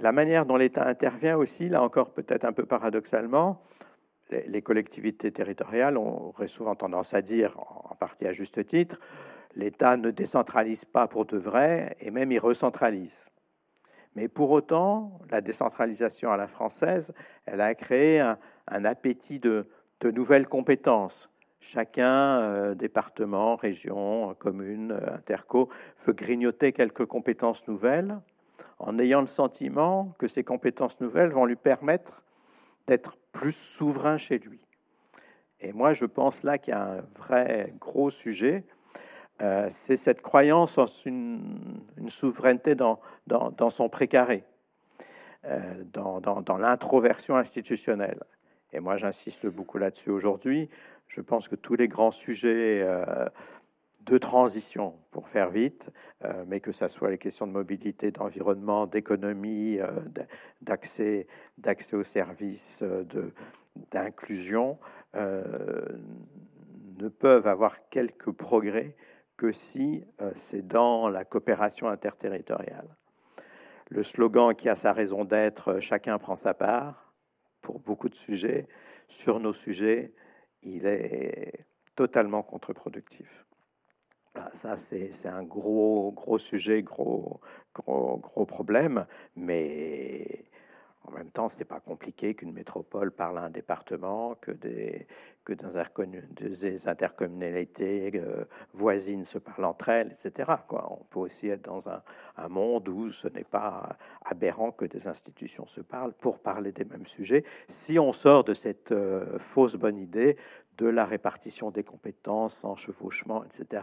La 0.00 0.12
manière 0.12 0.44
dont 0.44 0.56
l'État 0.56 0.86
intervient 0.86 1.38
aussi, 1.38 1.70
là 1.70 1.82
encore 1.82 2.12
peut-être 2.12 2.44
un 2.44 2.52
peu 2.52 2.66
paradoxalement, 2.66 3.62
les, 4.30 4.60
collectivités 4.60 5.32
territoriales 5.32 5.96
auraient 5.96 6.48
souvent 6.48 6.74
tendance 6.74 7.14
à 7.14 7.22
dire, 7.22 7.56
en 7.58 7.94
partie 7.94 8.26
à 8.26 8.32
juste 8.32 8.66
titre, 8.66 8.98
l'État 9.56 9.96
ne 9.96 10.10
décentralise 10.10 10.84
pas 10.84 11.08
pour 11.08 11.24
de 11.24 11.38
vrai 11.38 11.96
et 12.00 12.10
même 12.10 12.30
il 12.30 12.38
recentralise. 12.38 13.30
Mais 14.14 14.28
pour 14.28 14.50
autant, 14.50 15.18
la 15.30 15.40
décentralisation 15.40 16.30
à 16.30 16.36
la 16.36 16.46
française, 16.46 17.12
elle 17.46 17.60
a 17.60 17.74
créé 17.74 18.20
un, 18.20 18.84
appétit 18.84 19.40
de, 19.40 19.66
nouvelles 20.04 20.46
compétences. 20.46 21.30
Chacun, 21.60 22.40
euh, 22.40 22.74
département, 22.74 23.56
région, 23.56 24.34
commune, 24.38 24.98
interco, 25.12 25.68
veut 26.06 26.12
grignoter 26.12 26.72
quelques 26.72 27.06
compétences 27.06 27.66
nouvelles 27.66 28.20
en 28.78 28.98
ayant 28.98 29.22
le 29.22 29.26
sentiment 29.26 30.14
que 30.18 30.28
ces 30.28 30.44
compétences 30.44 31.00
nouvelles 31.00 31.30
vont 31.30 31.46
lui 31.46 31.56
permettre 31.56 32.22
d'être 32.86 33.16
plus 33.32 33.56
souverain 33.56 34.16
chez 34.16 34.38
lui. 34.38 34.60
Et 35.60 35.72
moi, 35.72 35.94
je 35.94 36.04
pense 36.04 36.42
là 36.42 36.58
qu'il 36.58 36.72
y 36.72 36.76
a 36.76 36.98
un 36.98 37.00
vrai 37.18 37.74
gros 37.80 38.10
sujet 38.10 38.64
euh, 39.42 39.66
c'est 39.68 39.96
cette 39.96 40.22
croyance 40.22 40.78
en 40.78 40.86
une, 41.04 41.60
souveraineté 42.08 42.74
dans, 42.74 43.00
son 43.70 43.88
précaré, 43.88 44.44
euh, 45.44 45.84
dans, 45.92 46.20
dans 46.20 46.56
l'introversion 46.56 47.36
institutionnelle. 47.36 48.22
Et 48.72 48.80
moi, 48.80 48.96
j'insiste 48.96 49.46
beaucoup 49.46 49.78
là-dessus 49.78 50.10
aujourd'hui. 50.10 50.70
Je 51.08 51.20
pense 51.20 51.48
que 51.48 51.56
tous 51.56 51.76
les 51.76 51.86
grands 51.86 52.10
sujets 52.10 52.80
euh, 52.82 53.26
de 54.00 54.18
transition, 54.18 54.94
pour 55.10 55.28
faire 55.28 55.50
vite, 55.50 55.90
mais 56.46 56.60
que 56.60 56.70
ce 56.70 56.86
soit 56.86 57.10
les 57.10 57.18
questions 57.18 57.48
de 57.48 57.52
mobilité, 57.52 58.12
d'environnement, 58.12 58.86
d'économie, 58.86 59.80
d'accès, 60.62 61.26
d'accès 61.58 61.96
aux 61.96 62.04
services, 62.04 62.84
d'inclusion, 63.90 64.78
ne 65.14 67.08
peuvent 67.08 67.48
avoir 67.48 67.88
quelques 67.88 68.30
progrès 68.30 68.94
que 69.36 69.52
si 69.52 70.04
euh, 70.20 70.32
c'est 70.34 70.66
dans 70.66 71.08
la 71.08 71.24
coopération 71.24 71.88
interterritoriale. 71.88 72.96
Le 73.88 74.02
slogan 74.02 74.54
qui 74.54 74.68
a 74.68 74.76
sa 74.76 74.92
raison 74.92 75.24
d'être, 75.24 75.74
euh, 75.74 75.80
chacun 75.80 76.18
prend 76.18 76.36
sa 76.36 76.54
part, 76.54 77.14
pour 77.60 77.80
beaucoup 77.80 78.08
de 78.08 78.14
sujets, 78.14 78.68
sur 79.08 79.40
nos 79.40 79.52
sujets, 79.52 80.14
il 80.62 80.86
est 80.86 81.66
totalement 81.94 82.42
contre-productif. 82.42 83.44
Ça, 84.52 84.76
c'est 84.76 85.28
un 85.28 85.44
gros, 85.44 86.12
gros 86.12 86.38
sujet, 86.38 86.82
gros, 86.82 87.40
gros, 87.74 88.18
gros 88.18 88.44
problème, 88.44 89.06
mais 89.34 90.44
en 91.06 91.12
même 91.12 91.30
temps, 91.30 91.48
c'est 91.48 91.64
pas 91.64 91.80
compliqué 91.80 92.34
qu'une 92.34 92.52
métropole 92.52 93.10
parle 93.12 93.38
à 93.38 93.42
un 93.42 93.50
département, 93.50 94.34
que 94.40 94.50
des, 94.50 95.06
que 95.44 95.52
des 95.52 96.88
intercommunalités 96.88 98.10
euh, 98.16 98.44
voisines 98.72 99.24
se 99.24 99.38
parlent 99.38 99.64
entre 99.64 99.88
elles, 99.88 100.08
etc. 100.08 100.50
On 100.70 101.04
peut 101.04 101.20
aussi 101.20 101.48
être 101.48 101.62
dans 101.62 101.88
un, 101.88 102.02
monde 102.48 102.88
où 102.88 103.10
ce 103.10 103.28
n'est 103.28 103.44
pas 103.44 103.96
aberrant 104.24 104.72
que 104.72 104.84
des 104.84 105.06
institutions 105.06 105.66
se 105.66 105.80
parlent 105.80 106.12
pour 106.12 106.40
parler 106.40 106.72
des 106.72 106.84
mêmes 106.84 107.06
sujets. 107.06 107.44
Si 107.68 107.98
on 107.98 108.12
sort 108.12 108.44
de 108.44 108.54
cette 108.54 108.92
euh, 108.92 109.38
fausse 109.38 109.76
bonne 109.76 109.98
idée 109.98 110.36
de 110.78 110.86
la 110.86 111.06
répartition 111.06 111.70
des 111.70 111.84
compétences 111.84 112.64
en 112.64 112.76
chevauchement, 112.76 113.44
etc., 113.44 113.82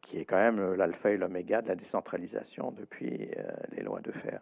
qui 0.00 0.18
est 0.18 0.24
quand 0.24 0.36
même 0.36 0.74
l'alpha 0.74 1.10
et 1.10 1.16
l'oméga 1.16 1.60
de 1.60 1.68
la 1.68 1.74
décentralisation 1.74 2.70
depuis 2.72 3.30
euh, 3.36 3.52
les 3.72 3.82
lois 3.82 4.00
de 4.00 4.12
fer. 4.12 4.40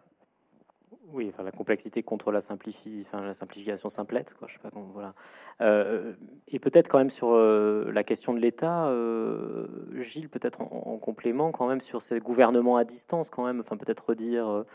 Oui, 1.13 1.29
enfin, 1.29 1.43
la 1.43 1.51
complexité 1.51 2.03
contre 2.03 2.31
la, 2.31 2.39
enfin, 2.39 3.21
la 3.21 3.33
simplification 3.33 3.89
simplette. 3.89 4.33
Quoi, 4.33 4.47
je 4.47 4.53
sais 4.53 4.59
pas 4.59 4.69
comment, 4.71 4.89
voilà. 4.93 5.13
Euh, 5.59 6.13
et 6.47 6.59
peut-être 6.59 6.87
quand 6.87 6.99
même 6.99 7.09
sur 7.09 7.33
euh, 7.33 7.91
la 7.91 8.03
question 8.03 8.33
de 8.33 8.39
l'État, 8.39 8.87
euh, 8.87 9.67
Gilles, 9.99 10.29
peut-être 10.29 10.61
en, 10.61 10.97
complément 10.97 11.51
quand 11.51 11.67
même 11.67 11.81
sur 11.81 12.01
ces 12.01 12.19
gouvernements 12.19 12.77
à 12.77 12.83
distance, 12.83 13.29
quand 13.29 13.45
même, 13.45 13.59
enfin 13.59 13.75
peut-être 13.75 14.09
redire 14.09 14.65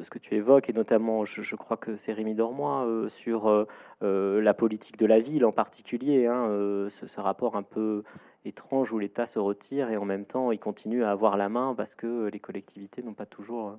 ce 0.00 0.08
que 0.08 0.18
tu 0.18 0.34
évoques, 0.34 0.70
et 0.70 0.72
notamment, 0.72 1.24
je, 1.24 1.56
crois 1.56 1.76
que 1.76 1.96
c'est 1.96 2.12
Rémi 2.12 2.34
Dormois, 2.34 2.86
sur 3.08 3.66
la 4.00 4.54
politique 4.54 4.96
de 4.96 5.06
la 5.06 5.18
ville 5.18 5.44
en 5.44 5.52
particulier, 5.52 6.26
hein, 6.26 6.46
ce, 6.88 7.20
rapport 7.20 7.56
un 7.56 7.62
peu 7.62 8.04
étrange 8.44 8.92
où 8.92 8.98
l'État 8.98 9.26
se 9.26 9.38
retire 9.38 9.90
et 9.90 9.96
en 9.96 10.04
même 10.04 10.24
temps 10.24 10.50
il 10.50 10.58
continue 10.58 11.04
à 11.04 11.10
avoir 11.10 11.36
la 11.36 11.48
main 11.48 11.74
parce 11.76 11.94
que 11.94 12.28
les 12.28 12.40
collectivités 12.40 13.02
n'ont 13.02 13.14
pas 13.14 13.26
toujours 13.26 13.78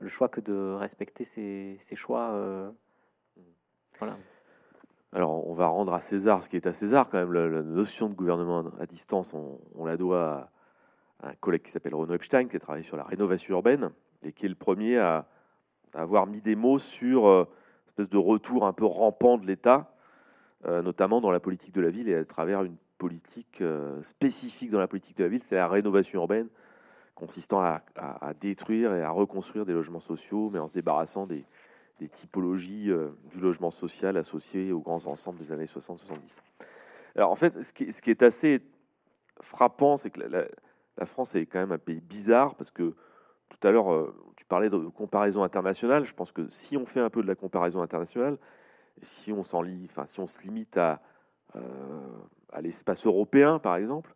le 0.00 0.08
choix 0.08 0.28
que 0.28 0.40
de 0.40 0.74
respecter 0.74 1.24
ses, 1.24 1.78
choix. 1.94 2.30
Euh, 2.32 2.70
voilà. 3.98 4.16
Alors, 5.12 5.46
on 5.46 5.52
va 5.52 5.66
rendre 5.66 5.92
à 5.92 6.00
César 6.00 6.42
ce 6.42 6.48
qui 6.48 6.56
est 6.56 6.66
à 6.66 6.72
César, 6.72 7.10
quand 7.10 7.18
même. 7.18 7.32
La, 7.32 7.62
notion 7.62 8.08
de 8.08 8.14
gouvernement 8.14 8.64
à 8.80 8.86
distance, 8.86 9.34
on, 9.34 9.84
la 9.84 9.96
doit 9.96 10.50
à 11.22 11.30
un 11.30 11.34
collègue 11.34 11.62
qui 11.62 11.70
s'appelle 11.70 11.94
Renaud 11.94 12.14
Epstein, 12.14 12.46
qui 12.46 12.56
a 12.56 12.60
travaillé 12.60 12.84
sur 12.84 12.96
la 12.96 13.04
rénovation 13.04 13.54
urbaine 13.54 13.90
et 14.22 14.32
qui 14.32 14.46
est 14.46 14.48
le 14.48 14.54
premier 14.54 14.98
à, 14.98 15.26
avoir 15.94 16.26
mis 16.26 16.40
des 16.40 16.56
mots 16.56 16.78
sur 16.78 17.26
euh, 17.26 17.44
espèce 17.86 18.08
de 18.08 18.16
retour 18.16 18.66
un 18.66 18.72
peu 18.72 18.86
rampant 18.86 19.38
de 19.38 19.46
l'État 19.46 19.92
notamment 20.62 21.22
dans 21.22 21.30
la 21.30 21.40
politique 21.40 21.72
de 21.72 21.80
la 21.80 21.88
ville 21.88 22.06
et 22.10 22.14
à 22.14 22.22
travers 22.22 22.62
une 22.62 22.76
politique 22.98 23.62
spécifique 24.02 24.68
dans 24.68 24.78
la 24.78 24.88
politique 24.88 25.16
de 25.16 25.22
la 25.22 25.30
ville, 25.30 25.42
c'est 25.42 25.54
la 25.54 25.66
rénovation 25.66 26.20
urbaine, 26.20 26.48
consistant 27.20 27.60
à, 27.60 28.32
détruire 28.40 28.94
et 28.94 29.02
à 29.02 29.10
reconstruire 29.10 29.66
des 29.66 29.74
logements 29.74 30.00
sociaux, 30.00 30.48
mais 30.50 30.58
en 30.58 30.66
se 30.66 30.72
débarrassant 30.72 31.26
des, 31.26 31.44
typologies 32.12 32.90
du 33.30 33.40
logement 33.40 33.70
social 33.70 34.16
associées 34.16 34.72
aux 34.72 34.80
grands 34.80 35.04
ensembles 35.04 35.38
des 35.38 35.52
années 35.52 35.66
60-70. 35.66 35.98
Alors 37.14 37.30
en 37.30 37.34
fait, 37.34 37.62
ce 37.62 37.72
qui, 37.74 38.10
est 38.10 38.22
assez 38.22 38.62
frappant, 39.42 39.98
c'est 39.98 40.08
que 40.08 40.22
la, 40.22 41.06
France 41.06 41.34
est 41.34 41.44
quand 41.44 41.58
même 41.58 41.72
un 41.72 41.78
pays 41.78 42.00
bizarre, 42.00 42.54
parce 42.54 42.70
que 42.70 42.94
tout 43.50 43.68
à 43.68 43.70
l'heure, 43.70 44.14
tu 44.34 44.46
parlais 44.46 44.70
de 44.70 44.78
comparaison 44.78 45.42
internationale. 45.42 46.06
Je 46.06 46.14
pense 46.14 46.32
que 46.32 46.48
si 46.48 46.78
on 46.78 46.86
fait 46.86 47.00
un 47.00 47.10
peu 47.10 47.20
de 47.22 47.28
la 47.28 47.34
comparaison 47.34 47.82
internationale, 47.82 48.38
si 49.02 49.30
on 49.30 49.40
enfin 49.40 50.06
si 50.06 50.20
on 50.20 50.26
se 50.26 50.40
limite 50.40 50.78
à, 50.78 51.02
à 52.50 52.62
l'espace 52.62 53.04
européen, 53.04 53.58
par 53.58 53.76
exemple, 53.76 54.14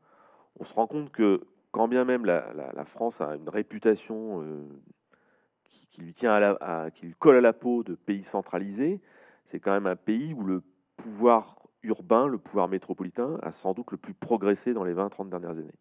on 0.59 0.65
se 0.65 0.73
rend 0.73 0.87
compte 0.87 1.11
que 1.11 1.43
quand 1.75 1.89
bien 1.89 2.05
même 2.05 2.25
la, 2.25 2.85
France 2.85 3.21
a 3.21 3.35
une 3.35 3.49
réputation 3.49 4.43
euh, 4.43 4.65
qui, 5.91 6.01
lui 6.01 6.15
colle 7.19 7.35
à 7.37 7.41
la 7.41 7.53
peau 7.53 7.83
de 7.83 7.97
pays 7.97 8.23
centralisé, 8.23 9.01
c'est 9.45 9.59
quand 9.59 9.73
même 9.73 9.89
un 9.89 9.97
pays 9.97 10.35
où 10.35 10.45
le 10.45 10.63
pouvoir 10.97 11.59
urbain, 11.83 12.29
le 12.29 12.39
pouvoir 12.39 12.69
métropolitain, 12.69 13.41
a 13.43 13.51
sans 13.51 13.75
doute 13.75 13.91
le 13.91 13.97
plus 13.97 14.15
progressé 14.15 14.73
dans 14.73 14.85
les 14.85 14.95
20-30 14.95 15.31
dernières 15.31 15.59
années. 15.59 15.75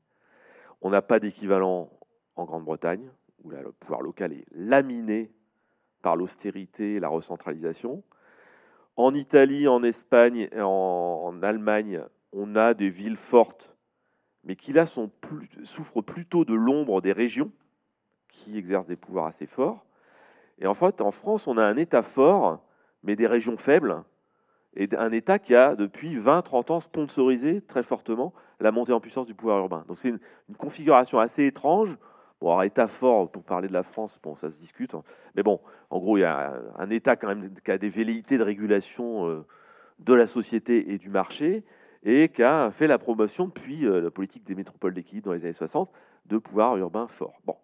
On 0.81 0.89
n'a 0.89 1.03
pas 1.03 1.19
d'équivalent 1.19 1.91
en 2.37 2.45
Grande-Bretagne, 2.45 3.11
où 3.43 3.51
le 3.51 3.71
pouvoir 3.73 4.01
local 4.01 4.33
est 4.33 4.45
laminé 4.51 5.31
par 6.01 6.15
l'austérité 6.15 6.95
et 6.95 6.99
la 6.99 7.09
recentralisation. 7.09 8.01
En 8.95 9.13
Italie, 9.13 9.67
en 9.67 9.83
Espagne, 9.83 10.49
en 10.59 11.37
Allemagne, 11.43 12.01
on 12.31 12.55
a 12.55 12.73
des 12.73 12.89
villes 12.89 13.15
fortes, 13.15 13.72
mais 14.43 14.55
qui 14.55 14.73
là 14.73 14.85
souffrent 14.85 16.01
plutôt 16.01 16.45
de 16.45 16.53
l'ombre 16.53 17.01
des 17.01 17.11
régions, 17.11 17.51
qui 18.27 18.57
exercent 18.57 18.87
des 18.87 18.95
pouvoirs 18.95 19.27
assez 19.27 19.45
forts. 19.45 19.85
Et 20.59 20.67
en 20.67 20.73
fait, 20.73 21.01
en 21.01 21.11
France, 21.11 21.47
on 21.47 21.57
a 21.57 21.63
un 21.63 21.77
État 21.77 22.01
fort, 22.01 22.63
mais 23.03 23.15
des 23.15 23.27
régions 23.27 23.57
faibles, 23.57 24.03
et 24.75 24.89
un 24.97 25.11
État 25.11 25.37
qui 25.39 25.55
a, 25.55 25.75
depuis 25.75 26.17
20-30 26.17 26.71
ans, 26.71 26.79
sponsorisé 26.79 27.61
très 27.61 27.83
fortement 27.83 28.33
la 28.59 28.71
montée 28.71 28.93
en 28.93 28.99
puissance 28.99 29.27
du 29.27 29.35
pouvoir 29.35 29.59
urbain. 29.59 29.85
Donc 29.87 29.99
c'est 29.99 30.09
une, 30.09 30.19
configuration 30.57 31.19
assez 31.19 31.45
étrange. 31.45 31.95
Bon, 32.41 32.49
alors, 32.49 32.63
État 32.63 32.87
fort, 32.87 33.31
pour 33.31 33.43
parler 33.43 33.67
de 33.67 33.73
la 33.73 33.83
France, 33.83 34.19
bon, 34.21 34.35
ça 34.35 34.49
se 34.49 34.59
discute. 34.59 34.95
Hein. 34.95 35.03
Mais 35.35 35.43
bon, 35.43 35.59
en 35.89 35.99
gros, 35.99 36.17
il 36.17 36.21
y 36.21 36.25
a 36.25 36.59
un 36.77 36.89
État 36.89 37.15
quand 37.15 37.27
même 37.27 37.53
qui 37.63 37.71
a 37.71 37.77
des 37.77 37.89
velléités 37.89 38.37
de 38.37 38.43
régulation 38.43 39.27
euh, 39.27 39.45
de 39.99 40.13
la 40.13 40.25
société 40.25 40.91
et 40.91 40.97
du 40.97 41.09
marché, 41.09 41.63
et 42.03 42.29
qui 42.29 42.43
a 42.43 42.69
fait 42.69 42.87
la 42.87 42.97
promotion 42.97 43.47
depuis 43.47 43.87
euh, 43.87 44.01
la 44.01 44.11
politique 44.11 44.43
des 44.43 44.55
métropoles 44.55 44.93
d'équilibre 44.93 45.27
dans 45.27 45.33
les 45.33 45.45
années 45.45 45.53
60 45.53 45.89
de 46.25 46.37
pouvoir 46.37 46.77
urbain 46.77 47.07
fort. 47.07 47.39
Bon. 47.45 47.55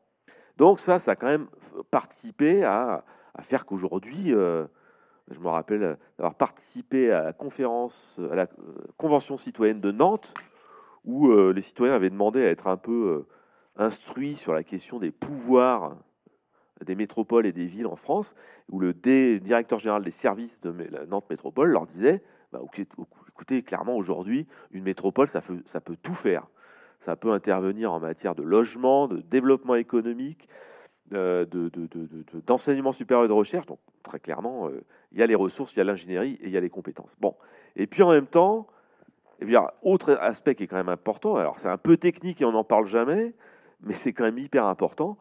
Donc 0.58 0.80
ça, 0.80 1.00
ça 1.00 1.12
a 1.12 1.16
quand 1.16 1.28
même 1.28 1.48
participé 1.92 2.64
à, 2.64 3.04
faire 3.42 3.66
qu'aujourd'hui, 3.66 4.34
euh, 4.34 4.66
je 5.32 5.40
me 5.40 5.48
rappelle 5.48 5.98
d'avoir 6.18 6.36
participé 6.36 7.12
à 7.12 7.24
la 7.24 7.34
conférence, 7.34 8.20
à 8.32 8.36
la 8.36 8.44
euh, 8.44 8.74
convention 8.98 9.38
citoyenne 9.38 9.80
de 9.80 9.92
Nantes, 9.92 10.34
où 11.06 11.32
les 11.32 11.62
citoyens 11.62 11.96
avaient 11.96 12.10
demandé 12.10 12.44
à 12.44 12.50
être 12.50 12.68
un 12.68 12.76
peu 12.76 13.26
instruits 13.78 14.36
sur 14.36 14.54
la 14.54 14.64
question 14.64 15.00
des 15.00 15.12
pouvoirs 15.12 15.96
des 16.86 16.94
métropoles 16.94 17.46
et 17.46 17.54
des 17.54 17.66
villes 17.66 17.88
en 17.88 17.96
France, 17.96 18.36
où 18.70 18.80
le 18.80 18.94
directeur 18.94 19.80
général 19.80 20.04
des 20.04 20.12
services 20.12 20.60
de 20.60 20.72
Nantes 21.08 21.30
Métropole 21.30 21.70
leur 21.70 21.86
disait 21.86 22.22
bah, 22.52 22.60
écoutez, 23.40 23.64
clairement, 23.64 23.96
aujourd'hui, 23.96 24.48
une 24.72 24.84
métropole, 24.84 25.30
ça, 25.30 25.40
peut 25.80 25.96
tout 26.04 26.14
faire. 26.14 26.46
Ça 27.00 27.16
peut 27.16 27.32
intervenir 27.32 27.94
en 27.94 28.02
matière 28.02 28.36
de 28.36 28.44
logement, 28.44 29.08
de 29.08 29.22
développement 29.22 29.76
économique, 29.76 30.50
euh, 31.14 31.46
d'enseignement 32.46 32.92
supérieur 32.92 33.24
et 33.24 33.28
de 33.30 33.34
recherche. 33.34 33.66
Donc, 33.66 33.80
très 34.04 34.20
clairement, 34.20 34.68
euh, 34.68 34.84
il 35.14 35.20
y 35.20 35.24
a 35.24 35.26
les 35.26 35.36
ressources, 35.36 35.74
il 35.74 35.78
y 35.78 35.82
a 35.82 35.86
l'ingénierie 35.86 36.38
et 36.42 36.48
il 36.48 36.50
y 36.50 36.58
a 36.58 36.60
les 36.60 36.70
compétences. 36.70 37.16
Bon. 37.22 37.34
Et 37.78 37.88
puis, 37.88 38.04
en 38.04 38.12
même 38.12 38.28
temps, 38.28 38.68
eh 39.40 39.46
bien, 39.46 39.66
autre 39.84 40.18
aspect 40.20 40.54
qui 40.54 40.64
est 40.64 40.68
quand 40.68 40.76
même 40.76 40.90
important, 40.90 41.38
alors 41.38 41.60
c'est 41.60 41.70
un 41.70 41.78
peu 41.78 41.96
technique 41.96 42.42
et 42.42 42.46
on 42.46 42.52
n'en 42.52 42.66
parle 42.66 42.88
jamais, 42.88 43.34
mais 43.80 43.94
c'est 43.94 44.12
quand 44.12 44.26
même 44.26 44.38
hyper 44.38 44.66
important. 44.66 45.18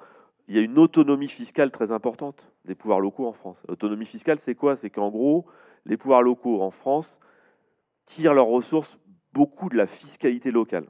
Il 0.49 0.57
y 0.57 0.59
a 0.59 0.63
une 0.63 0.81
autonomie 0.81 1.29
fiscale 1.29 1.71
très 1.71 1.93
importante 1.93 2.51
des 2.65 2.75
pouvoirs 2.75 2.99
locaux 2.99 3.29
en 3.29 3.33
France. 3.33 3.63
Autonomie 3.69 4.07
fiscale, 4.07 4.41
c'est 4.41 4.57
quoi? 4.57 4.77
C'est 4.77 4.91
qu'en 4.91 5.09
gros, 5.09 5.47
les 5.87 5.97
pouvoirs 5.97 6.23
locaux 6.23 6.63
en 6.63 6.73
France 6.73 7.21
tirent 8.09 8.33
leurs 8.33 8.47
ressources 8.47 8.99
beaucoup 9.35 9.69
de 9.69 9.77
la 9.77 9.87
fiscalité 9.87 10.51
locale. 10.51 10.87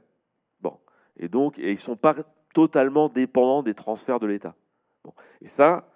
Bon. 0.61 0.79
Et 1.17 1.27
donc, 1.27 1.59
et 1.59 1.67
ils 1.67 1.73
ne 1.73 1.75
sont 1.75 1.97
pas 1.97 2.15
totalement 2.53 3.09
dépendants 3.09 3.61
des 3.61 3.73
transferts 3.73 4.21
de 4.21 4.27
l'État. 4.27 4.55
Bon. 5.03 5.13
Et 5.41 5.47
ça, 5.47 5.89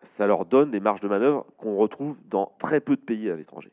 ça 0.00 0.28
leur 0.28 0.46
donne 0.46 0.70
des 0.70 0.78
marges 0.78 1.00
de 1.00 1.08
manœuvre 1.08 1.44
qu'on 1.56 1.76
retrouve 1.76 2.20
dans 2.28 2.52
très 2.60 2.80
peu 2.80 2.94
de 2.94 3.00
pays 3.00 3.28
à 3.30 3.36
l'étranger. 3.36 3.72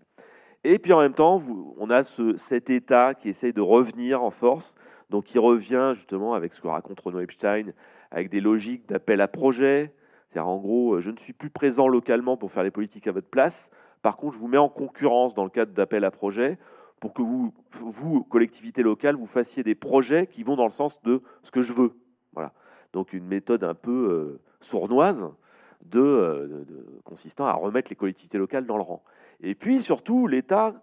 Et 0.63 0.79
puis 0.79 0.91
en 0.91 0.99
même 0.99 1.13
temps, 1.13 1.37
vous, 1.37 1.75
on 1.77 1.91
a 1.91 2.01
ce, 2.01 2.35
cet 2.35 2.71
État 2.71 3.13
qui 3.13 3.29
essaye 3.29 3.53
de 3.53 3.61
revenir 3.61 4.23
en 4.23 4.31
force, 4.31 4.73
donc 5.11 5.25
qui 5.25 5.37
revient 5.37 5.91
justement 5.93 6.33
avec 6.33 6.51
ce 6.51 6.61
que 6.61 6.67
raconte 6.67 6.99
Renaud 6.99 7.19
Epstein, 7.19 7.73
avec 8.09 8.29
des 8.29 8.41
logiques 8.41 8.87
d'appel 8.89 9.21
à 9.21 9.27
projet. 9.27 9.93
C'est-à-dire 10.29 10.49
en 10.49 10.57
gros, 10.57 10.99
je 10.99 11.11
ne 11.11 11.17
suis 11.17 11.33
plus 11.33 11.51
présent 11.51 11.87
localement 11.87 12.37
pour 12.37 12.51
faire 12.51 12.63
les 12.63 12.71
politiques 12.71 13.05
à 13.05 13.11
votre 13.11 13.29
place. 13.29 13.69
Par 14.01 14.17
contre, 14.17 14.33
je 14.33 14.39
vous 14.39 14.47
mets 14.47 14.57
en 14.57 14.67
concurrence 14.67 15.35
dans 15.35 15.43
le 15.43 15.51
cadre 15.51 15.73
d'appel 15.73 16.03
à 16.03 16.09
projet 16.09 16.57
pour 16.99 17.13
que 17.13 17.21
vous, 17.21 17.53
vous, 17.71 18.23
collectivité 18.23 18.83
locale, 18.83 19.15
vous 19.15 19.25
fassiez 19.25 19.63
des 19.63 19.75
projets 19.75 20.27
qui 20.27 20.43
vont 20.43 20.55
dans 20.55 20.65
le 20.65 20.71
sens 20.71 21.01
de 21.03 21.21
ce 21.43 21.51
que 21.51 21.61
je 21.61 21.73
veux. 21.73 21.93
Voilà. 22.33 22.53
Donc 22.93 23.13
une 23.13 23.25
méthode 23.25 23.63
un 23.63 23.75
peu 23.75 23.91
euh, 23.91 24.41
sournoise 24.59 25.29
euh, 25.95 26.63
consistant 27.03 27.45
à 27.45 27.53
remettre 27.53 27.89
les 27.89 27.95
collectivités 27.95 28.37
locales 28.37 28.65
dans 28.65 28.77
le 28.77 28.83
rang. 28.83 29.03
Et 29.41 29.55
puis 29.55 29.81
surtout, 29.81 30.27
l'État 30.27 30.73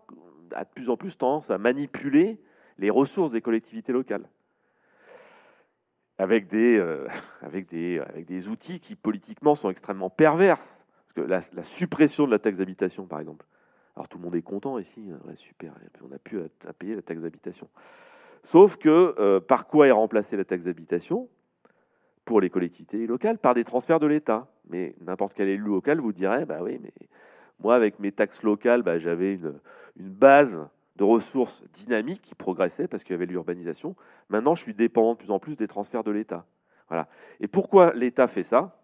a 0.54 0.64
de 0.64 0.70
plus 0.70 0.88
en 0.90 0.96
plus 0.96 1.16
tendance 1.18 1.50
à 1.50 1.58
manipuler 1.58 2.40
les 2.78 2.90
ressources 2.90 3.32
des 3.32 3.40
collectivités 3.40 3.92
locales 3.92 4.28
avec 6.18 6.46
des, 6.46 6.78
euh, 6.78 7.06
avec 7.42 7.66
des, 7.68 7.98
avec 7.98 8.26
des 8.26 8.48
outils 8.48 8.80
qui 8.80 8.94
politiquement 8.94 9.54
sont 9.54 9.70
extrêmement 9.70 10.10
perverses. 10.10 10.86
Parce 11.14 11.28
que 11.28 11.54
la 11.54 11.62
suppression 11.62 12.26
de 12.26 12.30
la 12.30 12.38
taxe 12.38 12.58
d'habitation, 12.58 13.06
par 13.06 13.20
exemple, 13.20 13.46
alors 13.96 14.08
tout 14.08 14.18
le 14.18 14.24
monde 14.24 14.34
est 14.34 14.42
content 14.42 14.78
ici, 14.78 15.08
ouais, 15.26 15.36
super, 15.36 15.72
on 16.02 16.12
a 16.12 16.18
pu 16.18 16.40
à, 16.40 16.72
payer 16.72 16.96
la 16.96 17.02
taxe 17.02 17.22
d'habitation. 17.22 17.68
Sauf 18.42 18.76
que 18.76 19.14
euh, 19.18 19.40
par 19.40 19.66
quoi 19.66 19.86
est 19.86 19.92
remplacée 19.92 20.36
la 20.36 20.44
taxe 20.44 20.64
d'habitation? 20.64 21.28
Pour 22.24 22.40
les 22.40 22.50
collectivités 22.50 23.06
locales 23.06 23.38
Par 23.38 23.54
des 23.54 23.64
transferts 23.64 24.00
de 24.00 24.06
l'État. 24.06 24.48
Mais 24.68 24.94
n'importe 25.00 25.34
quel 25.34 25.48
élu 25.48 25.64
local 25.64 25.98
vous 25.98 26.12
dirait, 26.12 26.46
bah 26.46 26.58
oui, 26.62 26.78
mais 26.82 26.92
moi 27.60 27.74
avec 27.74 28.00
mes 28.00 28.12
taxes 28.12 28.42
locales, 28.42 28.82
bah, 28.82 28.98
j'avais 28.98 29.34
une, 29.34 29.60
base 29.96 30.58
de 30.96 31.04
ressources 31.04 31.62
dynamiques 31.72 32.22
qui 32.22 32.34
progressaient 32.34 32.88
parce 32.88 33.04
qu'il 33.04 33.12
y 33.12 33.14
avait 33.14 33.26
l'urbanisation. 33.26 33.94
Maintenant, 34.28 34.54
je 34.54 34.62
suis 34.62 34.74
dépendant 34.74 35.12
de 35.12 35.18
plus 35.18 35.30
en 35.30 35.38
plus 35.38 35.56
des 35.56 35.68
transferts 35.68 36.04
de 36.04 36.10
l'État. 36.10 36.46
Voilà. 36.88 37.08
Et 37.40 37.48
pourquoi 37.48 37.92
l'État 37.94 38.26
fait 38.26 38.42
ça? 38.42 38.76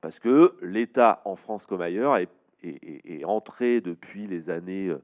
Parce 0.00 0.18
que 0.18 0.56
l'État, 0.62 1.22
en 1.24 1.36
France 1.36 1.66
comme 1.66 1.80
ailleurs, 1.80 2.16
est 2.16 2.28
est, 2.62 3.24
entré 3.24 3.80
depuis 3.80 4.26
les 4.26 4.50
années, 4.50 4.88
euh, 4.88 5.02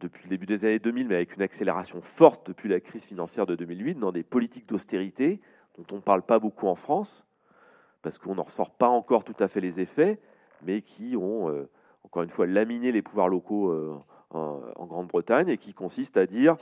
depuis 0.00 0.24
le 0.24 0.30
début 0.30 0.46
des 0.46 0.64
années 0.64 0.78
2000, 0.78 1.08
mais 1.08 1.16
avec 1.16 1.36
une 1.36 1.42
accélération 1.42 2.00
forte 2.00 2.46
depuis 2.46 2.68
la 2.68 2.80
crise 2.80 3.04
financière 3.04 3.46
de 3.46 3.54
2008, 3.54 3.98
dans 3.98 4.12
des 4.12 4.22
politiques 4.22 4.68
d'austérité 4.68 5.40
dont 5.76 5.84
on 5.92 5.96
ne 5.96 6.00
parle 6.00 6.22
pas 6.22 6.38
beaucoup 6.38 6.68
en 6.68 6.74
France, 6.74 7.24
parce 8.02 8.18
qu'on 8.18 8.34
n'en 8.34 8.44
ressort 8.44 8.70
pas 8.70 8.88
encore 8.88 9.24
tout 9.24 9.36
à 9.40 9.48
fait 9.48 9.60
les 9.60 9.80
effets, 9.80 10.18
mais 10.62 10.80
qui 10.80 11.16
ont, 11.16 11.50
euh, 11.50 11.68
encore 12.04 12.22
une 12.22 12.30
fois, 12.30 12.46
laminé 12.46 12.92
les 12.92 13.02
pouvoirs 13.02 13.28
locaux 13.28 13.70
euh, 13.70 13.98
en, 14.30 14.60
en 14.76 14.86
Grande-Bretagne 14.86 15.48
et 15.48 15.58
qui 15.58 15.74
consistent 15.74 16.16
à 16.16 16.26
dire, 16.26 16.56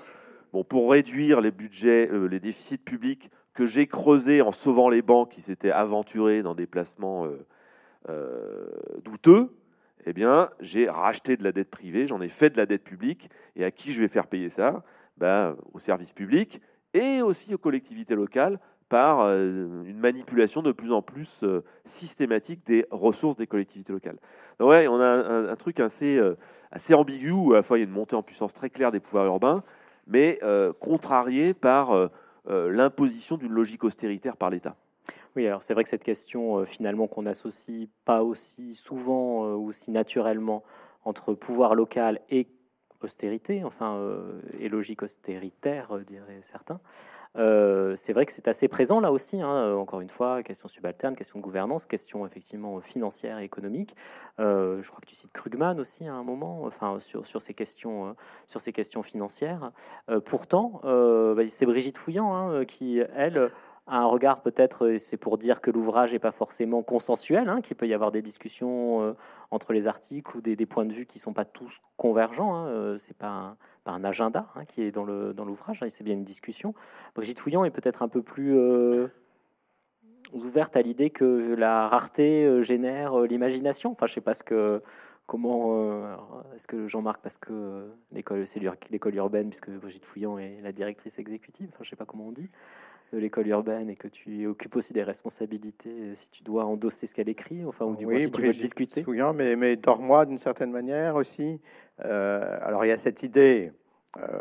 bon, 0.52 0.64
pour 0.64 0.90
réduire 0.90 1.40
les 1.40 1.52
budgets, 1.52 2.10
les 2.28 2.40
déficits 2.40 2.78
publics 2.78 3.30
que 3.52 3.66
j'ai 3.66 3.86
creusés 3.86 4.42
en 4.42 4.50
sauvant 4.50 4.88
les 4.88 5.02
banques 5.02 5.30
qui 5.30 5.40
s'étaient 5.40 5.70
aventurées 5.70 6.42
dans 6.42 6.56
des 6.56 6.66
placements 6.66 7.28
douteux, 9.04 9.54
eh 10.04 10.12
bien, 10.12 10.50
j'ai 10.60 10.88
racheté 10.88 11.36
de 11.36 11.44
la 11.44 11.52
dette 11.52 11.70
privée, 11.70 12.06
j'en 12.06 12.20
ai 12.20 12.28
fait 12.28 12.50
de 12.50 12.56
la 12.56 12.66
dette 12.66 12.84
publique, 12.84 13.30
et 13.56 13.64
à 13.64 13.70
qui 13.70 13.92
je 13.92 14.00
vais 14.00 14.08
faire 14.08 14.26
payer 14.26 14.48
ça? 14.48 14.82
Ben, 15.16 15.56
Aux 15.72 15.78
services 15.78 16.12
publics 16.12 16.60
et 16.92 17.22
aussi 17.22 17.52
aux 17.54 17.58
collectivités 17.58 18.14
locales 18.14 18.58
par 18.88 19.20
euh, 19.20 19.82
une 19.84 19.98
manipulation 19.98 20.62
de 20.62 20.72
plus 20.72 20.92
en 20.92 21.02
plus 21.02 21.42
euh, 21.42 21.64
systématique 21.84 22.64
des 22.66 22.86
ressources 22.90 23.36
des 23.36 23.46
collectivités 23.46 23.92
locales. 23.92 24.18
Donc 24.58 24.70
ouais, 24.70 24.86
on 24.86 25.00
a 25.00 25.50
un, 25.50 25.56
truc 25.56 25.80
assez, 25.80 26.16
euh, 26.16 26.36
assez 26.70 26.94
ambigu, 26.94 27.30
où 27.30 27.52
à 27.52 27.56
la 27.56 27.62
fois 27.62 27.78
il 27.78 27.80
y 27.80 27.84
a 27.84 27.86
une 27.86 27.92
montée 27.92 28.14
en 28.14 28.22
puissance 28.22 28.54
très 28.54 28.70
claire 28.70 28.92
des 28.92 29.00
pouvoirs 29.00 29.26
urbains, 29.26 29.64
mais 30.06 30.38
contrarié 30.80 31.54
par 31.54 32.10
l'imposition 32.46 33.38
d'une 33.38 33.52
logique 33.52 33.84
austéritaire 33.84 34.36
par 34.36 34.50
l'État. 34.50 34.76
Oui, 35.36 35.46
alors 35.46 35.62
c'est 35.62 35.74
vrai 35.74 35.82
que 35.82 35.88
cette 35.88 36.04
question, 36.04 36.58
euh, 36.58 36.64
finalement, 36.64 37.06
qu'on 37.06 37.26
associe 37.26 37.88
pas 38.04 38.22
aussi 38.22 38.74
souvent, 38.74 39.42
ou 39.42 39.44
euh, 39.44 39.54
aussi 39.54 39.90
naturellement 39.90 40.62
entre 41.04 41.34
pouvoir 41.34 41.74
local 41.74 42.20
et 42.30 42.48
austérité, 43.02 43.64
enfin, 43.64 44.00
et 44.58 44.70
logique 44.70 45.02
austéritaire, 45.02 45.98
diraient 46.06 46.40
certains. 46.40 46.80
Euh, 47.36 47.94
c'est 47.96 48.12
vrai 48.12 48.26
que 48.26 48.32
c'est 48.32 48.46
assez 48.46 48.68
présent 48.68 49.00
là 49.00 49.10
aussi, 49.10 49.40
hein, 49.40 49.52
euh, 49.52 49.74
encore 49.74 50.00
une 50.00 50.08
fois, 50.08 50.42
question 50.42 50.68
subalterne, 50.68 51.16
question 51.16 51.38
de 51.38 51.44
gouvernance, 51.44 51.84
question 51.84 52.24
effectivement 52.26 52.80
financière 52.80 53.38
et 53.38 53.44
économique. 53.44 53.96
Euh, 54.38 54.80
je 54.80 54.88
crois 54.88 55.00
que 55.00 55.06
tu 55.06 55.16
cites 55.16 55.32
Krugman 55.32 55.78
aussi 55.80 56.06
à 56.06 56.14
un 56.14 56.22
moment, 56.22 56.62
enfin 56.64 57.00
sur, 57.00 57.26
sur, 57.26 57.42
ces, 57.42 57.54
questions, 57.54 58.14
sur 58.46 58.60
ces 58.60 58.72
questions 58.72 59.02
financières. 59.02 59.72
pourtant, 60.24 60.80
bah, 60.84 61.46
c'est 61.48 61.66
Brigitte 61.66 61.98
Fouillant 61.98 62.34
hein, 62.34 62.64
qui, 62.64 63.00
elle, 63.14 63.50
un 63.86 64.06
regard 64.06 64.40
peut-être, 64.40 64.96
c'est 64.96 65.18
pour 65.18 65.36
dire 65.36 65.60
que 65.60 65.70
l'ouvrage 65.70 66.12
n'est 66.12 66.18
pas 66.18 66.30
forcément 66.30 66.82
consensuel, 66.82 67.48
hein, 67.48 67.60
qu'il 67.60 67.76
peut 67.76 67.86
y 67.86 67.92
avoir 67.92 68.12
des 68.12 68.22
discussions 68.22 69.02
euh, 69.02 69.12
entre 69.50 69.74
les 69.74 69.86
articles 69.86 70.36
ou 70.36 70.40
des, 70.40 70.56
points 70.66 70.86
de 70.86 70.92
vue 70.92 71.04
qui 71.04 71.18
ne 71.18 71.22
sont 71.22 71.34
pas 71.34 71.44
tous 71.44 71.82
convergents. 71.98 72.54
Hein, 72.54 72.66
euh, 72.68 72.96
c'est 72.96 73.16
pas, 73.16 73.56
un, 73.86 74.04
agenda 74.04 74.48
hein, 74.54 74.64
qui 74.64 74.82
est 74.82 74.90
dans 74.90 75.04
l'ouvrage, 75.04 75.84
c'est 75.88 76.04
bien 76.04 76.14
une 76.14 76.24
discussion. 76.24 76.74
Brigitte 77.14 77.40
Fouillon 77.40 77.64
est 77.66 77.70
peut-être 77.70 78.02
un 78.02 78.08
peu 78.08 78.22
plus 78.22 78.56
euh, 78.56 79.08
ouverte 80.32 80.76
à 80.76 80.82
l'idée 80.82 81.10
que 81.10 81.54
la 81.54 81.86
rareté 81.88 82.62
génère 82.62 83.20
l'imagination. 83.20 83.92
Enfin, 83.92 84.06
je 84.06 84.14
sais 84.14 84.22
pas 84.22 84.34
ce 84.34 84.42
que 84.44 84.82
comment 85.26 86.14
est-ce 86.54 86.66
que 86.66 86.86
Jean-Marc 86.86 87.22
parce 87.22 87.38
que 87.38 87.88
l'école 88.12 88.46
c'est 88.46 88.60
l'école 88.90 89.14
urbaine 89.14 89.48
puisque 89.48 89.70
Brigitte 89.70 90.04
Fouillon 90.04 90.38
est 90.38 90.60
la 90.62 90.70
directrice 90.70 91.18
exécutive 91.18 91.70
enfin 91.72 91.82
je 91.82 91.88
sais 91.88 91.96
pas 91.96 92.04
comment 92.04 92.26
on 92.26 92.30
dit 92.30 92.50
de 93.14 93.20
l'école 93.20 93.46
urbaine 93.46 93.88
et 93.88 93.94
que 93.94 94.08
tu 94.08 94.46
occupes 94.46 94.74
aussi 94.76 94.92
des 94.92 95.04
responsabilités 95.04 96.14
si 96.14 96.30
tu 96.30 96.42
dois 96.42 96.64
endosser 96.64 97.06
ce 97.06 97.14
qu'elle 97.14 97.28
écrit, 97.28 97.64
enfin, 97.64 97.84
ou 97.84 97.94
du 97.94 98.04
oui, 98.04 98.22
si 98.22 98.30
tu 98.30 98.42
veux 98.42 98.52
discuter. 98.52 99.04
mais, 99.34 99.54
mais 99.56 99.76
dors-moi 99.76 100.26
d'une 100.26 100.38
certaine 100.38 100.72
manière 100.72 101.14
aussi. 101.14 101.60
Euh, 102.04 102.58
alors 102.60 102.84
il 102.84 102.88
y 102.88 102.92
a 102.92 102.98
cette 102.98 103.22
idée 103.22 103.72
euh, 104.16 104.40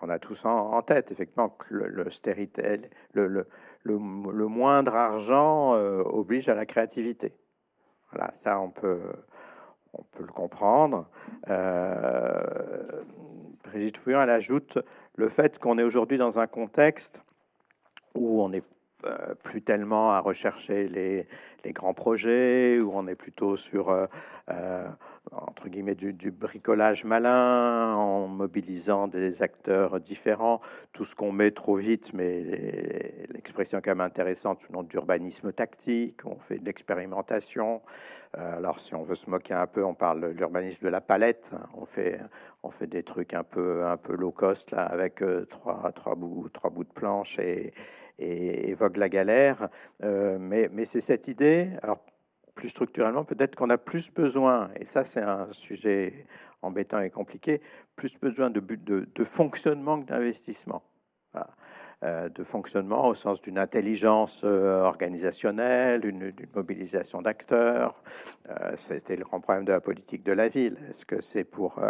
qu'on 0.00 0.08
a 0.08 0.18
tous 0.18 0.46
en, 0.46 0.80
tête, 0.82 1.12
effectivement, 1.12 1.50
que 1.50 1.74
l'austérité, 1.74 2.78
le, 3.12 3.26
le, 3.26 3.46
le, 3.82 3.98
le, 4.32 4.46
moindre 4.46 4.94
argent 4.94 5.74
euh, 5.74 6.02
oblige 6.02 6.48
à 6.48 6.54
la 6.54 6.64
créativité. 6.64 7.34
Voilà, 8.10 8.32
ça 8.32 8.58
on 8.58 8.70
peut, 8.70 9.12
on 9.92 10.02
peut 10.02 10.24
le 10.24 10.32
comprendre. 10.32 11.10
Brigitte 13.64 13.98
Fouillon, 13.98 14.22
elle 14.22 14.30
ajoute 14.30 14.78
le 15.16 15.28
fait 15.28 15.58
qu'on 15.58 15.76
est 15.78 15.82
aujourd'hui 15.82 16.16
dans 16.16 16.38
un 16.38 16.46
contexte 16.46 17.25
où 18.16 18.42
on 18.42 18.48
n'est 18.48 18.62
euh, 19.04 19.34
plus 19.42 19.60
tellement 19.60 20.10
à 20.10 20.20
rechercher 20.20 20.88
les, 20.88 21.26
grands 21.72 21.94
projets, 21.94 22.78
où 22.78 22.92
on 22.94 23.08
est 23.08 23.16
plutôt 23.16 23.56
sur, 23.56 23.90
euh, 23.90 24.06
euh, 24.50 24.88
entre 25.32 25.68
guillemets, 25.68 25.96
du, 25.96 26.30
bricolage 26.30 27.04
malin, 27.04 27.94
en 27.94 28.28
mobilisant 28.28 29.08
des 29.08 29.42
acteurs 29.42 30.00
différents, 30.00 30.60
tout 30.92 31.04
ce 31.04 31.14
qu'on 31.16 31.32
met 31.32 31.50
trop 31.50 31.74
vite, 31.74 32.12
mais 32.14 32.42
l'expression 33.32 33.80
quand 33.84 33.90
même 33.90 34.00
intéressante, 34.00 34.60
le 34.68 34.74
nom 34.74 34.84
d'urbanisme 34.84 35.52
tactique, 35.52 36.24
on 36.24 36.38
fait 36.38 36.58
de 36.58 36.64
l'expérimentation. 36.64 37.82
alors 38.34 38.78
si 38.78 38.94
on 38.94 39.02
veut 39.02 39.16
se 39.16 39.28
moquer 39.28 39.54
un 39.54 39.66
peu, 39.66 39.84
on 39.84 39.94
parle 39.94 40.20
de 40.20 40.38
l'urbanisme 40.38 40.84
de 40.84 40.90
la 40.90 41.00
palette, 41.00 41.52
on 41.74 41.84
fait, 41.84 42.20
on 42.62 42.70
fait 42.70 42.86
des 42.86 43.02
trucs 43.02 43.34
un 43.34 43.44
peu, 43.44 43.84
un 43.84 43.96
peu 43.96 44.14
low 44.14 44.30
cost, 44.30 44.70
là, 44.70 44.82
avec 44.82 45.20
trois, 45.50 45.90
trois, 45.92 46.14
bouts, 46.14 46.48
trois 46.48 46.70
bouts 46.70 46.84
de 46.84 46.92
planche 46.92 47.40
et 47.40 47.74
et 48.18 48.70
évoque 48.70 48.96
la 48.96 49.08
galère. 49.08 49.68
Euh, 50.02 50.38
mais, 50.38 50.84
c'est 50.84 51.00
cette 51.00 51.28
idée, 51.28 51.70
alors 51.82 52.04
plus 52.54 52.70
structurellement, 52.70 53.24
peut-être 53.24 53.54
qu'on 53.54 53.70
a 53.70 53.78
plus 53.78 54.10
besoin, 54.10 54.70
et 54.80 54.86
ça 54.86 55.04
c'est 55.04 55.20
un 55.20 55.52
sujet 55.52 56.26
embêtant 56.62 57.00
et 57.00 57.10
compliqué, 57.10 57.60
plus 57.96 58.18
besoin 58.18 58.50
de, 58.50 58.60
de, 58.60 59.24
fonctionnement 59.24 60.00
que 60.00 60.06
d'investissement. 60.06 60.82
De 62.02 62.44
fonctionnement 62.44 63.08
au 63.08 63.14
sens 63.14 63.40
d'une 63.40 63.58
intelligence 63.58 64.42
euh, 64.44 64.82
organisationnelle, 64.82 66.02
d'une 66.02 66.32
mobilisation 66.54 67.22
d'acteurs. 67.22 68.02
Euh, 68.50 68.72
c'était 68.76 69.16
le 69.16 69.24
grand 69.24 69.40
problème 69.40 69.64
de 69.64 69.72
la 69.72 69.80
politique 69.80 70.22
de 70.22 70.32
la 70.32 70.48
ville. 70.48 70.76
Est-ce 70.90 71.06
que 71.06 71.20
c'est 71.20 71.44
pour, 71.44 71.80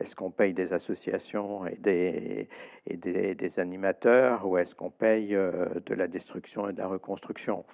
est-ce 0.00 0.16
qu'on 0.16 0.30
paye 0.30 0.54
des 0.54 0.72
associations 0.72 1.66
et 1.66 1.76
des, 1.76 2.48
des, 2.86 3.58
animateurs 3.58 4.46
ou 4.46 4.56
est-ce 4.56 4.74
qu'on 4.74 4.90
paye 4.90 5.30
de 5.30 5.94
la 5.94 6.08
destruction 6.08 6.68
et 6.68 6.72
de 6.72 6.78
la 6.78 6.86
reconstruction? 6.86 7.64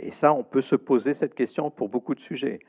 Et 0.00 0.10
ça, 0.10 0.34
on 0.34 0.44
peut 0.44 0.60
se 0.60 0.76
poser 0.76 1.14
cette 1.14 1.34
question 1.34 1.70
pour 1.70 1.88
beaucoup 1.88 2.14
de 2.14 2.20
sujets. 2.20 2.60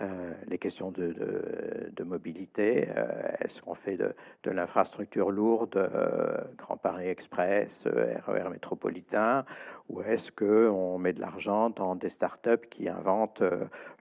Euh, 0.00 0.32
les 0.46 0.56
questions 0.56 0.90
de, 0.90 2.02
mobilité. 2.04 2.88
Euh, 2.96 3.06
est-ce 3.40 3.60
qu'on 3.60 3.74
fait 3.74 3.98
de, 3.98 4.14
l'infrastructure 4.50 5.30
lourde, 5.30 5.76
euh, 5.76 6.38
Grand 6.56 6.78
Paris 6.78 7.08
Express, 7.08 7.84
RER 7.86 8.46
e 8.46 8.48
métropolitain, 8.48 9.44
ou 9.90 10.00
est-ce 10.00 10.32
qu'on 10.32 10.98
met 10.98 11.12
de 11.12 11.20
l'argent 11.20 11.68
dans 11.68 11.96
des 11.96 12.08
startups 12.08 12.66
qui 12.70 12.88
inventent 12.88 13.42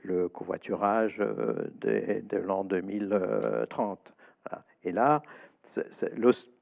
le 0.02 0.30
covoiturage 0.30 1.18
de, 1.18 2.38
l'an 2.38 2.64
2030 2.64 4.14
Et 4.84 4.94
là, 4.94 5.22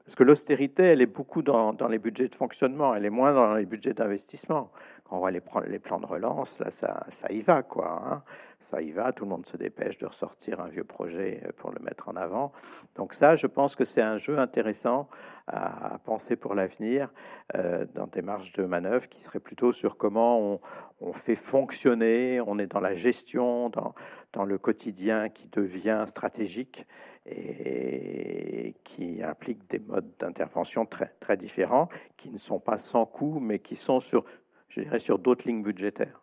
parce 0.08 0.16
que 0.16 0.24
l'austérité, 0.24 0.84
elle 0.84 1.02
est 1.02 1.06
beaucoup 1.06 1.42
dans, 1.42 1.76
les 1.90 2.00
budgets 2.00 2.30
de 2.30 2.36
fonctionnement, 2.36 2.96
elle 2.96 3.04
est 3.04 3.10
moins 3.10 3.34
dans 3.34 3.56
les 3.56 3.66
budgets 3.66 3.94
d'investissement. 3.94 4.72
Quand 5.04 5.18
on 5.18 5.20
voit 5.20 5.32
les, 5.32 5.42
les, 5.68 5.80
plans 5.80 6.00
de 6.00 6.06
relance, 6.06 6.60
là, 6.60 6.72
ça, 6.72 7.04
ça 7.10 7.30
y 7.30 7.42
va, 7.42 7.62
quoi. 7.62 8.02
Hein 8.08 8.24
ça 8.60 8.82
y 8.82 8.92
va, 8.92 9.12
tout 9.12 9.24
le 9.26 9.30
monde 9.30 9.46
se 9.46 9.56
dépêche 9.56 9.98
de 9.98 10.08
ressortir 10.08 10.60
un 10.60 10.68
vieux 10.68 10.84
projet 10.84 11.44
pour 11.58 11.72
le 11.72 11.80
mettre 11.80 12.10
en 12.10 12.16
avant. 12.16 12.52
Donc 12.96 13.14
ça, 13.14 13.36
je 13.36 13.46
pense 13.46 13.76
que 13.76 13.86
c'est 13.86 14.02
un 14.02 14.18
jeu 14.18 14.40
intéressant 14.40 15.08
à, 15.48 16.00
penser 16.04 16.36
pour 16.36 16.56
l'avenir 16.56 17.14
euh, 17.56 17.86
dans 17.94 18.08
des 18.08 18.22
marges 18.22 18.54
de 18.54 18.64
manœuvre 18.64 19.08
qui 19.08 19.22
seraient 19.22 19.40
plutôt 19.40 19.72
sur 19.72 19.98
comment 19.98 20.60
on, 21.00 21.14
fait 21.14 21.36
fonctionner, 21.36 22.42
on 22.46 22.58
est 22.58 22.68
dans 22.68 22.80
la 22.80 22.96
gestion, 22.96 23.70
dans, 23.70 23.94
dans 24.34 24.46
le 24.46 24.58
quotidien 24.58 25.30
qui 25.30 25.48
devient 25.48 26.06
stratégique 26.08 26.86
et 27.28 28.76
qui 28.84 29.22
implique 29.22 29.70
des 29.70 29.80
modes 29.80 30.10
d'intervention 30.20 30.86
très, 30.86 31.14
très 31.20 31.38
différents, 31.38 31.90
qui 32.16 32.32
ne 32.32 32.38
sont 32.38 32.60
pas 32.60 32.78
sans 32.78 33.06
coût, 33.06 33.40
mais 33.40 33.60
qui 33.60 33.76
sont 33.76 34.00
sur, 34.00 34.26
je 34.70 34.82
dirais, 34.82 35.00
sur 35.00 35.20
d'autres 35.20 35.48
lignes 35.48 35.64
budgétaires. 35.64 36.22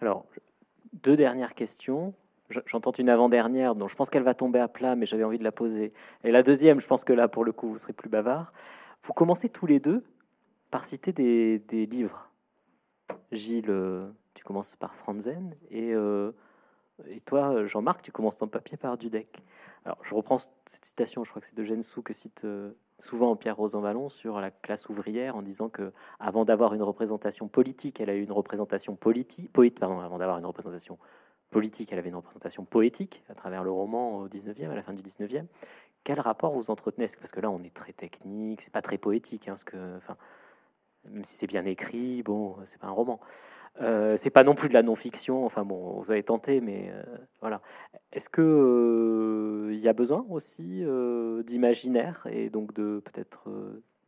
Alors, 0.00 0.26
deux 0.92 1.16
dernières 1.16 1.54
questions. 1.54 2.14
J'entends 2.48 2.92
une 2.92 3.08
avant-dernière, 3.08 3.74
dont 3.74 3.88
je 3.88 3.96
pense 3.96 4.10
qu'elle 4.10 4.22
va 4.22 4.34
tomber 4.34 4.60
à 4.60 4.68
plat, 4.68 4.94
mais 4.94 5.06
j'avais 5.06 5.24
envie 5.24 5.38
de 5.38 5.44
la 5.44 5.52
poser. 5.52 5.92
Et 6.22 6.30
la 6.30 6.42
deuxième, 6.42 6.80
je 6.80 6.86
pense 6.86 7.02
que 7.02 7.12
là, 7.12 7.28
pour 7.28 7.44
le 7.44 7.52
coup, 7.52 7.68
vous 7.68 7.78
serez 7.78 7.92
plus 7.92 8.08
bavard. 8.08 8.52
Vous 9.02 9.12
commencez 9.12 9.48
tous 9.48 9.66
les 9.66 9.80
deux 9.80 10.04
par 10.70 10.84
citer 10.84 11.12
des, 11.12 11.86
livres. 11.86 12.30
Gilles, 13.32 13.70
euh, 13.70 14.08
tu 14.34 14.44
commences 14.44 14.76
par 14.76 14.94
Franzen, 14.94 15.54
et, 15.70 15.94
euh, 15.94 16.32
et 17.08 17.20
toi, 17.20 17.64
Jean-Marc, 17.66 18.02
tu 18.02 18.12
commences 18.12 18.38
ton 18.38 18.48
papier 18.48 18.76
par 18.76 18.96
Dudek. 18.96 19.42
Alors, 19.84 19.98
je 20.02 20.14
reprends 20.14 20.38
cette 20.38 20.84
citation, 20.84 21.24
je 21.24 21.30
crois 21.30 21.40
que 21.40 21.46
c'est 21.46 21.56
de 21.56 21.64
Gensou 21.64 22.02
que 22.02 22.12
cite 22.12 22.44
euh, 22.44 22.72
souvent 22.98 23.36
Pierre 23.36 23.56
Rosanvallon 23.56 24.08
sur 24.08 24.40
la 24.40 24.50
classe 24.50 24.88
ouvrière 24.88 25.36
en 25.36 25.42
disant 25.42 25.68
que 25.68 25.92
avant 26.18 26.44
d'avoir 26.44 26.74
une 26.74 26.82
représentation 26.82 27.48
politique, 27.48 28.00
elle 28.00 28.10
a 28.10 28.14
eu 28.14 28.22
une 28.22 28.32
représentation 28.32 28.96
politique, 28.96 29.50
avant 29.54 30.18
d'avoir 30.18 30.38
une 30.38 30.46
représentation 30.46 30.98
politique, 31.50 31.92
elle 31.92 31.98
avait 31.98 32.08
une 32.08 32.16
représentation 32.16 32.64
poétique 32.64 33.22
à 33.28 33.34
travers 33.34 33.62
le 33.62 33.70
roman 33.70 34.18
au 34.18 34.28
19e, 34.28 34.70
à 34.70 34.74
la 34.74 34.82
fin 34.82 34.92
du 34.92 35.02
19e. 35.02 35.46
Quel 36.02 36.20
rapport 36.20 36.52
vous 36.52 36.70
entretenez? 36.70 37.06
Parce 37.18 37.30
que 37.30 37.40
là, 37.40 37.50
on 37.50 37.62
est 37.62 37.74
très 37.74 37.92
technique, 37.92 38.62
c'est 38.62 38.72
pas 38.72 38.82
très 38.82 38.98
poétique, 38.98 39.48
hein, 39.48 39.54
enfin, 39.96 40.16
même 41.04 41.24
si 41.24 41.36
c'est 41.36 41.46
bien 41.46 41.64
écrit, 41.64 42.22
bon, 42.22 42.56
c'est 42.64 42.80
pas 42.80 42.88
un 42.88 42.92
roman. 42.92 43.20
Euh, 43.80 44.16
c'est 44.16 44.30
pas 44.30 44.44
non 44.44 44.54
plus 44.54 44.68
de 44.68 44.74
la 44.74 44.82
non-fiction. 44.82 45.44
Enfin 45.44 45.64
bon, 45.64 46.00
vous 46.00 46.10
avez 46.10 46.22
tenté, 46.22 46.60
mais 46.60 46.90
euh, 46.90 47.02
voilà. 47.40 47.60
Est-ce 48.12 48.28
que 48.28 48.40
euh, 48.40 49.74
il 49.74 49.78
y 49.78 49.88
a 49.88 49.92
besoin 49.92 50.24
aussi 50.30 50.84
d'imaginaire 51.44 52.26
et 52.30 52.48
donc 52.50 52.72
de 52.74 53.00
peut-être 53.04 53.48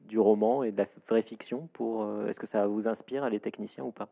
du 0.01 0.19
roman 0.19 0.63
et 0.63 0.73
de 0.73 0.79
la 0.79 0.87
vraie 1.07 1.23
fiction 1.23 1.69
pour 1.73 2.09
Est-ce 2.27 2.41
que 2.41 2.47
ça 2.47 2.67
vous 2.67 2.89
inspire 2.89 3.29
les 3.29 3.41
techniciens 3.41 3.85
ou 3.85 3.93
pas? 3.93 4.09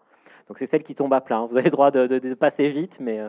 Donc 0.48 0.58
c'est 0.58 0.66
celle 0.66 0.82
qui 0.82 0.94
tombe 0.94 1.14
à 1.14 1.20
plat. 1.20 1.46
Vous 1.48 1.56
avez 1.56 1.66
le 1.66 1.70
droit 1.70 1.90
de, 1.90 2.34
passer 2.34 2.68
vite, 2.68 2.98
mais 3.00 3.20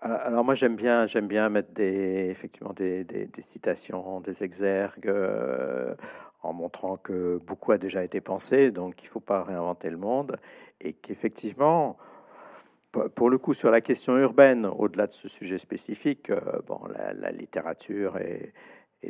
alors 0.00 0.44
moi 0.44 0.54
j'aime 0.54 0.76
bien 0.76 1.06
j'aime 1.06 1.26
bien 1.28 1.48
mettre 1.48 1.72
des 1.72 2.28
effectivement 2.30 2.72
des, 2.72 3.04
des, 3.04 3.26
des 3.26 3.42
citations, 3.42 4.20
des 4.20 4.42
exergues 4.42 5.12
en 6.46 6.52
montrant 6.52 6.96
que 6.96 7.38
beaucoup 7.38 7.72
a 7.72 7.78
déjà 7.78 8.04
été 8.04 8.20
pensé, 8.20 8.70
donc 8.70 9.02
il 9.02 9.06
ne 9.06 9.10
faut 9.10 9.20
pas 9.20 9.42
réinventer 9.42 9.90
le 9.90 9.96
monde, 9.96 10.36
et 10.80 10.92
qu'effectivement, 10.92 11.96
pour 13.14 13.30
le 13.30 13.38
coup, 13.38 13.52
sur 13.52 13.70
la 13.70 13.80
question 13.80 14.16
urbaine, 14.16 14.64
au-delà 14.66 15.06
de 15.06 15.12
ce 15.12 15.28
sujet 15.28 15.58
spécifique, 15.58 16.30
euh, 16.30 16.40
bon, 16.66 16.80
la, 16.86 17.30
littérature 17.30 18.16
est, 18.18 18.52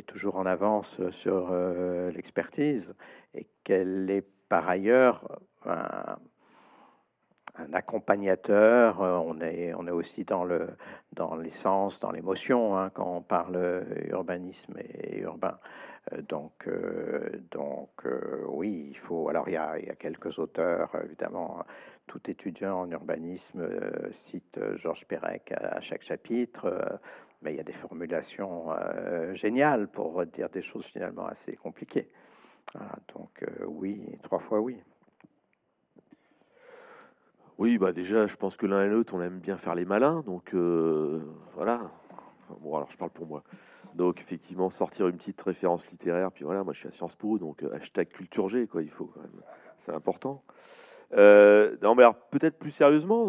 toujours 0.05 0.35
en 0.35 0.45
avance 0.45 1.09
sur 1.09 1.49
euh, 1.51 2.11
l'expertise, 2.11 2.95
et 3.33 3.47
qu'elle 3.63 4.09
est 4.09 4.25
par 4.49 4.67
ailleurs 4.69 5.39
un, 5.65 6.17
accompagnateur. 7.73 8.99
On 8.99 9.41
est, 9.41 9.73
on 9.73 9.87
est 9.87 9.91
aussi 9.91 10.23
dans 10.23 10.43
le 10.43 10.67
dans 11.13 11.35
l'essence, 11.35 11.99
dans 11.99 12.11
l'émotion 12.11 12.77
hein, 12.77 12.91
quand 12.91 13.17
on 13.17 13.21
parle 13.23 13.83
urbanisme 14.11 14.75
et 14.77 15.21
urbain. 15.21 15.57
Donc, 16.27 16.69
donc 17.51 18.05
oui, 18.47 18.87
il 18.89 18.97
faut. 18.97 19.29
Alors, 19.29 19.49
il 19.49 19.53
y, 19.53 19.57
a, 19.57 19.77
quelques 19.95 20.39
auteurs, 20.39 20.95
évidemment. 21.03 21.63
Tout 22.05 22.31
étudiant 22.31 22.83
en 22.83 22.91
urbanisme 22.91 23.67
cite 24.11 24.57
Georges 24.75 25.05
Perec 25.05 25.51
à, 25.51 25.81
chaque 25.81 26.03
chapitre 26.03 26.99
mais 27.41 27.53
il 27.53 27.57
y 27.57 27.59
a 27.59 27.63
des 27.63 27.73
formulations 27.73 28.71
euh, 28.71 29.33
géniales 29.33 29.87
pour 29.87 30.25
dire 30.25 30.49
des 30.49 30.61
choses 30.61 30.87
finalement 30.87 31.25
assez 31.25 31.55
compliquées. 31.55 32.09
donc 33.13 33.43
euh, 33.43 33.65
oui, 33.65 34.17
trois 34.23 34.39
fois 34.39 34.59
oui. 34.59 34.81
Oui, 37.57 37.79
bah 37.79 37.91
déjà, 37.91 38.27
je 38.27 38.35
pense 38.35 38.55
que 38.55 38.67
l'un 38.67 38.85
et 38.85 38.89
l'autre, 38.89 39.15
on 39.15 39.21
aime 39.21 39.39
bien 39.39 39.57
faire 39.57 39.73
les 39.73 39.85
malins, 39.85 40.21
donc 40.21 40.53
euh, 40.53 41.21
voilà. 41.55 41.89
Bon, 42.61 42.75
alors 42.75 42.91
je 42.91 42.97
parle 42.97 43.09
pour 43.09 43.25
moi. 43.25 43.43
Donc 43.97 44.21
effectivement, 44.21 44.69
sortir 44.69 45.07
une 45.07 45.17
petite 45.17 45.41
référence 45.41 45.85
littéraire, 45.89 46.31
puis 46.31 46.45
voilà, 46.45 46.63
moi 46.63 46.73
je 46.73 46.79
suis 46.79 46.87
à 46.87 46.91
Sciences 46.91 47.15
Po, 47.15 47.37
donc 47.37 47.63
hashtag 47.73 48.07
culture 48.07 48.47
G, 48.47 48.67
quoi, 48.67 48.81
il 48.81 48.89
faut 48.89 49.07
quand 49.07 49.21
même, 49.21 49.41
c'est 49.77 49.93
important. 49.93 50.43
non, 51.11 51.95
mais 51.95 52.03
alors 52.03 52.15
peut-être 52.29 52.57
plus 52.57 52.71
sérieusement, 52.71 53.25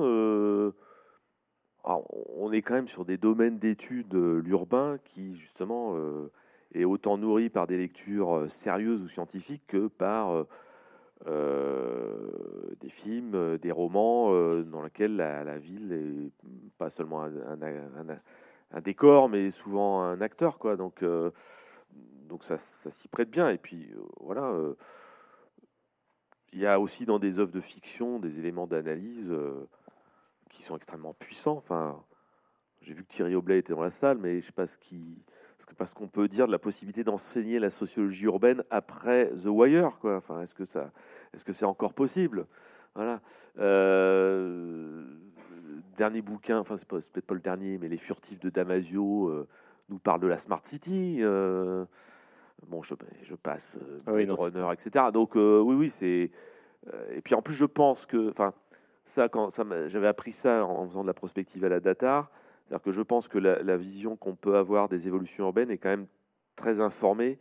on 2.36 2.52
est 2.52 2.62
quand 2.62 2.74
même 2.74 2.88
sur 2.88 3.04
des 3.04 3.16
domaines 3.16 3.58
d'études, 3.58 4.14
euh, 4.14 4.40
l'urbain, 4.40 4.98
qui 5.04 5.34
justement 5.36 5.96
euh, 5.96 6.30
est 6.74 6.84
autant 6.84 7.18
nourri 7.18 7.48
par 7.48 7.66
des 7.66 7.76
lectures 7.76 8.36
euh, 8.36 8.48
sérieuses 8.48 9.02
ou 9.02 9.08
scientifiques 9.08 9.66
que 9.66 9.88
par 9.88 10.46
des 12.80 12.88
films, 12.88 13.58
des 13.58 13.72
romans 13.72 14.32
dans 14.62 14.82
lesquels 14.82 15.16
la, 15.16 15.58
ville 15.58 15.92
est 15.92 16.32
pas 16.78 16.90
seulement 16.90 17.22
un, 17.22 17.58
décor, 18.82 19.28
mais 19.28 19.50
souvent 19.50 20.02
un 20.02 20.20
acteur, 20.20 20.58
quoi. 20.58 20.76
Donc, 20.76 21.04
donc 22.28 22.44
ça, 22.44 22.58
s'y 22.58 23.08
prête 23.08 23.30
bien. 23.30 23.48
Et 23.50 23.58
puis 23.58 23.90
voilà, 24.20 24.54
il 26.52 26.60
y 26.60 26.66
a 26.66 26.80
aussi 26.80 27.06
dans 27.06 27.18
des 27.18 27.38
œuvres 27.38 27.52
de 27.52 27.60
fiction 27.60 28.18
des 28.18 28.38
éléments 28.40 28.66
d'analyse 28.66 29.30
qui 30.50 30.62
sont 30.62 30.76
extrêmement 30.76 31.14
puissants. 31.14 31.56
Enfin, 31.56 32.02
j'ai 32.82 32.94
vu 32.94 33.02
que 33.04 33.08
Thierry 33.08 33.34
Oblet 33.34 33.58
était 33.58 33.72
dans 33.72 33.82
la 33.82 33.90
salle, 33.90 34.18
mais 34.18 34.40
je 34.40 34.46
sais 34.46 34.52
pas 34.52 34.66
ce 34.66 34.78
qui, 34.78 35.22
ce 35.58 35.94
qu'on 35.94 36.08
peut 36.08 36.28
dire 36.28 36.46
de 36.46 36.52
la 36.52 36.58
possibilité 36.58 37.04
d'enseigner 37.04 37.58
la 37.58 37.70
sociologie 37.70 38.24
urbaine 38.24 38.62
après 38.70 39.30
The 39.30 39.46
Wire, 39.46 39.98
quoi. 39.98 40.16
Enfin, 40.16 40.40
est-ce 40.42 40.54
que 40.54 40.64
ça, 40.64 40.92
est-ce 41.34 41.44
que 41.44 41.52
c'est 41.52 41.64
encore 41.64 41.94
possible? 41.94 42.46
Voilà. 42.94 43.20
Euh, 43.58 45.04
dernier 45.98 46.22
bouquin, 46.22 46.58
enfin 46.58 46.76
c'est, 46.78 46.88
peut-être 46.88 47.26
pas 47.26 47.34
le 47.34 47.40
dernier, 47.40 47.76
mais 47.76 47.88
Les 47.88 47.98
Furtifs 47.98 48.38
de 48.38 48.48
Damasio 48.48 49.28
euh, 49.28 49.46
nous 49.90 49.98
parle 49.98 50.20
de 50.20 50.26
la 50.26 50.38
Smart 50.38 50.64
City. 50.64 51.18
Euh, 51.20 51.84
bon, 52.66 52.82
je, 52.82 52.94
je 53.22 53.34
passe, 53.34 53.76
ah 54.06 54.14
oui, 54.14 54.26
Runner, 54.30 54.66
etc. 54.72 55.06
Donc 55.12 55.34
oui, 55.34 55.74
oui, 55.74 55.90
c'est. 55.90 56.30
et 57.10 57.20
puis 57.22 57.34
en 57.34 57.42
plus, 57.42 57.54
je 57.54 57.66
pense 57.66 58.06
que, 58.06 58.30
enfin 58.30 58.54
ça, 59.04 59.28
quand 59.28 59.50
ça, 59.50 59.64
j'avais 59.88 60.06
appris 60.06 60.32
ça 60.32 60.64
en 60.64 60.86
faisant 60.86 61.02
de 61.02 61.06
la 61.06 61.14
prospective 61.14 61.64
à 61.64 61.68
la 61.68 61.80
Datar, 61.80 62.30
c'est-à-dire 62.68 62.82
que 62.82 62.92
je 62.92 63.02
pense 63.02 63.28
que 63.28 63.38
la, 63.38 63.76
vision 63.76 64.16
qu'on 64.16 64.36
peut 64.36 64.56
avoir 64.56 64.88
des 64.88 65.06
évolutions 65.06 65.44
urbaines 65.44 65.70
est 65.70 65.78
quand 65.78 65.88
même 65.88 66.06
très 66.54 66.80
informée 66.80 67.38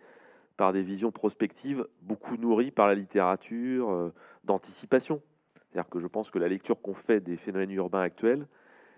par 0.55 0.71
des 0.71 0.81
visions 0.81 1.11
prospectives, 1.11 1.85
beaucoup 2.01 2.37
nourries 2.37 2.71
par 2.71 2.87
la 2.87 2.95
littérature 2.95 3.91
euh, 3.91 4.13
d'anticipation. 4.45 5.21
C'est-à-dire 5.71 5.89
que 5.89 5.99
je 5.99 6.07
pense 6.07 6.29
que 6.29 6.39
la 6.39 6.47
lecture 6.47 6.81
qu'on 6.81 6.93
fait 6.93 7.19
des 7.19 7.37
phénomènes 7.37 7.71
urbains 7.71 8.01
actuels 8.01 8.47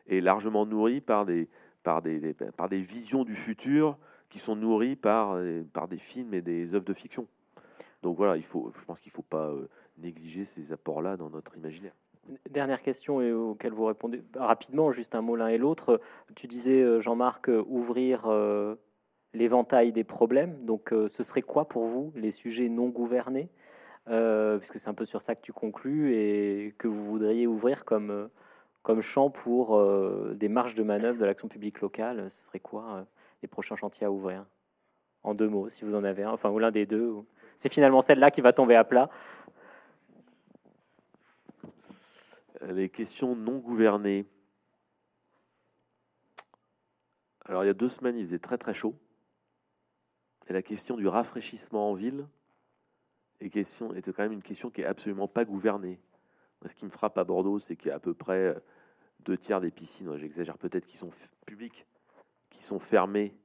est 0.08 0.22
largement 0.22 0.66
nourrie 0.66 1.02
par 1.02 1.26
des, 1.26 1.50
par 1.84 2.02
des, 2.02 2.34
par 2.34 2.70
des 2.70 2.82
visions 2.82 3.24
du 3.24 3.36
futur 3.36 3.98
qui 4.30 4.40
sont 4.40 4.56
nourries 4.56 4.96
par, 4.96 5.40
par 5.74 5.88
des 5.88 5.98
films 5.98 6.34
et 6.34 6.42
des 6.42 6.76
œuvres 6.76 6.86
de 6.86 6.94
fiction. 6.94 7.28
Donc 8.04 8.18
voilà, 8.18 8.38
il 8.38 8.44
faut, 8.44 8.72
je 8.80 8.86
pense 8.86 9.00
qu'il 9.00 9.10
ne 9.10 9.16
faut 9.16 9.22
pas 9.24 9.50
euh, 9.50 9.68
négliger 9.98 10.46
ces 10.46 10.72
apports-là 10.72 11.18
dans 11.18 11.30
notre 11.30 11.58
imaginaire. 11.58 11.94
Dernière 12.50 12.82
question 12.82 13.22
et 13.22 13.32
auquel 13.32 13.74
vous 13.74 13.86
répondez 13.86 14.22
rapidement, 14.36 14.92
juste 14.92 15.16
un 15.16 15.22
mot 15.22 15.36
l'un 15.36 15.48
et 15.48 15.58
l'autre. 15.58 16.00
Tu 16.36 16.48
disais, 16.48 16.82
euh, 16.82 17.00
Jean-Marc, 17.00 17.50
euh, 17.50 17.64
ouvrir 17.68 18.28
euh, 18.28 18.76
l'éventail 19.34 19.92
des 19.92 20.04
problèmes. 20.04 20.64
Donc, 20.64 20.90
ce 20.92 21.24
serait 21.24 21.42
quoi 21.42 21.68
pour 21.68 21.86
vous 21.86 22.12
les 22.16 22.32
sujets 22.32 22.70
non 22.70 22.90
gouvernés? 22.90 23.50
Puisque 24.10 24.80
c'est 24.80 24.90
un 24.90 24.94
peu 24.94 25.06
sur 25.06 25.22
ça 25.22 25.36
que 25.36 25.42
tu 25.42 25.54
conclus 25.54 26.14
et 26.14 26.74
que 26.78 26.88
vous 26.88 27.06
voudriez 27.06 27.46
ouvrir 27.46 27.86
comme, 27.86 28.30
comme 28.82 29.02
champ 29.02 29.30
pour 29.30 29.80
des 30.34 30.50
marges 30.50 30.74
de 30.76 30.84
manœuvre 30.84 31.20
de 31.20 31.26
l'action 31.26 31.48
publique 31.48 31.80
locale. 31.82 32.30
Ce 32.32 32.48
serait 32.48 32.60
quoi 32.60 33.06
les 33.42 33.48
prochains 33.48 33.76
chantiers 33.76 34.08
à 34.08 34.12
ouvrir? 34.12 34.46
En 35.22 35.34
deux 35.34 35.48
mots, 35.48 35.70
si 35.70 35.86
vous 35.86 35.96
en 35.96 36.04
avez 36.04 36.24
un, 36.24 36.32
enfin, 36.32 36.50
ou 36.50 36.60
l'un 36.60 36.72
des 36.72 36.86
deux. 36.86 37.14
C'est 37.56 37.72
finalement 37.72 38.02
celle-là 38.02 38.32
qui 38.32 38.42
va 38.42 38.52
tomber 38.52 38.76
à 38.76 38.84
plat. 38.84 39.10
les 42.62 42.90
questions 42.90 43.36
non 43.36 43.58
gouvernées. 43.60 44.26
Alors 47.46 47.64
il 47.64 47.68
y 47.68 47.72
a 47.72 47.74
deux 47.74 47.90
semaines, 47.90 48.18
il 48.18 48.26
faisait 48.26 48.40
très 48.40 48.58
très 48.58 48.74
chaud. 48.74 48.96
Et 50.48 50.54
la 50.54 50.62
question 50.62 50.98
du 50.98 51.08
rafraîchissement 51.08 51.90
en 51.90 51.94
ville 51.94 52.28
est, 53.42 54.12
quand 54.12 54.24
même 54.24 54.32
une 54.32 54.44
question 54.44 54.70
qui 54.70 54.82
est 54.82 54.86
absolument 54.86 55.28
pas 55.28 55.46
gouvernée. 55.46 56.00
ce 56.66 56.76
qui 56.76 56.86
me 56.86 56.92
frappe 56.92 57.18
à 57.18 57.24
Bordeaux, 57.24 57.60
c'est 57.60 57.76
qu'il 57.76 57.90
y 57.90 57.92
a 57.92 57.96
à 57.96 58.00
peu 58.00 58.14
près 58.14 58.56
euh, 58.56 58.60
deux 59.22 59.38
tiers 59.38 59.62
des 59.62 59.72
piscines, 59.72 60.16
j'exagère 60.18 60.58
peut-être, 60.58 60.86
qui 60.86 60.98
sont 60.98 61.10
publiques, 61.46 61.86
qui 62.50 62.64
sont 62.64 62.80
fermées 62.80 63.36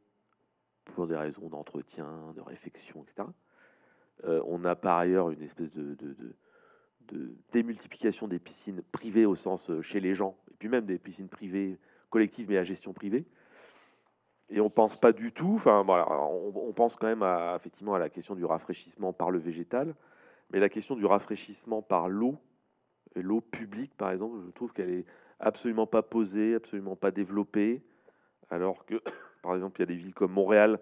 pour 0.85 1.07
des 1.07 1.17
raisons 1.17 1.49
d'entretien, 1.49 2.33
de 2.35 2.41
réfection, 2.41 3.03
etc. 3.03 3.29
Euh, 4.25 4.43
on 4.47 4.65
a 4.65 4.77
par 4.77 4.99
ailleurs 4.99 5.31
une 5.31 5.43
espèce 5.43 5.73
de 5.73 5.97
de 7.09 7.37
démultiplication 7.53 8.29
des 8.29 8.39
piscines 8.39 8.83
privées 8.93 9.27
au 9.27 9.37
sens 9.37 9.71
euh, 9.71 9.83
chez 9.83 10.01
les 10.01 10.15
gens, 10.15 10.37
et 10.51 10.55
puis 10.59 10.69
même 10.69 10.87
des 10.87 10.99
piscines 10.99 11.29
privées 11.29 11.79
collectives 12.11 12.47
mais 12.49 12.59
à 12.59 12.65
gestion 12.65 12.93
privée. 12.93 13.27
Et 14.55 14.61
on 14.61 14.71
pense 14.71 14.95
pas 14.95 15.13
du 15.13 15.33
tout, 15.33 15.55
enfin 15.57 15.85
on, 15.85 16.73
pense 16.73 16.95
quand 16.95 17.09
même 17.09 17.25
à, 17.25 17.55
effectivement 17.57 17.95
à 17.95 17.99
la 17.99 18.09
question 18.09 18.37
du 18.37 18.45
rafraîchissement 18.45 19.13
par 19.13 19.33
le 19.33 19.41
végétal, 19.41 19.97
mais 20.53 20.61
la 20.61 20.69
question 20.69 20.95
du 20.95 21.05
rafraîchissement 21.05 21.83
par 21.83 22.09
l'eau, 22.09 22.39
l'eau 23.17 23.41
publique 23.41 23.97
par 23.97 24.13
exemple, 24.13 24.37
je 24.47 24.53
trouve 24.53 24.73
qu'elle 24.73 24.91
est 24.91 25.07
absolument 25.41 25.89
pas 25.89 26.03
posée, 26.03 26.55
absolument 26.55 26.95
pas 26.95 27.11
développée, 27.11 27.83
alors 28.49 28.85
que 28.85 29.03
par 29.43 29.57
exemple 29.57 29.81
il 29.81 29.83
y 29.83 29.83
a 29.83 29.87
des 29.87 29.97
villes 29.97 30.15
comme 30.15 30.31
Montréal 30.31 30.79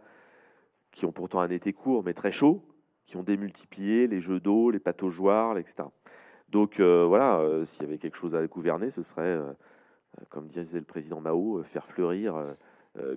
qui 0.91 1.07
ont 1.07 1.13
pourtant 1.13 1.41
un 1.41 1.49
été 1.49 1.73
court 1.73 2.05
mais 2.05 2.13
très 2.13 2.31
chaud, 2.31 2.63
qui 3.07 3.17
ont 3.17 3.23
démultiplié 3.23 4.07
les 4.07 4.21
jeux 4.21 4.39
d'eau, 4.39 4.71
les 4.71 4.81
pataugeoires, 4.81 5.57
etc. 5.57 5.85
Donc 6.51 6.79
euh, 6.79 7.07
voilà, 7.09 7.39
euh, 7.39 7.65
s'il 7.65 7.85
y 7.85 7.87
avait 7.87 7.97
quelque 7.97 8.19
chose 8.19 8.35
à 8.35 8.47
gouverner, 8.47 8.91
ce 8.91 9.03
serait, 9.03 9.23
euh, 9.23 9.51
comme 10.29 10.49
disait 10.49 10.79
le 10.79 10.85
président 10.85 11.23
Mao, 11.23 11.63
faire 11.63 11.87
fleurir 11.87 12.55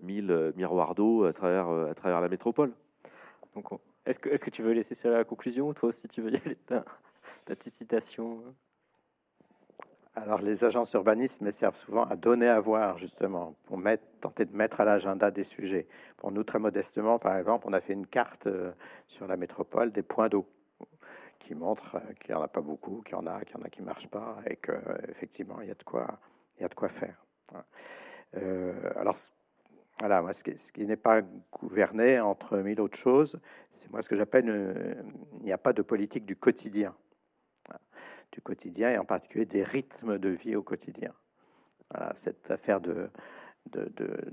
mille 0.02 0.54
miroirs 0.56 0.96
d'eau 0.96 1.26
à 1.26 1.34
travers, 1.34 1.70
à 1.70 1.94
travers 1.94 2.22
la 2.22 2.30
métropole. 2.30 2.74
Donc, 3.56 3.68
est-ce 4.06 4.20
que, 4.20 4.30
est 4.30 4.44
que 4.44 4.50
tu 4.50 4.64
veux 4.64 4.74
laisser 4.74 4.96
sur 4.96 5.10
la 5.10 5.24
conclusion, 5.24 5.74
toi 5.74 5.90
aussi 5.90 6.08
tu 6.08 6.22
veux 6.22 6.32
y 6.32 6.38
aller, 6.38 6.56
ta, 6.68 6.86
ta 7.46 7.56
petite 7.56 7.76
citation 7.76 8.44
alors, 10.18 10.42
les 10.42 10.64
agences 10.64 10.94
urbanisme 10.94 11.52
servent 11.52 11.76
souvent 11.76 12.06
à 12.06 12.16
donner 12.16 12.48
à 12.48 12.58
voir, 12.62 12.98
justement, 12.98 13.54
pour 13.66 13.78
mettre, 13.78 14.06
tenter 14.22 14.46
de 14.46 14.56
mettre 14.56 14.80
à 14.80 14.86
l'agenda 14.86 15.30
des 15.30 15.44
sujets. 15.44 15.88
Pour 16.16 16.32
nous, 16.32 16.46
très 16.46 16.58
modestement, 16.58 17.20
par 17.20 17.38
exemple, 17.38 17.66
on 17.68 17.74
a 17.74 17.82
fait 17.82 17.92
une 17.92 18.08
carte 18.08 18.48
euh, 18.48 18.72
sur 19.08 19.28
la 19.28 19.36
métropole 19.36 19.92
des 19.92 20.04
points 20.04 20.30
d'eau 20.30 20.48
qui 21.38 21.54
montre 21.54 21.96
euh, 21.96 22.14
qu'il 22.14 22.34
n'y 22.34 22.40
en 22.40 22.42
a 22.42 22.48
pas 22.48 22.62
beaucoup, 22.62 23.02
qu'il 23.02 23.18
y 23.18 23.20
en 23.20 23.28
a, 23.28 23.44
qu'il 23.44 23.58
y 23.58 23.62
en 23.62 23.66
a 23.66 23.70
qui 23.70 23.82
ne 23.82 23.88
marchent 23.88 24.08
pas, 24.08 24.38
et 24.50 24.56
qu'effectivement, 24.56 25.60
il 25.60 25.68
y 25.68 25.72
a 25.72 25.76
de 25.76 25.84
quoi, 25.84 26.08
il 26.58 26.62
y 26.62 26.66
a 26.66 26.70
de 26.70 26.76
quoi 26.76 26.88
faire. 26.88 27.26
Euh, 28.38 28.74
alors, 28.96 29.16
voilà, 30.00 30.22
moi, 30.22 30.34
ce 30.34 30.44
qui, 30.44 30.86
n'est 30.86 30.98
pas 30.98 31.22
gouverné 31.52 32.20
entre 32.20 32.58
mille 32.58 32.82
autres 32.82 32.98
choses, 32.98 33.40
c'est 33.72 33.90
moi 33.92 34.02
ce 34.02 34.10
que 34.10 34.18
j'appelle, 34.18 35.04
il 35.40 35.46
n'y 35.46 35.54
a 35.54 35.58
pas 35.58 35.74
de 35.74 35.82
politique 35.82 36.26
du 36.26 36.36
quotidien 36.36 36.94
du 38.36 38.42
quotidien 38.42 38.92
et 38.92 38.98
en 38.98 39.06
particulier 39.06 39.46
des 39.46 39.64
rythmes 39.64 40.18
de 40.18 40.30
vie 40.30 40.56
au 40.56 40.62
quotidien. 40.62 41.14
cette 42.16 42.52
affaire 42.52 42.82
de, 42.82 43.10
de, 43.72 43.90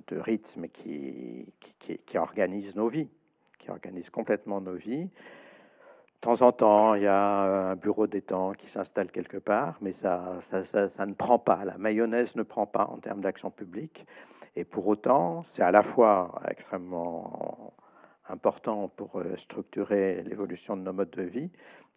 de, 0.08 0.18
rythme 0.18 0.68
qui, 0.68 1.52
qui, 1.60 1.98
qui, 1.98 2.18
organise 2.18 2.74
nos 2.74 2.88
vies, 2.88 3.10
qui 3.58 3.70
organise 3.70 4.10
complètement 4.10 4.60
nos 4.60 4.74
vies. 4.74 5.04
De 5.04 6.20
temps 6.20 6.42
en 6.42 6.52
temps, 6.52 6.94
il 6.94 7.02
y 7.02 7.06
a 7.06 7.70
un 7.70 7.76
bureau 7.76 8.06
d'étang 8.06 8.52
qui 8.52 8.68
s'installe 8.68 9.10
quelque 9.10 9.38
part, 9.38 9.78
mais 9.80 9.92
ça, 9.92 10.38
ça, 10.40 10.88
ça, 10.88 11.06
ne 11.06 11.14
prend 11.14 11.38
pas. 11.38 11.64
La 11.64 11.78
mayonnaise 11.78 12.36
ne 12.36 12.42
prend 12.42 12.66
pas 12.66 12.86
en 12.86 12.98
termes 12.98 13.20
d'action 13.20 13.50
publique. 13.50 14.06
Et 14.55 14.64
pour 14.64 14.86
autant, 14.88 15.42
c'est 15.44 15.62
à 15.62 15.70
la 15.70 15.82
fois 15.82 16.40
extrêmement 16.48 17.74
important 18.28 18.88
pour 18.88 19.16
euh, 19.16 19.36
structurer 19.36 20.22
l'évolution 20.22 20.76
de 20.76 20.82
nos 20.82 20.92
modes 20.92 21.11
de 21.11 21.22
vie, 21.22 21.50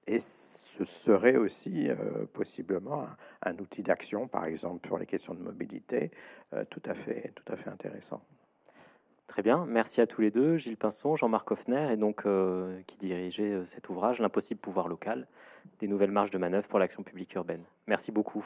et 0.07 0.19
ce 0.19 0.83
serait 0.85 1.35
aussi 1.35 1.89
possiblement 2.31 3.05
un, 3.41 3.57
outil 3.57 3.81
d'action, 3.81 4.27
par 4.27 4.45
exemple 4.45 4.87
pour 4.87 4.99
les 4.99 5.07
questions 5.07 5.33
de 5.33 5.41
mobilité, 5.41 6.11
tout, 6.69 6.81
à 6.85 6.93
fait, 6.93 7.33
tout 7.33 7.51
à 7.51 7.55
fait 7.55 7.71
intéressant. 7.71 8.21
Très 9.25 9.41
bien, 9.41 9.65
merci 9.65 10.01
à 10.01 10.05
tous 10.05 10.21
les 10.21 10.29
deux, 10.29 10.57
Gilles 10.57 10.77
Pinson, 10.77 11.15
Jean-Marc 11.15 11.49
Hoffner, 11.49 11.91
et 11.91 11.97
donc 11.97 12.23
qui 12.85 12.97
dirigeait 12.97 13.65
cet 13.65 13.89
ouvrage, 13.89 14.19
L'impossible 14.19 14.59
pouvoir 14.59 14.89
local, 14.89 15.27
des 15.79 15.87
nouvelles 15.87 16.11
marges 16.11 16.29
de 16.29 16.37
manœuvre 16.37 16.67
pour 16.67 16.77
l'action 16.77 17.01
publique 17.01 17.33
urbaine. 17.33 17.63
Merci 17.87 18.11
beaucoup. 18.11 18.45